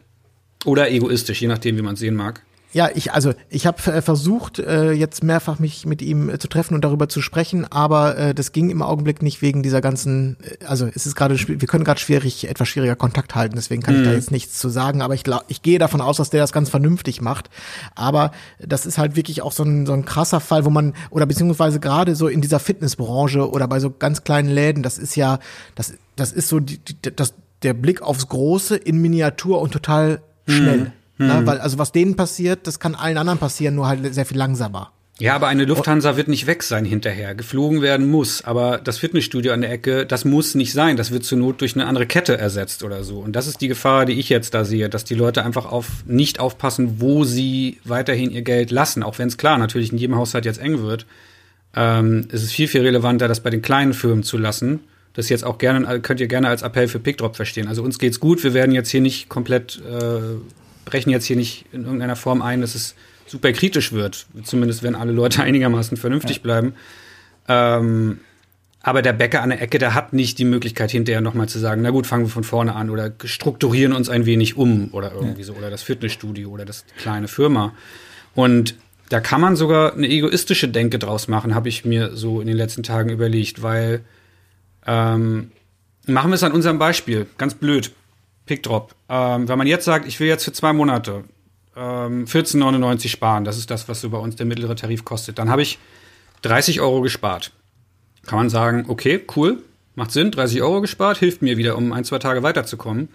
Oder 0.65 0.91
egoistisch, 0.91 1.41
je 1.41 1.49
nachdem, 1.49 1.77
wie 1.77 1.83
man 1.83 1.95
es 1.95 2.01
sehen 2.01 2.15
mag. 2.15 2.43
Ja, 2.75 2.91
ich 2.93 3.13
also 3.13 3.35
ich 3.51 3.67
habe 3.69 3.81
äh, 3.93 4.03
versucht 4.03 4.59
äh, 4.59 4.91
jetzt 4.91 5.23
mehrfach 5.23 5.61
mich 5.61 5.87
mit 5.87 6.03
ihm 6.03 6.29
äh, 6.29 6.41
zu 6.41 6.49
treffen 6.49 6.75
und 6.75 6.85
darüber 6.85 7.09
zu 7.09 7.23
sprechen, 7.23 7.71
aber 7.71 8.19
äh, 8.19 8.35
das 8.35 8.51
ging 8.51 8.69
im 8.69 8.83
Augenblick 8.83 9.23
nicht 9.23 9.43
wegen 9.43 9.63
dieser 9.63 9.81
ganzen 9.81 10.39
äh, 10.43 10.65
also 10.65 10.89
es 10.93 11.07
ist 11.07 11.15
gerade 11.15 11.39
wir 11.39 11.69
können 11.69 11.85
gerade 11.85 12.01
schwierig 12.01 12.49
etwas 12.49 12.67
schwieriger 12.69 12.97
Kontakt 12.97 13.37
halten, 13.37 13.55
deswegen 13.55 13.81
kann 13.81 13.95
mhm. 13.95 14.01
ich 14.01 14.07
da 14.07 14.11
mhm. 14.11 14.17
jetzt 14.17 14.33
nichts 14.33 14.59
zu 14.59 14.69
sagen, 14.71 15.03
aber 15.03 15.15
ich 15.15 15.23
glaub, 15.23 15.45
ich 15.47 15.63
gehe 15.63 15.79
davon 15.79 16.01
aus, 16.01 16.17
dass 16.17 16.31
der 16.31 16.41
das 16.41 16.51
ganz 16.51 16.69
vernünftig 16.69 17.21
macht, 17.21 17.49
aber 17.95 18.33
das 18.59 18.87
ist 18.87 18.99
halt 18.99 19.15
wirklich 19.15 19.41
auch 19.43 19.53
so 19.53 19.63
ein 19.63 19.87
so 19.87 19.93
ein 19.93 20.05
krasser 20.05 20.41
Fall, 20.41 20.65
wo 20.65 20.71
man 20.71 20.95
oder 21.11 21.27
beziehungsweise 21.27 21.79
gerade 21.79 22.17
so 22.17 22.27
in 22.27 22.41
dieser 22.41 22.59
Fitnessbranche 22.59 23.49
oder 23.49 23.69
bei 23.69 23.79
so 23.79 23.93
ganz 23.93 24.25
kleinen 24.25 24.49
Läden, 24.49 24.83
das 24.83 24.99
ist 24.99 25.15
ja 25.15 25.39
das 25.77 25.95
das 26.17 26.33
ist 26.33 26.49
so 26.49 26.59
die, 26.59 26.79
die, 26.79 27.15
das 27.15 27.35
der 27.63 27.75
Blick 27.75 28.03
aufs 28.03 28.27
Große 28.27 28.75
in 28.75 29.01
Miniatur 29.01 29.61
und 29.61 29.71
total 29.71 30.21
schnell. 30.47 30.93
Mhm. 31.19 31.27
Ne? 31.27 31.43
Weil, 31.45 31.59
also 31.59 31.79
was 31.79 31.93
denen 31.93 32.17
passiert, 32.17 32.67
das 32.67 32.81
kann 32.81 32.95
allen 32.95 33.17
anderen 33.17 33.39
passieren, 33.39 33.75
nur 33.75 33.87
halt 33.87 34.15
sehr 34.15 34.27
viel 34.27 34.39
langsamer. 34.39 34.93
Ja, 35.21 35.37
aber 35.37 35.47
eine 35.47 35.65
Lufthansa 35.65 36.17
wird 36.17 36.27
nicht 36.27 36.49
weg 36.49 36.65
sein 36.65 36.85
hinterher. 36.85 37.37
Geflogen 37.37 37.83
werden 37.83 38.11
muss. 38.11 38.43
Aber 38.43 38.79
das 38.79 38.99
Fitnessstudio 38.99 39.53
an 39.53 39.61
der 39.61 39.71
Ecke, 39.71 40.07
das 40.07 40.25
muss 40.25 40.57
nicht 40.57 40.73
sein. 40.73 40.97
Das 40.97 41.13
wird 41.13 41.25
zur 41.25 41.39
Not 41.39 41.61
durch 41.61 41.77
eine 41.77 41.87
andere 41.87 42.07
Kette 42.07 42.37
ersetzt 42.37 42.83
oder 42.83 43.05
so. 43.05 43.21
Und 43.21 43.37
das 43.37 43.47
ist 43.47 43.61
die 43.61 43.69
Gefahr, 43.69 44.07
die 44.07 44.15
ich 44.15 44.29
jetzt 44.29 44.55
da 44.55 44.65
sehe, 44.65 44.89
dass 44.89 45.05
die 45.05 45.15
Leute 45.15 45.45
einfach 45.45 45.67
auf 45.67 45.87
nicht 46.05 46.41
aufpassen, 46.41 47.01
wo 47.01 47.23
sie 47.23 47.79
weiterhin 47.85 48.33
ihr 48.33 48.43
Geld 48.43 48.73
lassen. 48.73 49.05
Auch 49.05 49.19
wenn 49.21 49.29
es 49.29 49.37
klar 49.37 49.57
natürlich 49.57 49.93
in 49.93 49.99
jedem 49.99 50.17
Haushalt 50.17 50.47
jetzt 50.47 50.61
eng 50.61 50.83
wird. 50.83 51.07
Ähm, 51.77 52.27
es 52.33 52.43
ist 52.43 52.53
viel, 52.53 52.67
viel 52.67 52.83
relevanter, 52.83 53.29
das 53.29 53.39
bei 53.39 53.51
den 53.51 53.63
kleinen 53.63 53.95
Firmen 53.95 54.25
zu 54.25 54.37
lassen. 54.37 54.81
Das 55.15 55.29
jetzt 55.29 55.45
auch 55.45 55.59
gerne, 55.59 56.01
könnt 56.01 56.21
ihr 56.21 56.27
gerne 56.27 56.49
als 56.49 56.63
Appell 56.63 56.89
für 56.89 56.99
Pickdrop 56.99 57.37
verstehen. 57.37 57.69
Also 57.69 57.83
uns 57.83 57.99
geht's 57.99 58.21
gut. 58.21 58.43
Wir 58.45 58.53
werden 58.53 58.73
jetzt 58.73 58.91
hier 58.91 59.01
nicht 59.01 59.29
komplett 59.29 59.81
äh, 59.81 60.37
brechen 60.85 61.11
jetzt 61.11 61.25
hier 61.25 61.37
nicht 61.37 61.65
in 61.73 61.85
irgendeiner 61.85 62.17
Form 62.17 62.43
ein, 62.43 62.61
dass 62.61 62.75
es 62.75 62.95
super 63.27 63.53
kritisch 63.53 63.93
wird. 63.93 64.27
Zumindest 64.45 64.83
wenn 64.83 64.95
alle 64.95 65.13
Leute 65.13 65.43
einigermaßen 65.45 65.97
vernünftig 65.97 66.37
ja. 66.39 66.43
bleiben. 66.43 66.75
Ähm, 67.49 68.21
aber 68.81 69.01
der 69.01 69.15
Bäcker 69.15 69.41
an 69.41 69.49
der 69.49 69.63
Ecke, 69.63 69.79
der 69.79 69.95
hat 69.95 70.13
nicht 70.13 70.39
die 70.39 70.45
Möglichkeit 70.45 70.91
hinterher 70.91 71.23
nochmal 71.23 71.49
zu 71.49 71.59
sagen, 71.59 71.81
na 71.81 71.91
gut, 71.91 72.07
fangen 72.07 72.25
wir 72.25 72.31
von 72.31 72.45
vorne 72.45 72.75
an 72.75 72.91
oder 72.91 73.13
strukturieren 73.25 73.95
uns 73.95 74.11
ein 74.11 74.27
wenig 74.27 74.59
um 74.59 74.91
oder 74.93 75.13
irgendwie 75.13 75.41
ja. 75.41 75.47
so 75.47 75.55
oder 75.55 75.71
das 75.71 75.83
Fitnessstudio 75.83 76.51
oder 76.51 76.67
das 76.67 76.85
kleine 76.99 77.29
Firma. 77.29 77.73
Und 78.35 78.75
da 79.09 79.21
kann 79.21 79.41
man 79.41 79.57
sogar 79.57 79.95
eine 79.95 80.07
egoistische 80.07 80.69
Denke 80.69 80.99
draus 80.99 81.29
machen, 81.29 81.55
habe 81.55 81.71
ich 81.71 81.87
mir 81.87 82.15
so 82.15 82.43
in 82.43 82.47
den 82.47 82.57
letzten 82.57 82.83
Tagen 82.83 83.09
überlegt, 83.09 83.63
weil 83.63 84.05
ähm, 84.87 85.51
machen 86.07 86.31
wir 86.31 86.35
es 86.35 86.43
an 86.43 86.53
unserem 86.53 86.79
Beispiel, 86.79 87.27
ganz 87.39 87.55
blöd. 87.55 87.93
Pickdrop. 88.47 88.95
Ähm, 89.09 89.49
wenn 89.49 89.59
man 89.59 89.67
jetzt 89.67 89.85
sagt, 89.85 90.07
ich 90.07 90.21
will 90.21 90.29
jetzt 90.29 90.45
für 90.45 90.53
zwei 90.53 90.73
Monate 90.73 91.25
ähm, 91.77 92.27
14,99 92.27 93.09
sparen, 93.09 93.45
das 93.45 93.57
ist 93.57 93.71
das, 93.71 93.89
was 93.89 94.01
so 94.01 94.11
bei 94.11 94.19
uns 94.19 94.37
der 94.37 94.47
mittlere 94.47 94.77
Tarif 94.77 95.05
kostet, 95.05 95.39
dann 95.39 95.49
habe 95.49 95.63
ich 95.63 95.79
30 96.43 96.81
Euro 96.81 97.01
gespart. 97.01 97.53
Kann 98.27 98.39
man 98.39 98.51
sagen, 98.51 98.85
okay, 98.89 99.21
cool, 99.37 99.63
macht 99.95 100.11
Sinn, 100.11 100.31
30 100.31 100.63
Euro 100.63 100.81
gespart, 100.81 101.19
hilft 101.19 101.43
mir 101.43 101.57
wieder, 101.57 101.77
um 101.77 101.93
ein, 101.93 102.05
zwei 102.05 102.19
Tage 102.19 102.43
weiterzukommen. 102.43 103.09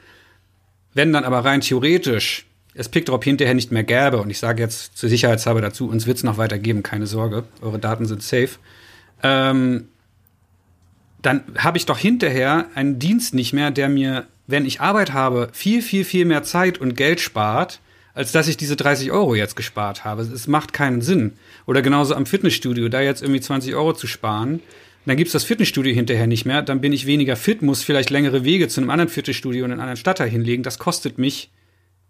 Wenn 0.94 1.14
dann 1.14 1.24
aber 1.24 1.46
rein 1.46 1.62
theoretisch 1.62 2.46
es 2.74 2.90
Pickdrop 2.90 3.24
hinterher 3.24 3.56
nicht 3.56 3.72
mehr 3.72 3.84
gäbe, 3.84 4.18
und 4.18 4.30
ich 4.30 4.40
sage 4.40 4.62
jetzt 4.62 4.98
zur 4.98 5.10
Sicherheitshalber 5.10 5.62
dazu, 5.62 5.90
uns 5.90 6.08
wird 6.08 6.18
es 6.18 6.24
noch 6.24 6.38
weitergeben, 6.38 6.84
keine 6.84 7.08
Sorge, 7.08 7.44
eure 7.62 7.80
Daten 7.80 8.06
sind 8.06 8.24
safe, 8.24 8.52
ähm, 9.22 9.90
dann 11.22 11.44
habe 11.58 11.78
ich 11.78 11.86
doch 11.86 11.98
hinterher 11.98 12.68
einen 12.76 13.00
Dienst 13.00 13.34
nicht 13.34 13.54
mehr, 13.54 13.72
der 13.72 13.90
mir 13.90 14.28
wenn 14.50 14.66
ich 14.66 14.82
Arbeit 14.82 15.14
habe, 15.14 15.50
viel, 15.54 15.84
viel, 15.84 16.04
viel 16.04 16.26
mehr 16.26 16.42
Zeit 16.42 16.80
und 16.80 16.98
Geld 16.98 17.20
spart, 17.20 17.82
als 18.16 18.32
dass 18.32 18.48
ich 18.48 18.58
diese 18.58 18.76
30 18.76 19.12
Euro 19.12 19.36
jetzt 19.36 19.56
gespart 19.56 20.06
habe. 20.06 20.24
Es 20.24 20.48
macht 20.48 20.74
keinen 20.74 21.02
Sinn. 21.02 21.34
Oder 21.68 21.84
genauso 21.84 22.16
am 22.16 22.26
Fitnessstudio, 22.26 22.90
da 22.90 23.00
jetzt 23.00 23.22
irgendwie 23.22 23.42
20 23.42 23.76
Euro 23.76 23.94
zu 23.94 24.08
sparen, 24.08 24.60
dann 25.06 25.18
gibt's 25.18 25.34
das 25.34 25.44
Fitnessstudio 25.44 25.94
hinterher 25.94 26.26
nicht 26.26 26.46
mehr, 26.46 26.64
dann 26.64 26.82
bin 26.82 26.94
ich 26.94 27.06
weniger 27.06 27.36
fit, 27.36 27.62
muss 27.62 27.84
vielleicht 27.84 28.10
längere 28.10 28.44
Wege 28.44 28.68
zu 28.68 28.82
einem 28.82 28.90
anderen 28.90 29.10
Fitnessstudio 29.10 29.66
in 29.66 29.72
einen 29.72 29.82
anderen 29.82 29.98
Stadtteil 29.98 30.30
hinlegen. 30.30 30.64
Das 30.64 30.80
kostet 30.80 31.20
mich 31.20 31.52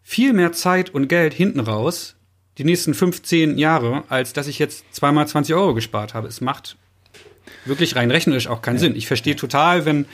viel 0.02 0.32
mehr 0.32 0.54
Zeit 0.54 0.90
und 0.92 1.10
Geld 1.10 1.34
hinten 1.34 1.60
raus, 1.60 2.16
die 2.58 2.64
nächsten 2.64 2.94
15 2.94 3.58
Jahre, 3.58 4.06
als 4.08 4.32
dass 4.32 4.48
ich 4.48 4.60
jetzt 4.60 4.86
zweimal 4.92 5.28
20 5.28 5.56
Euro 5.56 5.74
gespart 5.74 6.14
habe. 6.14 6.30
Es 6.30 6.40
macht 6.40 6.78
wirklich 7.66 7.96
rein 7.96 8.12
rechnerisch 8.12 8.48
auch 8.48 8.62
keinen 8.62 8.76
ja. 8.76 8.82
Sinn. 8.82 8.96
Ich 8.96 9.08
verstehe 9.08 9.36
total, 9.36 9.86
wenn 9.86 10.06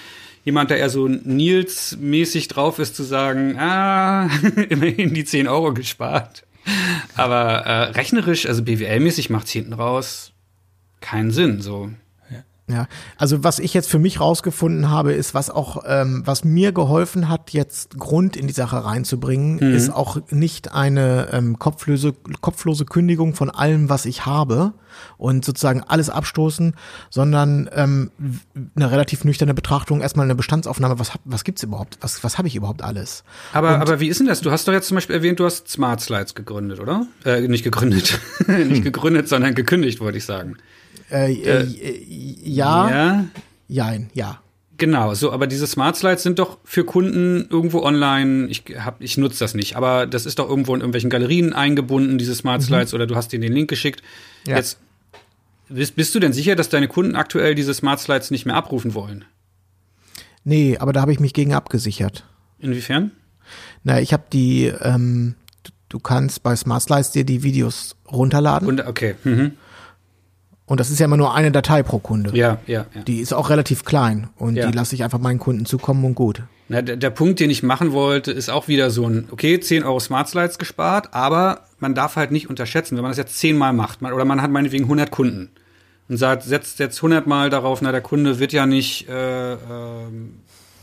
jemand, 0.43 0.69
der 0.69 0.77
eher 0.77 0.89
so 0.89 1.07
Nils-mäßig 1.07 2.47
drauf 2.47 2.79
ist, 2.79 2.95
zu 2.95 3.03
sagen, 3.03 3.57
ah, 3.59 4.29
immerhin 4.69 5.13
die 5.13 5.25
10 5.25 5.47
Euro 5.47 5.73
gespart. 5.73 6.43
Aber 7.15 7.65
äh, 7.65 7.83
rechnerisch, 7.91 8.45
also 8.45 8.61
BWL-mäßig 8.63 9.31
macht's 9.31 9.51
hinten 9.51 9.73
raus 9.73 10.31
keinen 11.05 11.31
Sinn. 11.31 11.61
So. 11.61 11.91
Ja, 12.67 12.87
also 13.17 13.43
was 13.43 13.59
ich 13.59 13.75
jetzt 13.75 13.91
für 13.91 13.99
mich 13.99 14.19
rausgefunden 14.19 14.89
habe, 14.89 15.13
ist, 15.13 15.35
was 15.35 15.51
auch, 15.51 15.83
ähm, 15.85 16.23
was 16.25 16.43
mir 16.43 16.71
geholfen 16.71 17.29
hat, 17.29 17.51
jetzt 17.51 17.95
Grund 17.99 18.35
in 18.35 18.47
die 18.47 18.53
Sache 18.53 18.83
reinzubringen, 18.83 19.57
Mhm. 19.57 19.75
ist 19.75 19.91
auch 19.91 20.17
nicht 20.31 20.73
eine 20.73 21.27
ähm, 21.31 21.59
kopflose, 21.59 22.13
kopflose 22.41 22.85
Kündigung 22.85 23.35
von 23.35 23.51
allem, 23.51 23.89
was 23.89 24.07
ich 24.07 24.25
habe 24.25 24.73
und 25.17 25.45
sozusagen 25.45 25.83
alles 25.83 26.09
abstoßen, 26.09 26.73
sondern 27.11 27.69
ähm, 27.71 28.09
eine 28.75 28.89
relativ 28.89 29.25
nüchterne 29.25 29.53
Betrachtung, 29.53 30.01
erstmal 30.01 30.23
eine 30.25 30.33
Bestandsaufnahme, 30.35 30.97
was, 30.97 31.13
hab, 31.13 31.21
was 31.23 31.43
gibt's 31.43 31.61
überhaupt, 31.61 31.99
was, 32.01 32.23
was 32.23 32.39
habe 32.39 32.47
ich 32.47 32.55
überhaupt 32.55 32.81
alles? 32.81 33.23
Aber, 33.53 33.79
aber 33.79 33.99
wie 33.99 34.07
ist 34.07 34.19
denn 34.21 34.27
das? 34.27 34.41
Du 34.41 34.49
hast 34.49 34.67
doch 34.67 34.73
jetzt 34.73 34.87
zum 34.87 34.95
Beispiel 34.95 35.15
erwähnt, 35.17 35.39
du 35.39 35.45
hast 35.45 35.67
Smart 35.67 36.01
Slides 36.01 36.33
gegründet, 36.33 36.79
oder? 36.79 37.05
Äh, 37.25 37.41
nicht 37.47 37.63
gegründet. 37.63 38.19
nicht 38.47 38.83
gegründet, 38.83 39.29
sondern 39.29 39.53
gekündigt, 39.53 39.99
wollte 39.99 40.17
ich 40.17 40.25
sagen. 40.25 40.57
Äh, 41.11 41.33
äh, 41.33 42.03
ja, 42.43 42.89
Ja. 42.89 43.25
jein, 43.67 44.09
ja. 44.13 44.39
Genau, 44.77 45.13
so, 45.13 45.31
aber 45.31 45.47
diese 45.47 45.67
Smart 45.67 45.95
Slides 45.95 46.23
sind 46.23 46.37
doch 46.37 46.57
für 46.65 46.83
Kunden 46.83 47.47
irgendwo 47.49 47.81
online. 47.81 48.47
Ich 48.47 48.63
hab, 48.77 49.01
ich 49.01 49.17
nutze 49.17 49.39
das 49.39 49.53
nicht, 49.53 49.77
aber 49.77 50.05
das 50.05 50.25
ist 50.25 50.37
doch 50.39 50.49
irgendwo 50.49 50.73
in 50.75 50.81
irgendwelchen 50.81 51.09
Galerien 51.09 51.53
eingebunden, 51.53 52.17
diese 52.17 52.35
Smart 52.35 52.61
Slides, 52.61 52.93
oder 52.93 53.07
du 53.07 53.15
hast 53.15 53.31
ihnen 53.31 53.43
den 53.43 53.53
Link 53.53 53.69
geschickt. 53.69 54.03
Ja. 54.45 54.57
Jetzt 54.57 54.77
bist, 55.69 55.95
bist 55.95 56.13
du 56.13 56.19
denn 56.19 56.33
sicher, 56.33 56.55
dass 56.55 56.67
deine 56.67 56.89
Kunden 56.89 57.15
aktuell 57.15 57.55
diese 57.55 57.73
Smart 57.73 58.01
Slides 58.01 58.31
nicht 58.31 58.45
mehr 58.45 58.55
abrufen 58.55 58.93
wollen? 58.93 59.23
Nee, 60.43 60.77
aber 60.77 60.91
da 60.93 61.01
habe 61.01 61.13
ich 61.13 61.19
mich 61.19 61.33
gegen 61.33 61.53
abgesichert. 61.53 62.25
Inwiefern? 62.59 63.11
Na, 63.83 64.01
ich 64.01 64.11
habe 64.13 64.23
die, 64.31 64.65
ähm, 64.81 65.35
du, 65.63 65.71
du 65.89 65.99
kannst 65.99 66.43
bei 66.43 66.55
Smart 66.55 66.83
Slides 66.83 67.11
dir 67.11 67.23
die 67.23 67.43
Videos 67.43 67.95
runterladen 68.11 68.67
Und 68.67 68.85
okay, 68.85 69.15
mhm. 69.23 69.53
Das 70.67 70.89
ist 70.89 70.99
ja 70.99 71.05
immer 71.05 71.17
nur 71.17 71.33
eine 71.35 71.51
Datei 71.51 71.83
pro 71.83 71.99
Kunde. 71.99 72.31
ja, 72.35 72.57
ja, 72.65 72.85
ja. 72.93 73.01
Die 73.03 73.19
ist 73.19 73.33
auch 73.33 73.49
relativ 73.49 73.85
klein 73.85 74.29
und 74.37 74.55
Ja. 74.55 74.65
die 74.69 74.75
lasse 74.75 74.95
ich 74.95 75.03
einfach 75.03 75.19
meinen 75.19 75.39
Kunden 75.39 75.65
zukommen 75.65 76.03
und 76.05 76.15
gut. 76.15 76.41
Na, 76.67 76.81
der, 76.81 76.95
der 76.97 77.11
Punkt, 77.11 77.39
den 77.39 77.51
ich 77.51 77.61
machen 77.61 77.91
wollte, 77.91 78.31
ist 78.31 78.49
auch 78.49 78.67
wieder 78.67 78.89
so 78.89 79.07
ein, 79.07 79.27
okay, 79.29 79.59
10 79.59 79.83
Euro 79.83 79.99
Smart 79.99 80.27
Slides 80.27 80.57
gespart, 80.57 81.13
aber 81.13 81.61
man 81.77 81.93
darf 81.93 82.15
halt 82.15 82.31
nicht 82.31 82.49
unterschätzen, 82.49 82.95
wenn 82.95 83.03
man 83.03 83.11
das 83.11 83.17
jetzt 83.19 83.37
zehnmal 83.37 83.73
macht, 83.73 84.01
man, 84.01 84.13
oder 84.13 84.25
man 84.25 84.41
hat 84.41 84.49
meinetwegen 84.49 84.85
100 84.85 85.11
Kunden 85.11 85.49
und 86.09 86.17
sagt, 86.17 86.41
setzt 86.43 86.79
jetzt 86.79 86.97
100 86.97 87.27
Mal 87.27 87.51
darauf, 87.51 87.81
na, 87.83 87.91
der 87.91 88.01
Kunde 88.01 88.39
wird 88.39 88.51
ja 88.51 88.65
nicht, 88.65 89.07
äh, 89.07 89.53
ähm, 89.53 90.39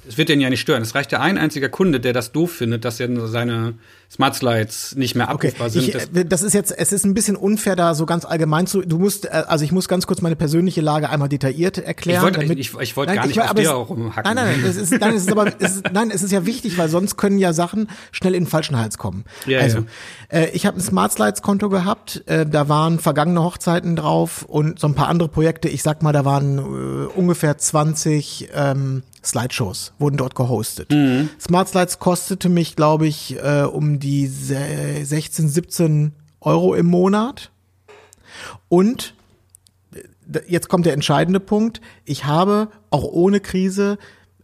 es 0.06 0.18
wird 0.18 0.28
den 0.28 0.40
ja 0.40 0.50
nicht 0.50 0.60
stören. 0.60 0.82
Es 0.82 0.94
reicht 0.94 1.10
ja 1.12 1.20
ein 1.20 1.38
einziger 1.38 1.68
Kunde, 1.68 1.98
der 2.00 2.12
das 2.12 2.30
doof 2.32 2.52
findet, 2.52 2.84
dass 2.84 2.98
ja 2.98 3.06
seine 3.26 3.74
Smart 4.12 4.34
Slides 4.34 4.94
nicht 4.94 5.14
mehr 5.14 5.30
Okay, 5.32 5.48
abrufbar 5.48 5.70
sind. 5.70 5.84
ich, 5.86 5.90
das, 5.92 6.04
äh, 6.14 6.24
das 6.26 6.42
ist 6.42 6.52
jetzt, 6.52 6.70
es 6.76 6.92
ist 6.92 7.04
ein 7.06 7.14
bisschen 7.14 7.34
unfair, 7.34 7.76
da 7.76 7.94
so 7.94 8.04
ganz 8.04 8.26
allgemein 8.26 8.66
zu. 8.66 8.82
Du 8.82 8.98
musst, 8.98 9.24
äh, 9.24 9.28
also 9.46 9.64
ich 9.64 9.72
muss 9.72 9.88
ganz 9.88 10.06
kurz 10.06 10.20
meine 10.20 10.36
persönliche 10.36 10.82
Lage 10.82 11.08
einmal 11.08 11.30
detailliert 11.30 11.78
erklären. 11.78 12.18
Ich 12.18 12.22
wollte- 12.24 12.40
damit- 12.40 12.58
ich- 12.58 12.74
ich 12.78 12.96
wollte 12.96 13.14
gar 13.14 13.26
nicht 13.26 13.40
auf 13.40 13.48
aber 13.50 13.60
dir 13.62 13.68
es- 13.68 13.72
auch 13.74 13.88
rumhacken. 13.88 14.34
Nein, 14.34 14.44
nein, 14.44 14.60
nein, 14.60 14.70
es 14.70 14.76
ist, 14.76 14.92
nein, 15.00 15.14
es 15.14 15.22
ist 15.22 15.32
aber, 15.32 15.46
es 15.60 15.76
ist, 15.76 15.84
nein, 15.92 16.10
es 16.10 16.22
ist 16.22 16.30
ja 16.30 16.44
wichtig, 16.44 16.76
weil 16.76 16.90
sonst 16.90 17.16
können 17.16 17.38
ja 17.38 17.54
Sachen 17.54 17.88
schnell 18.10 18.34
in 18.34 18.44
den 18.44 18.50
falschen 18.50 18.76
Hals 18.78 18.98
kommen. 18.98 19.24
Ja, 19.46 19.60
also, 19.60 19.84
Äh, 20.28 20.48
ich 20.52 20.64
habe 20.66 20.78
ein 20.78 20.82
Smart 20.82 21.12
Slides 21.12 21.40
Konto 21.42 21.68
gehabt, 21.70 22.22
äh, 22.26 22.44
da 22.46 22.68
waren 22.68 22.98
vergangene 22.98 23.42
Hochzeiten 23.42 23.96
drauf 23.96 24.42
und 24.46 24.78
so 24.78 24.86
ein 24.86 24.94
paar 24.94 25.08
andere 25.08 25.28
Projekte. 25.28 25.68
Ich 25.68 25.82
sag 25.82 26.02
mal, 26.02 26.12
da 26.12 26.24
waren 26.24 26.58
äh, 26.58 27.06
ungefähr 27.18 27.56
20 27.58 28.48
ähm, 28.54 29.02
Slideshows 29.24 29.92
wurden 29.98 30.16
dort 30.16 30.34
gehostet. 30.34 30.90
Mhm. 30.90 31.28
Smart 31.40 31.68
Slides 31.68 31.98
kostete 32.00 32.48
mich, 32.48 32.74
glaube 32.76 33.06
ich, 33.06 33.36
äh, 33.42 33.62
um 33.62 34.00
die 34.02 34.26
se- 34.26 35.04
16, 35.04 35.48
17 35.48 36.12
Euro 36.40 36.74
im 36.74 36.86
Monat. 36.86 37.50
Und 38.68 39.14
d- 40.26 40.42
jetzt 40.48 40.68
kommt 40.68 40.86
der 40.86 40.92
entscheidende 40.94 41.40
Punkt. 41.40 41.80
Ich 42.04 42.24
habe 42.24 42.68
auch 42.90 43.04
ohne 43.04 43.40
Krise 43.40 43.98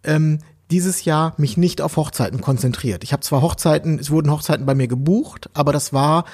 ähm, 0.04 0.38
dieses 0.70 1.04
Jahr 1.04 1.34
mich 1.38 1.56
nicht 1.56 1.80
auf 1.80 1.96
Hochzeiten 1.96 2.40
konzentriert. 2.40 3.02
Ich 3.02 3.12
habe 3.12 3.22
zwar 3.22 3.42
Hochzeiten, 3.42 3.98
es 3.98 4.10
wurden 4.10 4.30
Hochzeiten 4.30 4.66
bei 4.66 4.74
mir 4.74 4.86
gebucht, 4.88 5.48
aber 5.54 5.72
das 5.72 5.92
war 5.92 6.24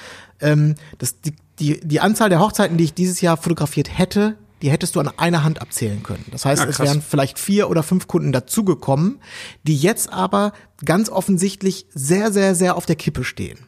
ähm, 0.41 0.75
das, 0.97 1.21
die, 1.21 1.33
die, 1.59 1.79
die 1.79 1.99
Anzahl 2.01 2.29
der 2.29 2.41
Hochzeiten, 2.41 2.77
die 2.77 2.83
ich 2.83 2.93
dieses 2.93 3.21
Jahr 3.21 3.37
fotografiert 3.37 3.97
hätte, 3.97 4.35
die 4.61 4.71
hättest 4.71 4.95
du 4.95 4.99
an 4.99 5.09
einer 5.17 5.43
Hand 5.43 5.61
abzählen 5.61 6.01
können. 6.03 6.25
Das 6.31 6.45
heißt, 6.45 6.63
Ja, 6.63 6.69
es 6.69 6.77
krass. 6.77 6.87
wären 6.87 7.01
vielleicht 7.01 7.39
vier 7.39 7.69
oder 7.69 7.83
fünf 7.83 8.07
Kunden 8.07 8.31
dazugekommen, 8.31 9.19
die 9.63 9.75
jetzt 9.75 10.11
aber 10.11 10.53
ganz 10.83 11.09
offensichtlich 11.09 11.85
sehr, 11.93 12.31
sehr, 12.31 12.55
sehr 12.55 12.75
auf 12.75 12.85
der 12.85 12.95
Kippe 12.95 13.23
stehen. 13.23 13.59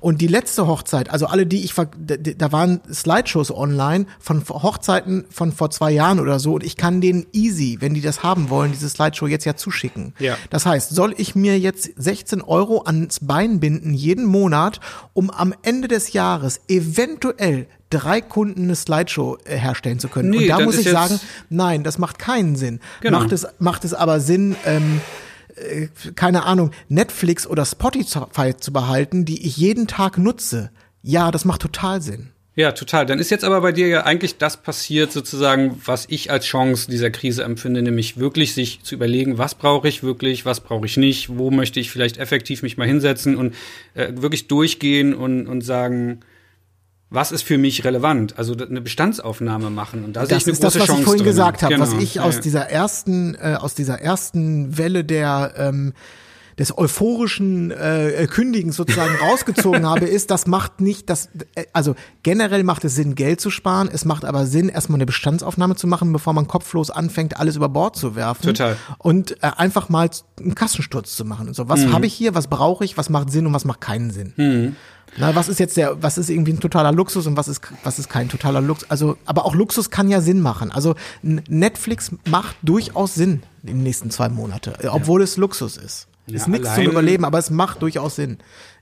Und 0.00 0.20
die 0.20 0.26
letzte 0.28 0.66
Hochzeit, 0.68 1.10
also 1.10 1.26
alle, 1.26 1.44
die 1.44 1.64
ich, 1.64 1.74
da- 1.74 2.52
waren 2.52 2.80
Slideshows 2.92 3.50
online 3.50 4.06
von 4.20 4.42
Hochzeiten 4.48 5.24
von 5.30 5.50
vor 5.52 5.70
zwei 5.70 5.90
Jahren 5.90 6.20
oder 6.20 6.38
so 6.38 6.54
und 6.54 6.62
ich 6.64 6.76
kann 6.76 7.00
denen 7.00 7.26
easy, 7.32 7.78
wenn 7.80 7.92
die 7.94 8.00
das 8.00 8.22
haben 8.22 8.48
wollen, 8.48 8.70
diese 8.70 8.88
Slideshow 8.88 9.26
jetzt 9.26 9.44
ja 9.44 9.56
zuschicken. 9.56 10.14
Ja. 10.20 10.36
Das 10.50 10.66
heißt, 10.66 10.90
soll 10.90 11.14
ich 11.16 11.34
mir 11.34 11.58
jetzt 11.58 11.90
16 11.96 12.42
Euro 12.42 12.82
ans 12.84 13.18
Bein 13.22 13.58
binden 13.58 13.92
jeden 13.92 14.24
Monat, 14.24 14.78
um 15.14 15.30
am 15.30 15.52
Ende 15.62 15.88
des 15.88 16.12
Jahres 16.12 16.60
eventuell 16.68 17.66
drei 17.90 18.20
Kunden 18.20 18.62
eine 18.64 18.76
Slideshow 18.76 19.36
äh, 19.44 19.56
herstellen 19.56 19.98
zu 19.98 20.06
können? 20.08 20.30
Nee, 20.30 20.42
und 20.42 20.48
da 20.48 20.60
muss 20.60 20.78
ich 20.78 20.88
sagen, 20.88 21.18
nein, 21.48 21.82
das 21.82 21.98
macht 21.98 22.20
keinen 22.20 22.54
Sinn. 22.54 22.78
Genau. 23.00 23.18
Macht 23.18 23.32
es, 23.32 23.46
macht 23.58 23.84
es 23.84 23.94
aber 23.94 24.20
Sinn, 24.20 24.54
ähm, 24.64 25.00
äh, 25.56 25.88
keine 26.14 26.44
Ahnung, 26.44 26.70
Netflix 26.88 27.46
oder 27.46 27.64
Spotify 27.64 28.56
zu 28.58 28.72
behalten, 28.72 29.24
die 29.24 29.46
ich 29.46 29.56
jeden 29.56 29.86
Tag 29.86 30.18
nutze. 30.18 30.70
Ja, 31.02 31.30
das 31.30 31.44
macht 31.44 31.62
total 31.62 32.02
Sinn. 32.02 32.30
Ja, 32.56 32.72
total. 32.72 33.06
Dann 33.06 33.20
ist 33.20 33.30
jetzt 33.30 33.44
aber 33.44 33.60
bei 33.60 33.72
dir 33.72 33.86
ja 33.86 34.04
eigentlich 34.04 34.36
das 34.36 34.56
passiert, 34.60 35.12
sozusagen, 35.12 35.80
was 35.84 36.06
ich 36.10 36.30
als 36.30 36.44
Chance 36.44 36.90
dieser 36.90 37.10
Krise 37.10 37.44
empfinde, 37.44 37.80
nämlich 37.80 38.18
wirklich 38.18 38.54
sich 38.54 38.82
zu 38.82 38.96
überlegen, 38.96 39.38
was 39.38 39.54
brauche 39.54 39.88
ich 39.88 40.02
wirklich, 40.02 40.44
was 40.44 40.60
brauche 40.60 40.84
ich 40.84 40.96
nicht, 40.96 41.38
wo 41.38 41.50
möchte 41.50 41.80
ich 41.80 41.90
vielleicht 41.90 42.18
effektiv 42.18 42.62
mich 42.62 42.76
mal 42.76 42.86
hinsetzen 42.86 43.36
und 43.36 43.54
äh, 43.94 44.12
wirklich 44.16 44.48
durchgehen 44.48 45.14
und, 45.14 45.46
und 45.46 45.62
sagen, 45.62 46.20
was 47.10 47.32
ist 47.32 47.42
für 47.42 47.58
mich 47.58 47.84
relevant? 47.84 48.38
Also 48.38 48.54
eine 48.56 48.80
Bestandsaufnahme 48.80 49.68
machen. 49.70 50.04
Und 50.04 50.14
da 50.14 50.20
sehe 50.26 50.28
Das 50.30 50.42
ich 50.42 50.46
eine 50.46 50.52
ist 50.52 50.64
das, 50.64 50.72
große 50.74 50.80
was 50.80 50.86
Chance 50.86 51.00
ich 51.00 51.04
vorhin 51.06 51.22
drin. 51.24 51.30
gesagt 51.30 51.62
habe, 51.62 51.78
was 51.80 51.90
Genau. 51.90 52.02
ich 52.02 52.14
Ja, 52.14 52.22
aus 52.22 52.36
ja. 52.36 52.40
dieser 52.40 52.70
ersten, 52.70 53.34
äh, 53.34 53.56
aus 53.58 53.74
dieser 53.74 54.00
ersten 54.00 54.78
Welle 54.78 55.04
der 55.04 55.52
ähm, 55.56 55.92
des 56.58 56.76
euphorischen 56.76 57.70
äh, 57.70 58.26
Kündigens 58.30 58.76
sozusagen 58.76 59.14
rausgezogen 59.22 59.86
habe, 59.86 60.04
ist, 60.04 60.30
das 60.30 60.46
macht 60.46 60.82
nicht, 60.82 61.08
das, 61.08 61.30
äh, 61.54 61.64
also 61.72 61.94
generell 62.22 62.64
macht 62.64 62.84
es 62.84 62.94
Sinn, 62.94 63.14
Geld 63.14 63.40
zu 63.40 63.48
sparen. 63.50 63.88
Es 63.90 64.04
macht 64.04 64.26
aber 64.26 64.44
Sinn, 64.44 64.68
erstmal 64.68 64.98
eine 64.98 65.06
Bestandsaufnahme 65.06 65.76
zu 65.76 65.86
machen, 65.86 66.12
bevor 66.12 66.34
man 66.34 66.48
kopflos 66.48 66.90
anfängt, 66.90 67.38
alles 67.38 67.56
über 67.56 67.70
Bord 67.70 67.96
zu 67.96 68.14
werfen. 68.14 68.42
Total. 68.42 68.76
Und 68.98 69.42
äh, 69.42 69.50
einfach 69.56 69.88
mal 69.88 70.10
einen 70.38 70.54
Kassensturz 70.54 71.16
zu 71.16 71.24
machen 71.24 71.48
und 71.48 71.54
so. 71.54 71.68
Was 71.70 71.80
Mhm. 71.80 71.92
habe 71.94 72.04
ich 72.06 72.12
hier? 72.12 72.34
Was 72.34 72.48
brauche 72.48 72.84
ich? 72.84 72.98
Was 72.98 73.08
macht 73.08 73.30
Sinn 73.30 73.46
und 73.46 73.54
was 73.54 73.64
macht 73.64 73.80
keinen 73.80 74.10
Sinn? 74.10 74.76
Na, 75.16 75.34
was 75.34 75.48
ist 75.48 75.58
jetzt 75.58 75.76
der, 75.76 76.02
was 76.02 76.18
ist 76.18 76.30
irgendwie 76.30 76.52
ein 76.52 76.60
totaler 76.60 76.92
Luxus 76.92 77.26
und 77.26 77.36
was 77.36 77.48
ist, 77.48 77.60
was 77.82 77.98
ist 77.98 78.08
kein 78.08 78.28
totaler 78.28 78.60
Luxus? 78.60 78.90
Also, 78.90 79.16
aber 79.24 79.44
auch 79.44 79.54
Luxus 79.54 79.90
kann 79.90 80.08
ja 80.08 80.20
Sinn 80.20 80.40
machen. 80.40 80.70
Also, 80.70 80.94
Netflix 81.22 82.12
macht 82.28 82.56
durchaus 82.62 83.14
Sinn 83.14 83.42
in 83.62 83.68
den 83.68 83.82
nächsten 83.82 84.10
zwei 84.10 84.28
Monate, 84.28 84.74
äh, 84.82 84.88
obwohl 84.88 85.22
es 85.22 85.36
Luxus 85.36 85.76
ist. 85.76 86.08
ist 86.26 86.48
nichts 86.48 86.74
zum 86.74 86.84
Überleben, 86.84 87.24
aber 87.24 87.38
es 87.38 87.50
macht 87.50 87.82
durchaus 87.82 88.16
Sinn. 88.16 88.38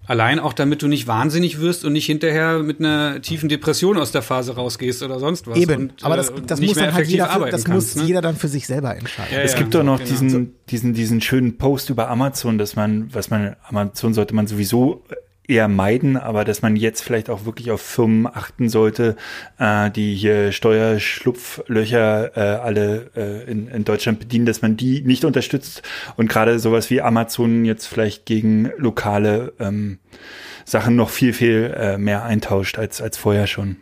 Allein 0.07 0.38
auch, 0.38 0.55
damit 0.55 0.81
du 0.81 0.88
nicht 0.88 1.07
wahnsinnig 1.07 1.61
wirst 1.61 1.85
und 1.85 1.93
nicht 1.93 2.07
hinterher 2.07 2.61
mit 2.61 2.79
einer 2.79 3.21
tiefen 3.21 3.51
Depression 3.51 3.99
aus 3.99 4.11
der 4.11 4.23
Phase 4.23 4.55
rausgehst 4.55 5.03
oder 5.03 5.19
sonst 5.19 5.47
was. 5.47 5.59
Eben. 5.59 5.91
Und, 5.91 6.03
aber 6.03 6.17
das, 6.17 6.31
äh, 6.31 6.41
das 6.47 6.61
muss 6.62 6.75
dann 6.75 6.95
halt 6.95 7.09
jeder, 7.09 7.29
für, 7.29 7.51
das 7.51 7.64
kannst, 7.64 7.97
muss 7.97 8.03
ne? 8.03 8.09
jeder 8.09 8.23
dann 8.23 8.37
für 8.37 8.49
sich 8.49 8.67
selber 8.67 8.97
entscheiden. 8.97 9.35
Ja, 9.35 9.41
Es 9.41 9.53
ja, 9.53 9.59
gibt 9.59 9.75
doch 9.75 9.83
noch 9.83 9.99
genau. 9.99 10.09
diesen, 10.09 10.55
diesen, 10.71 10.95
diesen 10.95 11.21
schönen 11.21 11.59
Post 11.59 11.91
über 11.91 12.09
Amazon, 12.09 12.57
dass 12.57 12.75
man, 12.75 13.12
was 13.12 13.29
man, 13.29 13.57
Amazon 13.69 14.14
sollte 14.14 14.35
man 14.35 14.47
sowieso 14.47 15.05
eher 15.49 15.67
meiden, 15.67 16.17
aber 16.17 16.45
dass 16.45 16.63
man 16.63 16.77
jetzt 16.77 17.01
vielleicht 17.01 17.31
auch 17.31 17.47
wirklich 17.47 17.71
auf 17.71 17.81
Firmen 17.81 18.27
achten 18.27 18.69
sollte, 18.69 19.17
äh, 19.59 19.91
die 19.91 20.15
hier 20.15 20.53
Steuerschlupflöcher 20.53 22.37
äh, 22.37 22.41
alle 22.61 23.11
äh, 23.17 23.51
in, 23.51 23.67
in 23.69 23.85
Deutschland 23.85 24.21
bedienen, 24.21 24.47
dass 24.47 24.63
man 24.63 24.77
die 24.77 25.01
nicht 25.01 25.25
unterstützt 25.25 25.83
und 26.17 26.29
gerade 26.29 26.59
sowas 26.59 26.91
wie 26.91 27.01
Amazon 27.01 27.65
jetzt 27.65 27.87
vielleicht 27.87 28.27
gegen 28.27 28.71
lokale 28.77 29.55
ähm, 29.59 29.99
Sachen 30.67 30.97
noch 30.97 31.09
viel, 31.09 31.33
viel 31.33 31.75
äh, 31.75 31.97
mehr 31.97 32.25
eintauscht 32.25 32.79
als, 32.79 33.01
als 33.01 33.17
vorher 33.17 33.47
schon. 33.47 33.77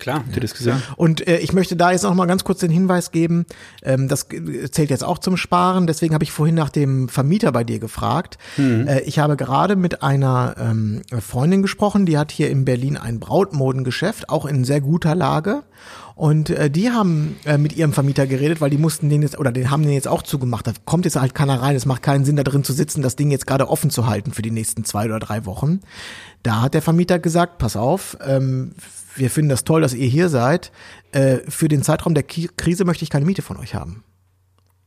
Klar. 0.00 0.24
Ihr 0.34 0.40
das 0.40 0.54
gesehen? 0.54 0.82
Und 0.96 1.26
äh, 1.28 1.38
ich 1.38 1.52
möchte 1.52 1.76
da 1.76 1.92
jetzt 1.92 2.02
noch 2.02 2.14
mal 2.14 2.26
ganz 2.26 2.42
kurz 2.42 2.58
den 2.60 2.70
Hinweis 2.70 3.12
geben, 3.12 3.46
ähm, 3.82 4.08
das 4.08 4.26
zählt 4.70 4.90
jetzt 4.90 5.04
auch 5.04 5.18
zum 5.18 5.36
Sparen, 5.36 5.86
deswegen 5.86 6.14
habe 6.14 6.24
ich 6.24 6.32
vorhin 6.32 6.56
nach 6.56 6.70
dem 6.70 7.08
Vermieter 7.08 7.52
bei 7.52 7.62
dir 7.62 7.78
gefragt. 7.78 8.38
Äh, 8.58 9.02
ich 9.02 9.18
habe 9.18 9.36
gerade 9.36 9.76
mit 9.76 10.02
einer 10.02 10.56
ähm, 10.58 11.02
Freundin 11.20 11.62
gesprochen, 11.62 12.06
die 12.06 12.18
hat 12.18 12.32
hier 12.32 12.50
in 12.50 12.64
Berlin 12.64 12.96
ein 12.96 13.20
Brautmodengeschäft, 13.20 14.28
auch 14.28 14.46
in 14.46 14.64
sehr 14.64 14.80
guter 14.80 15.14
Lage. 15.14 15.62
Und 16.20 16.50
äh, 16.50 16.70
die 16.70 16.90
haben 16.90 17.36
äh, 17.46 17.56
mit 17.56 17.74
ihrem 17.74 17.94
Vermieter 17.94 18.26
geredet, 18.26 18.60
weil 18.60 18.68
die 18.68 18.76
mussten 18.76 19.08
den 19.08 19.22
jetzt, 19.22 19.38
oder 19.38 19.52
den 19.52 19.70
haben 19.70 19.82
den 19.82 19.92
jetzt 19.92 20.06
auch 20.06 20.20
zugemacht. 20.22 20.66
Da 20.66 20.72
kommt 20.84 21.06
jetzt 21.06 21.16
halt 21.16 21.34
keiner 21.34 21.62
rein. 21.62 21.74
Es 21.74 21.86
macht 21.86 22.02
keinen 22.02 22.26
Sinn, 22.26 22.36
da 22.36 22.42
drin 22.42 22.62
zu 22.62 22.74
sitzen, 22.74 23.00
das 23.00 23.16
Ding 23.16 23.30
jetzt 23.30 23.46
gerade 23.46 23.68
offen 23.68 23.88
zu 23.88 24.06
halten 24.06 24.32
für 24.32 24.42
die 24.42 24.50
nächsten 24.50 24.84
zwei 24.84 25.06
oder 25.06 25.18
drei 25.18 25.46
Wochen. 25.46 25.80
Da 26.42 26.60
hat 26.60 26.74
der 26.74 26.82
Vermieter 26.82 27.18
gesagt, 27.18 27.56
pass 27.56 27.74
auf, 27.74 28.18
ähm, 28.22 28.72
wir 29.14 29.30
finden 29.30 29.48
das 29.50 29.64
toll, 29.64 29.82
dass 29.82 29.94
ihr 29.94 30.06
hier 30.06 30.28
seid. 30.28 30.72
Äh, 31.12 31.38
für 31.48 31.68
den 31.68 31.82
Zeitraum 31.82 32.14
der 32.14 32.22
Ki 32.22 32.48
Krise 32.56 32.84
möchte 32.84 33.04
ich 33.04 33.10
keine 33.10 33.24
Miete 33.24 33.42
von 33.42 33.56
euch 33.56 33.74
haben. 33.74 34.04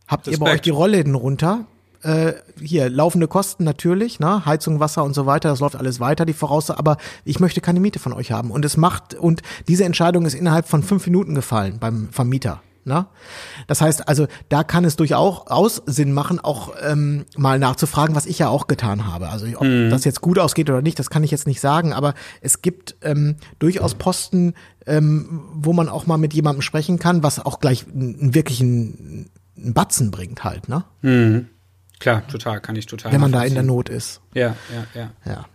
Habt 0.08 0.28
ihr 0.28 0.38
bei 0.38 0.46
Respekt. 0.46 0.54
euch 0.54 0.62
die 0.62 0.70
Rollläden 0.70 1.16
runter? 1.16 1.66
Äh, 2.02 2.34
hier, 2.62 2.90
laufende 2.90 3.28
Kosten 3.28 3.64
natürlich, 3.64 4.20
ne? 4.20 4.46
Heizung, 4.46 4.82
Wasser 4.82 5.06
und 5.06 5.14
so 5.14 5.26
weiter, 5.26 5.50
das 5.50 5.62
läuft 5.62 5.78
alles 5.78 6.02
weiter, 6.02 6.26
die 6.26 6.34
Voraussage, 6.34 6.78
aber 6.78 6.98
ich 7.24 7.40
möchte 7.40 7.62
keine 7.62 7.80
Miete 7.80 8.00
von 8.00 8.12
euch 8.12 8.32
haben. 8.32 8.52
Und 8.52 8.66
es 8.66 8.76
macht, 8.76 9.14
und 9.14 9.42
diese 9.70 9.86
Entscheidung 9.86 10.26
ist 10.26 10.34
innerhalb 10.34 10.68
von 10.68 10.84
fünf 10.84 11.06
Minuten 11.06 11.34
gefallen 11.34 11.78
beim 11.80 12.10
Vermieter. 12.12 12.62
Ne? 12.86 13.06
Das 13.68 13.82
heißt 13.82 14.08
also, 14.08 14.28
da 14.50 14.64
kann 14.64 14.86
es 14.86 14.96
durchaus 14.96 15.82
Sinn 15.86 16.12
machen, 16.12 16.40
auch 16.40 16.74
ähm, 16.82 17.26
mal 17.38 17.60
nachzufragen, 17.60 18.16
was 18.16 18.26
ich 18.26 18.40
ja 18.40 18.50
auch 18.50 18.68
getan 18.68 19.08
habe. 19.08 19.30
Also 19.30 19.48
ob 19.56 19.64
das 19.90 20.04
jetzt 20.04 20.22
gut 20.22 20.40
ausgeht 20.40 20.70
oder 20.70 20.82
nicht, 20.82 21.00
das 21.00 21.10
kann 21.10 21.24
ich 21.24 21.32
jetzt 21.32 21.48
nicht 21.48 21.62
sagen, 21.62 21.94
aber 21.94 22.14
es 22.42 22.62
gibt 22.62 22.96
ähm, 23.02 23.38
durchaus 23.60 23.96
Posten, 23.96 24.54
ähm, 24.86 25.42
wo 25.54 25.74
man 25.74 25.90
auch 25.90 26.08
mal 26.08 26.18
mit 26.18 26.34
jemandem 26.34 26.62
sprechen 26.62 27.00
kann, 27.00 27.24
was 27.24 27.40
auch 27.40 27.60
gleich 27.60 27.86
einen 27.88 28.34
wirklichen 28.34 29.30
einen 29.56 29.74
Batzen 29.74 30.12
bringt 30.12 30.44
halt, 30.44 30.68
ne? 30.70 30.84
Klar, 32.00 32.28
total, 32.28 32.60
kann 32.60 32.76
ich 32.76 32.86
total. 32.86 33.12
Wenn 33.12 33.22
man 33.22 33.32
da 33.32 33.44
in 33.44 33.54
der. 33.54 33.64
Not 33.64 33.90
ist. 33.90 34.22
Ja, 34.34 34.56
ja, 34.74 35.02
ja. 35.02 35.12
Ja. 35.26 35.46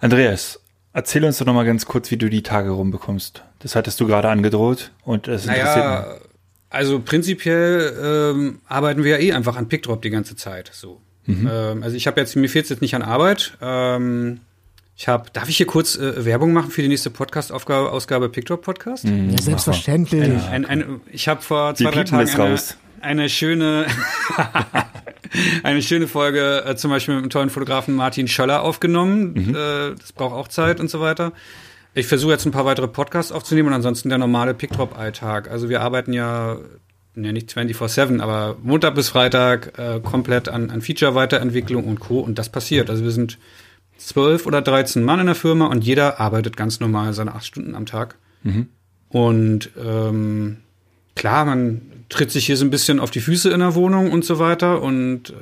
Andreas, 0.00 0.60
erzähl 0.92 1.24
uns 1.24 1.38
doch 1.38 1.46
noch 1.46 1.54
mal 1.54 1.64
ganz 1.64 1.86
kurz, 1.86 2.10
wie 2.10 2.16
du 2.16 2.28
die 2.28 2.42
Tage 2.42 2.70
rumbekommst. 2.70 3.42
Das 3.60 3.74
hattest 3.74 4.00
du 4.00 4.06
gerade 4.06 4.28
angedroht 4.28 4.92
und 5.02 5.26
es 5.26 5.46
interessiert 5.46 5.76
Naja, 5.76 6.06
mich. 6.12 6.29
Also 6.70 7.00
prinzipiell 7.00 8.32
ähm, 8.32 8.60
arbeiten 8.66 9.04
wir 9.04 9.18
ja 9.18 9.18
eh 9.18 9.32
einfach 9.32 9.56
an 9.56 9.68
PickDrop 9.68 10.00
die 10.02 10.10
ganze 10.10 10.36
Zeit. 10.36 10.70
So. 10.72 11.00
Mhm. 11.26 11.48
Ähm, 11.52 11.82
also 11.82 11.96
ich 11.96 12.06
habe 12.06 12.20
jetzt, 12.20 12.36
mir 12.36 12.48
fehlt 12.48 12.70
jetzt 12.70 12.80
nicht 12.80 12.94
an 12.94 13.02
Arbeit. 13.02 13.58
Ähm, 13.60 14.40
ich 14.96 15.08
habe, 15.08 15.30
darf 15.32 15.48
ich 15.48 15.56
hier 15.56 15.66
kurz 15.66 15.96
äh, 15.96 16.24
Werbung 16.24 16.52
machen 16.52 16.70
für 16.70 16.82
die 16.82 16.88
nächste 16.88 17.10
Podcast-Ausgabe 17.10 17.90
Ausgabe 17.90 18.28
PickDrop 18.28 18.62
Podcast? 18.62 19.04
Mhm. 19.04 19.30
Ja, 19.30 19.42
selbstverständlich. 19.42 20.42
Ein, 20.50 20.64
ein, 20.64 21.00
ich 21.10 21.26
habe 21.26 21.42
vor 21.42 21.74
zwei, 21.74 21.90
drei 21.90 22.04
Tagen 22.04 22.28
eine, 22.28 22.52
raus. 22.52 22.76
eine 23.00 23.28
schöne 23.28 23.86
eine 25.62 25.82
schöne 25.82 26.06
Folge 26.06 26.64
äh, 26.66 26.76
zum 26.76 26.90
Beispiel 26.90 27.16
mit 27.16 27.24
dem 27.24 27.30
tollen 27.30 27.50
Fotografen 27.50 27.94
Martin 27.94 28.28
Schöller 28.28 28.62
aufgenommen. 28.62 29.32
Mhm. 29.32 29.54
Äh, 29.54 29.94
das 29.98 30.12
braucht 30.12 30.34
auch 30.34 30.48
Zeit 30.48 30.80
und 30.80 30.90
so 30.90 31.00
weiter. 31.00 31.32
Ich 31.94 32.06
versuche 32.06 32.32
jetzt 32.32 32.46
ein 32.46 32.52
paar 32.52 32.64
weitere 32.64 32.88
Podcasts 32.88 33.32
aufzunehmen 33.32 33.68
und 33.68 33.74
ansonsten 33.74 34.08
der 34.08 34.18
normale 34.18 34.54
Pickdrop-Alltag. 34.54 35.50
Also 35.50 35.68
wir 35.68 35.80
arbeiten 35.80 36.12
ja, 36.12 36.58
ja 37.16 37.32
nicht 37.32 37.50
24-7, 37.52 38.20
aber 38.20 38.56
Montag 38.62 38.94
bis 38.94 39.08
Freitag 39.08 39.78
äh, 39.78 40.00
komplett 40.00 40.48
an, 40.48 40.70
an 40.70 40.82
Feature-Weiterentwicklung 40.82 41.84
und 41.84 41.98
Co. 41.98 42.20
Und 42.20 42.38
das 42.38 42.48
passiert. 42.48 42.90
Also 42.90 43.02
wir 43.02 43.10
sind 43.10 43.38
zwölf 43.96 44.46
oder 44.46 44.62
13 44.62 45.02
Mann 45.02 45.20
in 45.20 45.26
der 45.26 45.34
Firma 45.34 45.66
und 45.66 45.84
jeder 45.84 46.20
arbeitet 46.20 46.56
ganz 46.56 46.80
normal 46.80 47.12
seine 47.12 47.34
acht 47.34 47.46
Stunden 47.46 47.74
am 47.74 47.86
Tag. 47.86 48.16
Und 49.08 49.70
ähm, 49.76 50.58
klar, 51.16 51.44
man 51.44 51.82
tritt 52.08 52.30
sich 52.30 52.46
hier 52.46 52.56
so 52.56 52.64
ein 52.64 52.70
bisschen 52.70 53.00
auf 53.00 53.10
die 53.10 53.20
Füße 53.20 53.50
in 53.50 53.60
der 53.60 53.74
Wohnung 53.74 54.12
und 54.12 54.24
so 54.24 54.38
weiter 54.38 54.80
und 54.80 55.30
äh, 55.30 55.34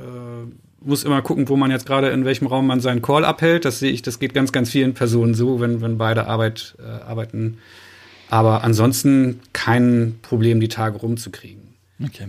muss 0.80 1.04
immer 1.04 1.22
gucken, 1.22 1.48
wo 1.48 1.56
man 1.56 1.70
jetzt 1.70 1.86
gerade 1.86 2.08
in 2.10 2.24
welchem 2.24 2.46
Raum 2.46 2.66
man 2.66 2.80
seinen 2.80 3.02
Call 3.02 3.24
abhält. 3.24 3.64
Das 3.64 3.78
sehe 3.78 3.90
ich, 3.90 4.02
das 4.02 4.18
geht 4.18 4.34
ganz, 4.34 4.52
ganz 4.52 4.70
vielen 4.70 4.94
Personen 4.94 5.34
so, 5.34 5.60
wenn, 5.60 5.80
wenn 5.80 5.98
beide 5.98 6.26
Arbeit, 6.26 6.76
äh, 6.78 7.02
arbeiten. 7.02 7.58
Aber 8.30 8.62
ansonsten 8.62 9.40
kein 9.52 10.18
Problem, 10.22 10.60
die 10.60 10.68
Tage 10.68 10.98
rumzukriegen. 10.98 11.62
Okay. 12.04 12.28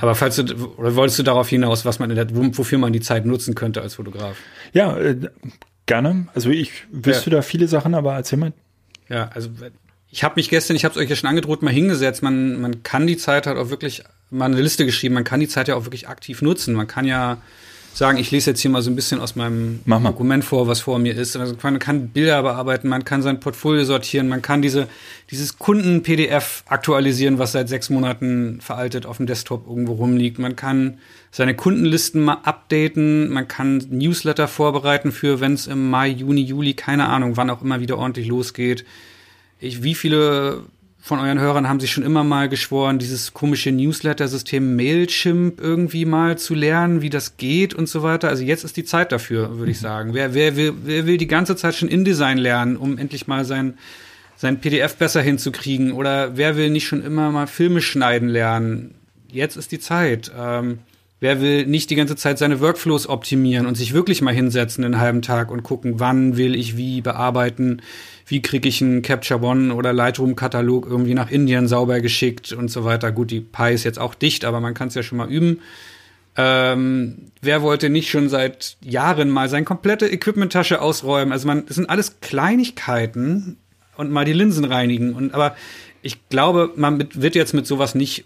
Aber 0.00 0.14
falls 0.14 0.36
du, 0.36 0.44
oder 0.78 0.94
wolltest 0.96 1.18
du 1.18 1.22
darauf 1.22 1.48
hinaus, 1.48 1.84
was 1.84 1.98
man 1.98 2.08
in 2.08 2.16
der, 2.16 2.34
wo- 2.34 2.56
wofür 2.56 2.78
man 2.78 2.92
die 2.94 3.00
Zeit 3.00 3.26
nutzen 3.26 3.54
könnte 3.54 3.82
als 3.82 3.96
Fotograf? 3.96 4.36
Ja, 4.72 4.96
äh, 4.96 5.16
gerne. 5.84 6.28
Also 6.34 6.48
ich 6.48 6.72
wüsste 6.90 7.28
da 7.28 7.42
viele 7.42 7.68
Sachen, 7.68 7.94
aber 7.94 8.14
erzähl 8.14 8.38
mal. 8.38 8.52
Ja, 9.08 9.28
also 9.34 9.50
ich 10.08 10.24
habe 10.24 10.36
mich 10.36 10.48
gestern, 10.48 10.76
ich 10.76 10.84
habe 10.86 10.92
es 10.92 10.98
euch 10.98 11.10
ja 11.10 11.16
schon 11.16 11.28
angedroht, 11.28 11.62
mal 11.62 11.72
hingesetzt. 11.72 12.22
Man, 12.22 12.60
man 12.60 12.82
kann 12.82 13.06
die 13.06 13.18
Zeit 13.18 13.46
halt 13.46 13.58
auch 13.58 13.68
wirklich, 13.68 14.02
mal 14.30 14.46
eine 14.46 14.60
Liste 14.62 14.86
geschrieben, 14.86 15.14
man 15.14 15.24
kann 15.24 15.40
die 15.40 15.48
Zeit 15.48 15.68
ja 15.68 15.74
auch 15.74 15.84
wirklich 15.84 16.08
aktiv 16.08 16.40
nutzen. 16.40 16.74
Man 16.74 16.86
kann 16.86 17.04
ja 17.04 17.38
sagen, 17.94 18.18
ich 18.18 18.30
lese 18.30 18.50
jetzt 18.50 18.60
hier 18.60 18.70
mal 18.70 18.82
so 18.82 18.90
ein 18.90 18.96
bisschen 18.96 19.20
aus 19.20 19.36
meinem. 19.36 19.80
Dokument 19.86 20.44
vor, 20.44 20.66
was 20.66 20.80
vor 20.80 20.98
mir 20.98 21.16
ist. 21.16 21.36
Also 21.36 21.54
man 21.62 21.78
kann 21.78 22.08
Bilder 22.08 22.42
bearbeiten, 22.42 22.88
man 22.88 23.04
kann 23.04 23.22
sein 23.22 23.40
Portfolio 23.40 23.84
sortieren, 23.84 24.28
man 24.28 24.42
kann 24.42 24.62
diese, 24.62 24.88
dieses 25.30 25.58
Kunden-PDF 25.58 26.64
aktualisieren, 26.66 27.38
was 27.38 27.52
seit 27.52 27.68
sechs 27.68 27.90
Monaten 27.90 28.60
veraltet 28.60 29.06
auf 29.06 29.18
dem 29.18 29.26
Desktop 29.26 29.66
irgendwo 29.66 29.92
rumliegt. 29.92 30.38
Man 30.38 30.56
kann 30.56 30.98
seine 31.30 31.54
Kundenlisten 31.54 32.22
mal 32.22 32.38
updaten, 32.42 33.30
man 33.30 33.48
kann 33.48 33.78
Newsletter 33.90 34.48
vorbereiten 34.48 35.12
für, 35.12 35.40
wenn 35.40 35.54
es 35.54 35.66
im 35.66 35.90
Mai, 35.90 36.08
Juni, 36.08 36.42
Juli, 36.42 36.74
keine 36.74 37.08
Ahnung, 37.08 37.36
wann 37.36 37.50
auch 37.50 37.62
immer 37.62 37.80
wieder 37.80 37.98
ordentlich 37.98 38.26
losgeht. 38.26 38.84
Ich, 39.58 39.82
wie 39.82 39.94
viele 39.94 40.64
von 41.04 41.18
euren 41.18 41.40
Hörern 41.40 41.68
haben 41.68 41.80
sich 41.80 41.90
schon 41.90 42.04
immer 42.04 42.22
mal 42.22 42.48
geschworen, 42.48 43.00
dieses 43.00 43.32
komische 43.34 43.72
Newsletter-System 43.72 44.76
Mailchimp 44.76 45.60
irgendwie 45.60 46.04
mal 46.04 46.38
zu 46.38 46.54
lernen, 46.54 47.02
wie 47.02 47.10
das 47.10 47.36
geht 47.36 47.74
und 47.74 47.88
so 47.88 48.04
weiter. 48.04 48.28
Also 48.28 48.44
jetzt 48.44 48.62
ist 48.62 48.76
die 48.76 48.84
Zeit 48.84 49.10
dafür, 49.10 49.58
würde 49.58 49.72
ich 49.72 49.80
sagen. 49.80 50.14
Wer, 50.14 50.32
wer, 50.32 50.54
will, 50.54 50.74
wer 50.84 51.04
will 51.04 51.16
die 51.16 51.26
ganze 51.26 51.56
Zeit 51.56 51.74
schon 51.74 51.88
InDesign 51.88 52.38
lernen, 52.38 52.76
um 52.76 52.98
endlich 52.98 53.26
mal 53.26 53.44
sein, 53.44 53.74
sein 54.36 54.60
PDF 54.60 54.94
besser 54.94 55.20
hinzukriegen? 55.22 55.90
Oder 55.90 56.36
wer 56.36 56.56
will 56.56 56.70
nicht 56.70 56.86
schon 56.86 57.02
immer 57.02 57.32
mal 57.32 57.48
Filme 57.48 57.82
schneiden 57.82 58.28
lernen? 58.28 58.94
Jetzt 59.28 59.56
ist 59.56 59.72
die 59.72 59.80
Zeit. 59.80 60.30
Ähm, 60.38 60.78
wer 61.22 61.40
will 61.40 61.66
nicht 61.66 61.88
die 61.88 61.94
ganze 61.94 62.16
Zeit 62.16 62.36
seine 62.36 62.60
Workflows 62.60 63.08
optimieren 63.08 63.66
und 63.66 63.76
sich 63.76 63.94
wirklich 63.94 64.22
mal 64.22 64.34
hinsetzen 64.34 64.84
einen 64.84 64.98
halben 64.98 65.22
Tag 65.22 65.52
und 65.52 65.62
gucken, 65.62 66.00
wann 66.00 66.36
will 66.36 66.56
ich 66.56 66.76
wie 66.76 67.00
bearbeiten? 67.00 67.80
Wie 68.26 68.42
kriege 68.42 68.68
ich 68.68 68.82
einen 68.82 69.02
Capture 69.02 69.40
One 69.40 69.72
oder 69.72 69.92
Lightroom-Katalog 69.92 70.84
irgendwie 70.84 71.14
nach 71.14 71.30
Indien 71.30 71.68
sauber 71.68 72.00
geschickt 72.00 72.50
und 72.50 72.72
so 72.72 72.82
weiter? 72.82 73.12
Gut, 73.12 73.30
die 73.30 73.40
Pi 73.40 73.72
ist 73.72 73.84
jetzt 73.84 74.00
auch 74.00 74.16
dicht, 74.16 74.44
aber 74.44 74.58
man 74.58 74.74
kann 74.74 74.88
es 74.88 74.96
ja 74.96 75.04
schon 75.04 75.18
mal 75.18 75.30
üben. 75.30 75.60
Ähm, 76.36 77.30
wer 77.40 77.62
wollte 77.62 77.88
nicht 77.88 78.10
schon 78.10 78.28
seit 78.28 78.76
Jahren 78.82 79.30
mal 79.30 79.48
seine 79.48 79.64
komplette 79.64 80.08
Equipment-Tasche 80.08 80.82
ausräumen? 80.82 81.32
Also 81.32 81.46
man, 81.46 81.66
das 81.66 81.76
sind 81.76 81.88
alles 81.88 82.18
Kleinigkeiten 82.18 83.58
und 83.96 84.10
mal 84.10 84.24
die 84.24 84.32
Linsen 84.32 84.64
reinigen. 84.64 85.12
Und 85.12 85.34
aber 85.34 85.54
ich 86.02 86.28
glaube, 86.30 86.72
man 86.74 86.98
wird 87.14 87.36
jetzt 87.36 87.54
mit 87.54 87.68
sowas 87.68 87.94
nicht 87.94 88.24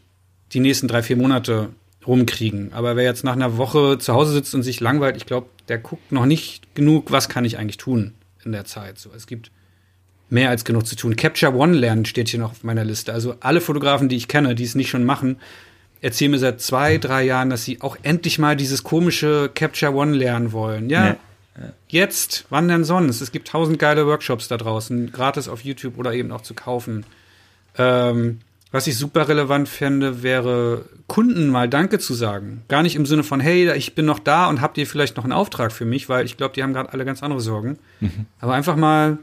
die 0.55 0.61
nächsten 0.61 0.89
drei, 0.89 1.03
vier 1.03 1.19
Monate 1.19 1.69
rumkriegen. 2.07 2.73
Aber 2.73 2.97
wer 2.97 3.05
jetzt 3.05 3.25
nach 3.25 3.33
einer 3.33 3.57
Woche 3.57 3.99
zu 3.99 4.15
Hause 4.15 4.33
sitzt 4.33 4.55
und 4.55 4.63
sich 4.63 4.81
langweilt, 4.81 5.17
ich 5.17 5.27
glaube, 5.27 5.49
der 5.69 5.79
guckt 5.79 6.13
noch 6.13 6.27
nicht 6.27 6.75
genug, 6.75 7.11
was 7.11 7.29
kann 7.29 7.45
ich 7.45 7.59
eigentlich 7.59 7.77
tun 7.77 8.15
in 8.45 8.53
der 8.53 8.65
Zeit. 8.65 8.99
So, 8.99 9.11
es 9.15 9.27
gibt 9.27 9.51
mehr 10.31 10.51
als 10.51 10.65
genug 10.65 10.87
zu 10.87 10.97
tun. 10.97 11.17
Capture 11.17 11.55
One 11.55 11.75
lernen 11.75 12.05
steht 12.05 12.29
hier 12.29 12.41
noch 12.41 12.53
auf 12.53 12.65
meiner 12.65 12.85
Liste. 12.85 13.13
Also 13.13 13.35
alle 13.41 13.61
Fotografen, 13.61 14.09
die 14.09 14.17
ich 14.17 14.29
kenne, 14.29 14.55
die 14.55 14.65
es 14.65 14.75
nicht 14.75 14.91
schon 14.91 15.05
machen, 15.05 15.39
erzählen 16.01 16.31
mir 16.31 16.39
seit 16.39 16.61
zwei, 16.61 16.99
drei 16.99 17.25
Jahren, 17.25 17.51
dass 17.51 17.65
sie 17.65 17.81
auch 17.81 17.97
endlich 18.03 18.39
mal 18.39 18.57
dieses 18.57 18.83
komische 18.83 19.51
Capture 19.55 19.95
One 19.95 20.15
lernen 20.15 20.53
wollen. 20.53 20.91
Ja, 20.91 21.17
jetzt, 21.89 22.45
wann 22.51 22.69
denn 22.69 22.85
sonst? 22.85 23.21
Es 23.21 23.33
gibt 23.33 23.49
tausend 23.49 23.79
geile 23.79 24.07
Workshops 24.07 24.49
da 24.49 24.57
draußen, 24.57 25.11
gratis 25.11 25.49
auf 25.49 25.65
YouTube 25.65 25.99
oder 25.99 26.13
eben 26.13 26.33
auch 26.33 26.43
zu 26.43 26.55
kaufen. 26.55 27.07
Ähm, 27.79 28.41
was 28.73 28.87
ich 28.87 28.97
super 28.99 29.29
relevant 29.29 29.69
fände, 29.69 30.23
wäre 30.23 30.85
Kunden 31.07 31.49
mal 31.49 31.69
Danke 31.69 31.99
zu 31.99 32.15
sagen. 32.15 32.63
Gar 32.69 32.83
nicht 32.83 32.97
im 32.97 33.07
Sinne 33.07 33.23
von, 33.23 33.41
hey, 33.41 33.73
ich 33.75 33.95
bin 33.95 34.07
noch 34.07 34.19
da 34.19 34.49
und 34.49 34.61
habt 34.61 34.77
ihr 34.77 34.87
vielleicht 34.87 35.17
noch 35.17 35.25
einen 35.25 35.33
Auftrag 35.33 35.73
für 35.73 35.85
mich, 35.85 36.09
weil 36.09 36.25
ich 36.25 36.37
glaube, 36.37 36.55
die 36.55 36.63
haben 36.63 36.73
gerade 36.73 36.93
alle 36.93 37.05
ganz 37.05 37.23
andere 37.23 37.41
Sorgen. 37.41 37.79
Aber 38.41 38.55
einfach 38.55 38.77
mal 38.77 39.19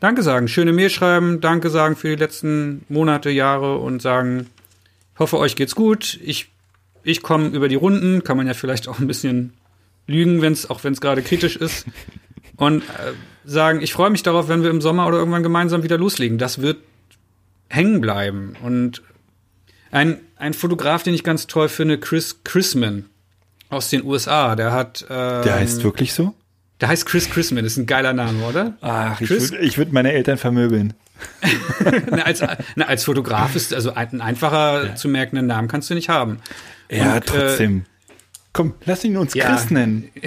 Danke 0.00 0.22
sagen, 0.22 0.48
schöne 0.48 0.72
Mail 0.72 0.90
schreiben, 0.90 1.40
Danke 1.40 1.70
sagen 1.70 1.96
für 1.96 2.08
die 2.08 2.22
letzten 2.22 2.84
Monate, 2.88 3.30
Jahre 3.30 3.78
und 3.78 4.02
sagen, 4.02 4.48
hoffe, 5.18 5.38
euch 5.38 5.56
geht's 5.56 5.74
gut. 5.74 6.18
Ich, 6.22 6.50
ich 7.04 7.22
komme 7.22 7.48
über 7.48 7.68
die 7.68 7.76
Runden, 7.76 8.24
kann 8.24 8.36
man 8.36 8.46
ja 8.46 8.54
vielleicht 8.54 8.88
auch 8.88 8.98
ein 8.98 9.06
bisschen 9.06 9.54
lügen, 10.06 10.42
wenn's, 10.42 10.68
auch 10.68 10.84
wenn 10.84 10.92
es 10.92 11.00
gerade 11.00 11.22
kritisch 11.22 11.56
ist. 11.56 11.86
Und 12.56 12.82
äh, 12.82 13.12
sagen, 13.44 13.80
ich 13.82 13.92
freue 13.92 14.10
mich 14.10 14.22
darauf, 14.22 14.48
wenn 14.48 14.62
wir 14.62 14.70
im 14.70 14.80
Sommer 14.80 15.08
oder 15.08 15.18
irgendwann 15.18 15.42
gemeinsam 15.42 15.82
wieder 15.82 15.98
loslegen. 15.98 16.38
Das 16.38 16.60
wird 16.62 16.76
hängen 17.68 18.00
bleiben. 18.00 18.54
Und 18.62 19.02
ein, 19.90 20.18
ein 20.36 20.54
Fotograf, 20.54 21.02
den 21.02 21.14
ich 21.14 21.24
ganz 21.24 21.46
toll 21.46 21.68
finde, 21.68 21.98
Chris 21.98 22.40
Chrisman 22.44 23.06
aus 23.70 23.90
den 23.90 24.04
USA, 24.04 24.56
der 24.56 24.72
hat. 24.72 25.02
Ähm, 25.08 25.42
Der 25.42 25.54
heißt 25.56 25.82
wirklich 25.84 26.12
so? 26.12 26.34
Der 26.80 26.88
heißt 26.88 27.06
Chris 27.06 27.30
Chrisman, 27.30 27.64
ist 27.64 27.76
ein 27.76 27.86
geiler 27.86 28.12
Name, 28.12 28.44
oder? 28.44 28.74
Ach, 28.80 29.20
ich 29.20 29.28
Chris- 29.28 29.52
würde 29.52 29.64
ich 29.64 29.78
würd 29.78 29.92
meine 29.92 30.12
Eltern 30.12 30.38
vermöbeln. 30.38 30.92
na, 32.10 32.22
als, 32.24 32.42
na, 32.74 32.86
als 32.86 33.04
Fotograf 33.04 33.54
ist 33.54 33.72
also 33.72 33.94
ein, 33.94 34.08
ein 34.14 34.20
einfacher 34.20 34.96
zu 34.96 35.08
merkenden 35.08 35.46
Namen 35.46 35.68
kannst 35.68 35.88
du 35.88 35.94
nicht 35.94 36.08
haben. 36.08 36.40
Ja, 36.90 37.12
Und, 37.14 37.18
äh, 37.18 37.20
trotzdem. 37.20 37.84
Komm, 38.52 38.74
lass 38.84 39.04
ihn 39.04 39.16
uns 39.16 39.34
ja. 39.34 39.46
Chris 39.48 39.70
nennen. 39.70 40.10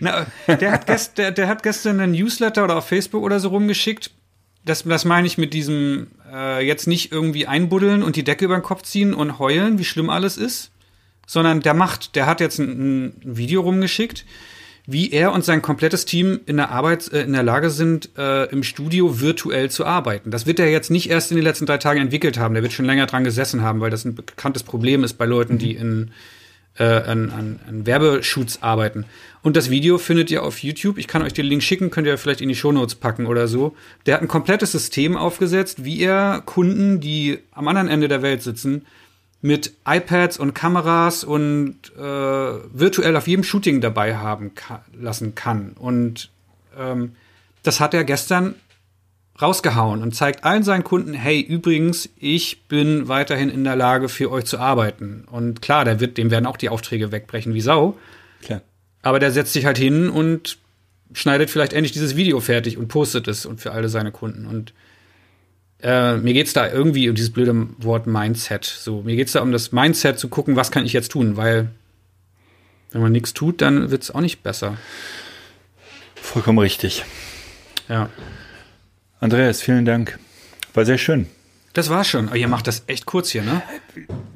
Na, 0.00 0.26
der, 0.46 0.72
hat 0.72 0.86
gest, 0.86 1.18
der, 1.18 1.32
der 1.32 1.48
hat 1.48 1.62
gestern 1.62 2.00
einen 2.00 2.12
Newsletter 2.12 2.64
oder 2.64 2.76
auf 2.76 2.88
Facebook 2.88 3.22
oder 3.22 3.40
so 3.40 3.48
rumgeschickt. 3.48 4.10
Das, 4.64 4.84
das 4.84 5.04
meine 5.04 5.26
ich 5.26 5.38
mit 5.38 5.54
diesem 5.54 6.08
äh, 6.32 6.64
jetzt 6.64 6.86
nicht 6.86 7.12
irgendwie 7.12 7.46
einbuddeln 7.46 8.02
und 8.02 8.16
die 8.16 8.24
Decke 8.24 8.44
über 8.44 8.58
den 8.58 8.62
Kopf 8.62 8.82
ziehen 8.82 9.14
und 9.14 9.38
heulen, 9.38 9.78
wie 9.78 9.84
schlimm 9.84 10.10
alles 10.10 10.36
ist, 10.36 10.70
sondern 11.26 11.60
der 11.60 11.74
macht, 11.74 12.14
der 12.16 12.26
hat 12.26 12.40
jetzt 12.40 12.58
ein, 12.58 13.08
ein 13.08 13.36
Video 13.36 13.62
rumgeschickt, 13.62 14.26
wie 14.86 15.12
er 15.12 15.32
und 15.32 15.44
sein 15.44 15.62
komplettes 15.62 16.04
Team 16.04 16.40
in 16.46 16.56
der 16.56 16.70
Arbeit, 16.70 17.12
äh, 17.12 17.22
in 17.22 17.32
der 17.32 17.42
Lage 17.42 17.70
sind, 17.70 18.10
äh, 18.18 18.44
im 18.46 18.62
Studio 18.62 19.20
virtuell 19.20 19.70
zu 19.70 19.86
arbeiten. 19.86 20.30
Das 20.30 20.46
wird 20.46 20.58
er 20.58 20.70
jetzt 20.70 20.90
nicht 20.90 21.08
erst 21.08 21.30
in 21.30 21.36
den 21.36 21.44
letzten 21.44 21.66
drei 21.66 21.78
Tagen 21.78 22.00
entwickelt 22.00 22.38
haben. 22.38 22.54
Der 22.54 22.62
wird 22.62 22.72
schon 22.72 22.86
länger 22.86 23.06
dran 23.06 23.24
gesessen 23.24 23.62
haben, 23.62 23.80
weil 23.80 23.90
das 23.90 24.04
ein 24.04 24.14
bekanntes 24.14 24.62
Problem 24.62 25.04
ist 25.04 25.14
bei 25.14 25.26
Leuten, 25.26 25.58
die 25.58 25.74
in 25.74 26.10
äh, 26.78 26.84
an, 26.84 27.30
an, 27.30 27.60
an 27.68 27.86
Werbeshoots 27.86 28.62
arbeiten. 28.62 29.04
Und 29.42 29.56
das 29.56 29.70
Video 29.70 29.96
findet 29.98 30.30
ihr 30.30 30.42
auf 30.42 30.62
YouTube. 30.62 30.98
Ich 30.98 31.08
kann 31.08 31.22
euch 31.22 31.32
den 31.32 31.46
Link 31.46 31.62
schicken, 31.62 31.90
könnt 31.90 32.06
ihr 32.06 32.18
vielleicht 32.18 32.40
in 32.40 32.48
die 32.48 32.54
Shownotes 32.54 32.96
packen 32.96 33.26
oder 33.26 33.48
so. 33.48 33.74
Der 34.04 34.14
hat 34.14 34.22
ein 34.22 34.28
komplettes 34.28 34.72
System 34.72 35.16
aufgesetzt, 35.16 35.84
wie 35.84 36.00
er 36.00 36.42
Kunden, 36.44 37.00
die 37.00 37.38
am 37.52 37.68
anderen 37.68 37.88
Ende 37.88 38.08
der 38.08 38.22
Welt 38.22 38.42
sitzen, 38.42 38.86
mit 39.42 39.72
iPads 39.86 40.38
und 40.38 40.54
Kameras 40.54 41.24
und 41.24 41.76
äh, 41.96 42.00
virtuell 42.00 43.16
auf 43.16 43.26
jedem 43.26 43.42
Shooting 43.42 43.80
dabei 43.80 44.16
haben 44.16 44.54
ka 44.54 44.84
lassen 44.92 45.34
kann. 45.34 45.72
Und 45.78 46.30
ähm, 46.78 47.12
das 47.62 47.80
hat 47.80 47.94
er 47.94 48.04
gestern 48.04 48.54
rausgehauen 49.40 50.02
und 50.02 50.14
zeigt 50.14 50.44
allen 50.44 50.62
seinen 50.62 50.84
Kunden, 50.84 51.14
hey, 51.14 51.40
übrigens, 51.40 52.10
ich 52.16 52.64
bin 52.64 53.08
weiterhin 53.08 53.48
in 53.48 53.64
der 53.64 53.76
Lage, 53.76 54.10
für 54.10 54.30
euch 54.30 54.44
zu 54.44 54.58
arbeiten. 54.58 55.24
Und 55.30 55.62
klar, 55.62 55.86
der 55.86 56.00
wird, 56.00 56.18
dem 56.18 56.30
werden 56.30 56.44
auch 56.44 56.58
die 56.58 56.68
Aufträge 56.68 57.10
wegbrechen 57.10 57.54
wie 57.54 57.62
Sau. 57.62 57.96
Klar. 58.42 58.60
Aber 59.02 59.18
der 59.18 59.30
setzt 59.30 59.52
sich 59.52 59.64
halt 59.64 59.78
hin 59.78 60.08
und 60.08 60.58
schneidet 61.12 61.50
vielleicht 61.50 61.72
endlich 61.72 61.92
dieses 61.92 62.16
Video 62.16 62.40
fertig 62.40 62.78
und 62.78 62.88
postet 62.88 63.28
es 63.28 63.46
und 63.46 63.60
für 63.60 63.72
alle 63.72 63.88
seine 63.88 64.12
Kunden. 64.12 64.46
Und 64.46 64.72
äh, 65.82 66.16
mir 66.16 66.34
geht's 66.34 66.52
da 66.52 66.70
irgendwie 66.70 67.08
um 67.08 67.14
dieses 67.14 67.32
blöde 67.32 67.68
Wort 67.78 68.06
Mindset. 68.06 68.64
So, 68.64 69.02
mir 69.02 69.16
geht's 69.16 69.32
da 69.32 69.40
um 69.40 69.52
das 69.52 69.72
Mindset 69.72 70.18
zu 70.18 70.28
gucken, 70.28 70.56
was 70.56 70.70
kann 70.70 70.84
ich 70.84 70.92
jetzt 70.92 71.12
tun, 71.12 71.36
weil 71.36 71.70
wenn 72.92 73.02
man 73.02 73.12
nichts 73.12 73.34
tut, 73.34 73.60
dann 73.60 73.90
wird's 73.90 74.10
auch 74.10 74.20
nicht 74.20 74.42
besser. 74.42 74.76
Vollkommen 76.16 76.58
richtig. 76.58 77.04
Ja. 77.88 78.10
Andreas, 79.20 79.62
vielen 79.62 79.84
Dank. 79.84 80.18
War 80.74 80.84
sehr 80.84 80.98
schön. 80.98 81.26
Das 81.72 81.88
war's 81.88 82.08
schon. 82.08 82.28
Aber 82.28 82.36
ihr 82.36 82.48
macht 82.48 82.66
das 82.66 82.82
echt 82.88 83.06
kurz 83.06 83.30
hier, 83.30 83.42
ne? 83.42 83.62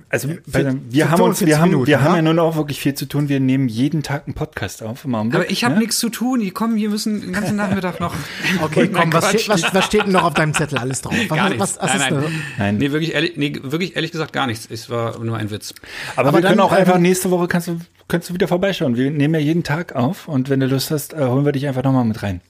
Also 0.08 0.28
wir 0.28 0.38
für 0.46 1.10
haben 1.10 1.22
uns, 1.22 1.40
45 1.40 1.46
wir 1.48 1.58
haben, 1.58 1.70
Minuten, 1.70 1.86
wir 1.88 2.02
haben 2.02 2.14
ja? 2.14 2.22
nun 2.22 2.38
auch 2.38 2.54
wirklich 2.54 2.78
viel 2.78 2.94
zu 2.94 3.06
tun. 3.06 3.28
Wir 3.28 3.40
nehmen 3.40 3.68
jeden 3.68 4.04
Tag 4.04 4.26
einen 4.26 4.34
Podcast 4.34 4.84
auf 4.84 5.04
im 5.04 5.16
Augenblick. 5.16 5.40
Aber 5.40 5.50
ich 5.50 5.64
habe 5.64 5.74
ne? 5.74 5.80
nichts 5.80 5.98
zu 5.98 6.10
tun. 6.10 6.38
Die 6.38 6.52
kommen, 6.52 6.76
wir 6.76 6.88
müssen 6.88 7.20
den 7.20 7.32
ganzen 7.32 7.56
Nachmittag 7.56 7.98
noch. 7.98 8.14
Okay, 8.62 8.88
komm, 8.92 9.12
was, 9.12 9.28
steht, 9.30 9.48
was, 9.48 9.74
was 9.74 9.84
steht 9.84 10.04
denn 10.04 10.12
noch 10.12 10.22
auf 10.22 10.34
deinem 10.34 10.54
Zettel 10.54 10.78
alles 10.78 11.02
drauf? 11.02 11.14
Was, 11.28 11.36
Gar 11.36 11.48
nichts. 11.48 11.60
was, 11.60 11.78
was 11.80 11.98
nein, 11.98 12.14
ist 12.14 12.20
nein. 12.22 12.42
Nein. 12.58 12.76
Nee, 12.76 12.92
wirklich 12.92 13.14
ehrlich, 13.14 13.36
nee, 13.36 13.52
wirklich 13.62 13.96
ehrlich 13.96 14.12
gesagt 14.12 14.32
gar 14.32 14.46
nichts. 14.46 14.68
Es 14.70 14.88
war 14.88 15.18
nur 15.18 15.36
ein 15.36 15.50
Witz. 15.50 15.74
Aber, 16.14 16.28
Aber 16.28 16.38
wir 16.38 16.42
können 16.42 16.58
dann, 16.58 16.66
auch 16.66 16.72
einfach 16.72 16.98
nächste 16.98 17.32
Woche 17.32 17.48
kannst 17.48 17.66
du, 17.66 17.80
kannst 18.06 18.30
du 18.30 18.34
wieder 18.34 18.46
vorbeischauen. 18.46 18.96
Wir 18.96 19.10
nehmen 19.10 19.34
ja 19.34 19.40
jeden 19.40 19.64
Tag 19.64 19.96
auf 19.96 20.28
und 20.28 20.50
wenn 20.50 20.60
du 20.60 20.66
Lust 20.66 20.92
hast, 20.92 21.14
äh, 21.14 21.26
holen 21.26 21.44
wir 21.44 21.52
dich 21.52 21.66
einfach 21.66 21.82
nochmal 21.82 22.04
mit 22.04 22.22
rein. 22.22 22.40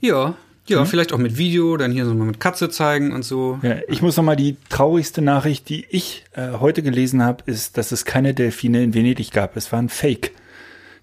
Ja, 0.00 0.34
ja, 0.68 0.84
vielleicht 0.84 1.12
auch 1.12 1.18
mit 1.18 1.36
Video, 1.38 1.76
dann 1.76 1.92
hier 1.92 2.04
so 2.06 2.14
mal 2.14 2.24
mit 2.24 2.40
Katze 2.40 2.68
zeigen 2.70 3.12
und 3.12 3.24
so. 3.24 3.58
Ja, 3.62 3.76
ich 3.88 4.02
muss 4.02 4.16
nochmal 4.16 4.36
die 4.36 4.56
traurigste 4.68 5.22
Nachricht, 5.22 5.68
die 5.68 5.86
ich 5.90 6.24
äh, 6.34 6.52
heute 6.60 6.82
gelesen 6.82 7.22
habe, 7.22 7.42
ist, 7.46 7.76
dass 7.78 7.92
es 7.92 8.04
keine 8.04 8.34
Delfine 8.34 8.82
in 8.82 8.94
Venedig 8.94 9.30
gab. 9.32 9.56
Es 9.56 9.70
war 9.72 9.80
ein 9.80 9.88
Fake. 9.88 10.32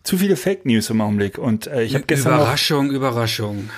Zu 0.03 0.17
viele 0.17 0.35
Fake 0.35 0.65
News 0.65 0.89
im 0.89 0.99
Augenblick. 0.99 1.37
Und 1.37 1.67
äh, 1.67 1.83
ich 1.83 1.95
habe 1.95 2.03
gestern 2.05 2.33
Überraschung, 2.35 2.91
Überraschung. 2.91 3.69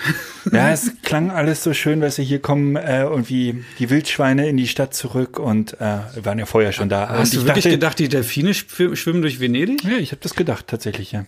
ja, 0.51 0.69
es 0.73 0.91
klang 1.03 1.29
alles 1.29 1.63
so 1.63 1.71
schön, 1.75 2.01
dass 2.01 2.15
sie 2.15 2.23
hier 2.23 2.39
kommen 2.39 2.75
äh, 2.77 3.03
irgendwie 3.03 3.63
die 3.77 3.91
Wildschweine 3.91 4.49
in 4.49 4.57
die 4.57 4.67
Stadt 4.67 4.95
zurück 4.95 5.37
und 5.37 5.79
äh, 5.79 5.99
waren 6.23 6.39
ja 6.39 6.47
vorher 6.47 6.71
schon 6.71 6.89
da. 6.89 7.09
Hast 7.09 7.19
und 7.19 7.33
du 7.35 7.39
ich 7.41 7.45
wirklich 7.45 7.63
dachte, 7.65 7.75
gedacht, 7.75 7.99
die 7.99 8.09
Delfine 8.09 8.53
schw- 8.53 8.95
schwimmen 8.95 9.21
durch 9.21 9.39
Venedig? 9.39 9.83
Ja, 9.83 9.97
ich 9.99 10.11
habe 10.11 10.21
das 10.23 10.33
gedacht 10.33 10.65
tatsächlich, 10.65 11.11
ja. 11.11 11.27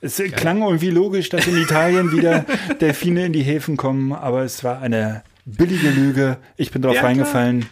Es 0.00 0.18
äh, 0.18 0.28
klang 0.28 0.62
irgendwie 0.62 0.90
logisch, 0.90 1.28
dass 1.28 1.46
in 1.46 1.56
Italien 1.56 2.12
wieder 2.12 2.44
Delfine 2.80 3.26
in 3.26 3.32
die 3.32 3.42
Häfen 3.42 3.76
kommen, 3.76 4.12
aber 4.12 4.42
es 4.42 4.64
war 4.64 4.80
eine 4.80 5.22
billige 5.44 5.90
Lüge. 5.90 6.38
Ich 6.56 6.70
bin 6.70 6.82
drauf 6.82 6.94
Ja, 6.94 7.00
klar. 7.00 7.10
reingefallen. 7.10 7.66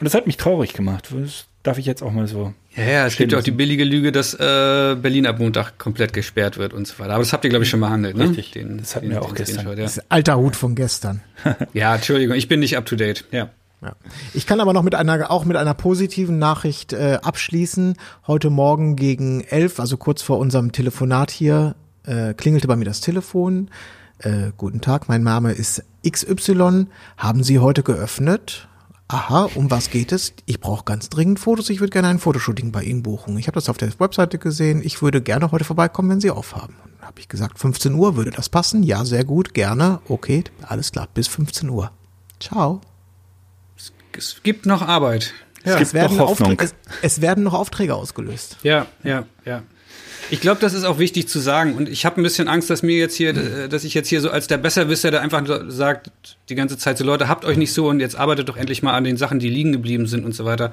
Und 0.00 0.04
das 0.04 0.14
hat 0.14 0.26
mich 0.26 0.36
traurig 0.36 0.72
gemacht. 0.72 1.08
Das 1.16 1.46
darf 1.62 1.78
ich 1.78 1.86
jetzt 1.86 2.02
auch 2.02 2.12
mal 2.12 2.26
so. 2.26 2.52
Ja, 2.76 2.82
ja, 2.84 3.06
es 3.06 3.16
gibt 3.16 3.30
ja 3.32 3.38
auch 3.38 3.42
die 3.42 3.52
billige 3.52 3.84
Lüge, 3.84 4.10
dass 4.10 4.34
äh, 4.34 4.96
Berlin 5.00 5.26
ab 5.26 5.38
Montag 5.38 5.78
komplett 5.78 6.12
gesperrt 6.12 6.58
wird 6.58 6.72
und 6.72 6.86
so 6.88 6.98
weiter. 6.98 7.12
Aber 7.12 7.22
das 7.22 7.32
habt 7.32 7.44
ihr, 7.44 7.50
glaube 7.50 7.64
ich, 7.64 7.70
schon 7.70 7.80
behandelt, 7.80 8.16
ne? 8.16 8.28
Richtig. 8.30 8.66
Das 8.80 8.96
hatten 8.96 9.10
wir 9.10 9.22
auch 9.22 9.34
gestern. 9.34 9.60
Screenshot, 9.60 9.78
Das 9.78 9.96
ist 9.98 10.04
alter 10.08 10.36
Hut 10.38 10.56
von 10.56 10.74
gestern. 10.74 11.20
Ja. 11.44 11.56
ja, 11.72 11.94
Entschuldigung, 11.94 12.34
ich 12.36 12.48
bin 12.48 12.60
nicht 12.60 12.76
up 12.76 12.86
to 12.86 12.96
date. 12.96 13.24
Ja. 13.30 13.50
Ja. 13.84 13.94
Ich 14.32 14.46
kann 14.46 14.60
aber 14.60 14.72
noch 14.72 14.82
mit 14.82 14.94
einer, 14.94 15.30
auch 15.30 15.44
mit 15.44 15.56
einer 15.56 15.74
positiven 15.74 16.38
Nachricht 16.38 16.94
äh, 16.94 17.18
abschließen. 17.22 17.96
Heute 18.26 18.48
Morgen 18.48 18.96
gegen 18.96 19.42
elf, 19.42 19.78
also 19.78 19.98
kurz 19.98 20.22
vor 20.22 20.38
unserem 20.38 20.72
Telefonat 20.72 21.30
hier, 21.30 21.76
äh, 22.04 22.32
klingelte 22.32 22.66
bei 22.66 22.76
mir 22.76 22.86
das 22.86 23.02
Telefon. 23.02 23.70
Äh, 24.18 24.52
guten 24.56 24.80
Tag, 24.80 25.08
mein 25.08 25.22
Name 25.22 25.52
ist 25.52 25.84
XY. 26.08 26.86
Haben 27.18 27.42
Sie 27.42 27.58
heute 27.58 27.82
geöffnet? 27.82 28.68
Aha, 29.08 29.50
um 29.54 29.70
was 29.70 29.90
geht 29.90 30.12
es? 30.12 30.32
Ich 30.46 30.60
brauche 30.60 30.84
ganz 30.84 31.10
dringend 31.10 31.38
Fotos. 31.38 31.68
Ich 31.68 31.80
würde 31.80 31.90
gerne 31.90 32.08
ein 32.08 32.18
Fotoshooting 32.18 32.72
bei 32.72 32.82
Ihnen 32.82 33.02
buchen. 33.02 33.36
Ich 33.36 33.48
habe 33.48 33.56
das 33.56 33.68
auf 33.68 33.76
der 33.76 33.90
Webseite 34.00 34.38
gesehen. 34.38 34.80
Ich 34.82 35.02
würde 35.02 35.20
gerne 35.20 35.52
heute 35.52 35.64
vorbeikommen, 35.64 36.08
wenn 36.08 36.20
Sie 36.20 36.30
aufhaben. 36.30 36.76
Habe 37.02 37.20
ich 37.20 37.28
gesagt, 37.28 37.58
15 37.58 37.92
Uhr 37.94 38.16
würde 38.16 38.30
das 38.30 38.48
passen? 38.48 38.82
Ja, 38.82 39.04
sehr 39.04 39.24
gut, 39.24 39.52
gerne. 39.52 40.00
Okay, 40.08 40.44
alles 40.62 40.90
klar, 40.90 41.06
bis 41.12 41.28
15 41.28 41.68
Uhr. 41.68 41.90
Ciao. 42.40 42.80
Es 44.18 44.42
gibt 44.42 44.66
noch 44.66 44.82
Arbeit. 44.82 45.32
Es 45.62 45.72
gibt 45.72 45.82
es, 45.82 45.94
werden 45.94 46.16
noch 46.16 46.28
Hoffnung. 46.28 46.50
Aufträge, 46.52 46.72
es, 47.02 47.14
es 47.14 47.20
werden 47.20 47.44
noch 47.44 47.54
Aufträge 47.54 47.94
ausgelöst. 47.94 48.58
Ja, 48.62 48.86
ja, 49.02 49.26
ja. 49.44 49.62
Ich 50.30 50.40
glaube, 50.40 50.60
das 50.60 50.72
ist 50.72 50.84
auch 50.84 50.98
wichtig 50.98 51.28
zu 51.28 51.38
sagen. 51.38 51.74
Und 51.74 51.88
ich 51.88 52.06
habe 52.06 52.20
ein 52.20 52.22
bisschen 52.22 52.48
Angst, 52.48 52.70
dass 52.70 52.82
mir 52.82 52.96
jetzt 52.96 53.14
hier, 53.14 53.30
äh, 53.30 53.68
dass 53.68 53.84
ich 53.84 53.94
jetzt 53.94 54.08
hier 54.08 54.20
so 54.20 54.30
als 54.30 54.46
der 54.46 54.58
Besserwisser, 54.58 55.10
der 55.10 55.20
einfach 55.20 55.46
so 55.46 55.70
sagt 55.70 56.10
die 56.48 56.54
ganze 56.54 56.78
Zeit 56.78 56.98
so, 56.98 57.04
Leute, 57.04 57.28
habt 57.28 57.44
euch 57.44 57.56
nicht 57.56 57.72
so 57.72 57.88
und 57.88 58.00
jetzt 58.00 58.16
arbeitet 58.16 58.48
doch 58.48 58.56
endlich 58.56 58.82
mal 58.82 58.94
an 58.94 59.04
den 59.04 59.16
Sachen, 59.16 59.38
die 59.38 59.50
liegen 59.50 59.72
geblieben 59.72 60.06
sind 60.06 60.24
und 60.24 60.34
so 60.34 60.44
weiter. 60.44 60.72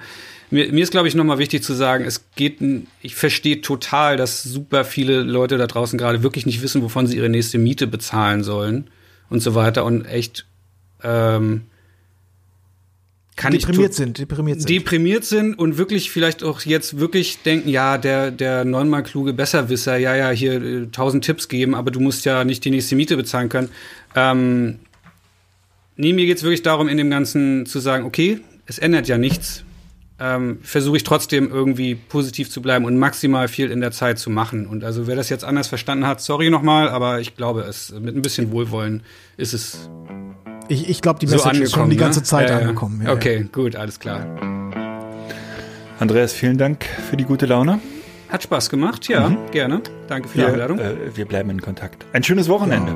Mir, 0.50 0.72
mir 0.72 0.84
ist, 0.84 0.92
glaube 0.92 1.08
ich, 1.08 1.16
nochmal 1.16 1.38
wichtig 1.38 1.64
zu 1.64 1.74
sagen, 1.74 2.06
es 2.06 2.26
geht, 2.36 2.60
ich 3.02 3.16
verstehe 3.16 3.62
total, 3.62 4.18
dass 4.18 4.44
super 4.44 4.86
viele 4.86 5.22
Leute 5.22 5.58
da 5.58 5.68
draußen 5.68 5.98
gerade 5.98 6.24
wirklich 6.24 6.46
nicht 6.46 6.62
wissen, 6.62 6.82
wovon 6.82 7.08
sie 7.08 7.18
ihre 7.18 7.30
nächste 7.30 7.58
Miete 7.58 7.88
bezahlen 7.88 8.44
sollen 8.44 8.90
und 9.30 9.42
so 9.42 9.56
weiter 9.56 9.86
und 9.86 10.06
echt 10.06 10.46
ähm, 11.04 11.64
kann 13.38 13.54
ich 13.54 13.66
Deprimiert 13.66 13.92
to- 13.94 13.98
sind, 13.98 14.18
deprimiert 14.18 14.60
sind. 14.60 14.70
deprimiert 14.70 15.24
sind 15.24 15.56
und 15.58 15.78
wirklich 15.78 16.12
vielleicht 16.12 16.44
auch 16.44 16.62
jetzt 16.62 17.00
wirklich 17.00 17.40
denken, 17.44 17.70
ja, 17.70 17.98
der, 17.98 18.30
der 18.30 18.66
neunmal 18.66 19.04
kluge 19.04 19.34
Besserwisser, 19.34 19.98
ja, 19.98 20.16
ja, 20.16 20.30
hier 20.30 20.62
äh, 20.62 20.88
tausend 20.92 21.24
Tipps 21.24 21.48
geben, 21.48 21.74
aber 21.74 21.92
du 21.92 22.00
musst 22.00 22.26
ja 22.26 22.44
nicht 22.44 22.64
die 22.66 22.72
nächste 22.72 22.96
Miete 22.96 23.16
bezahlen 23.16 23.50
können. 23.50 23.70
Ähm, 24.16 24.80
nee, 25.96 26.14
mir 26.14 26.26
geht's 26.26 26.44
wirklich 26.44 26.62
darum, 26.62 26.88
in 26.88 26.98
dem 26.98 27.10
Ganzen 27.10 27.66
zu 27.66 27.80
sagen, 27.80 28.06
okay, 28.06 28.42
es 28.66 28.78
ändert 28.78 29.08
ja 29.08 29.18
nichts. 29.18 29.64
Ähm, 30.20 30.60
Versuche 30.62 30.98
ich 30.98 31.04
trotzdem 31.04 31.50
irgendwie 31.50 31.96
positiv 31.96 32.52
zu 32.52 32.62
bleiben 32.62 32.86
und 32.86 32.96
maximal 33.00 33.48
viel 33.48 33.72
in 33.72 33.82
der 33.82 33.92
Zeit 33.92 34.20
zu 34.20 34.30
machen. 34.30 34.68
Und 34.68 34.84
also 34.84 35.08
wer 35.08 35.16
das 35.16 35.30
jetzt 35.30 35.44
anders 35.44 35.68
verstanden 35.68 36.06
hat, 36.06 36.22
sorry 36.22 36.52
nochmal, 36.52 36.90
aber 36.90 37.22
ich 37.22 37.36
glaube 37.36 37.62
es, 37.62 37.92
mit 37.92 38.16
ein 38.16 38.22
bisschen 38.22 38.52
Wohlwollen 38.52 39.02
ist 39.38 39.54
es 39.54 39.90
ich 40.72 40.90
ich 40.90 41.02
glaube, 41.02 41.20
die 41.20 41.28
so 41.28 41.34
Message 41.36 41.48
angekommen. 41.50 41.64
ist 41.66 41.72
schon 41.76 41.90
die 41.90 41.98
ganze 41.98 42.20
ne? 42.20 42.24
Zeit 42.26 42.50
Ja, 42.50 42.56
ja. 42.56 42.62
angekommen. 42.62 43.02
Ja, 43.06 43.12
okay, 43.14 43.46
gut, 43.52 43.76
alles 43.76 44.00
klar. 44.00 44.26
Andreas, 46.00 46.34
vielen 46.34 46.58
Dank 46.58 46.86
für 47.10 47.18
die 47.18 47.26
gute 47.26 47.46
Laune. 47.46 47.80
Hat 48.30 48.44
Spaß 48.44 48.70
gemacht, 48.70 49.08
ja, 49.10 49.30
gerne. 49.52 49.82
Danke 50.08 50.30
für 50.30 50.38
die 50.38 50.44
Wir, 50.46 50.54
Einladung. 50.54 50.80
äh, 50.80 50.96
wir 51.16 51.26
bleiben 51.26 51.50
in 51.50 51.62
Kontakt. 51.62 52.06
Ein 52.14 52.24
schönes 52.24 52.48
Wochenende. 52.48 52.94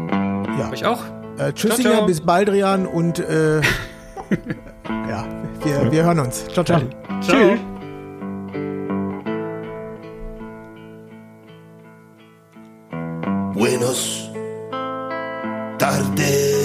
Ja. 0.57 0.71
Euch 0.71 0.85
auch. 0.85 1.03
Äh, 1.37 1.51
tschüss, 1.53 1.75
Ciao, 1.75 1.93
ciao. 1.93 2.05
bis 2.05 2.21
Baldrian 2.21 2.85
und 2.87 3.19
äh, 3.19 3.59
ja, 5.09 5.27
wir, 5.63 5.91
wir 5.91 6.03
hören 6.03 6.19
uns. 6.19 6.45
Ciao, 6.47 6.63
ciao. 6.63 6.81
Ciao. 7.21 7.57
Buenos 13.53 14.29
tardes, 15.77 16.64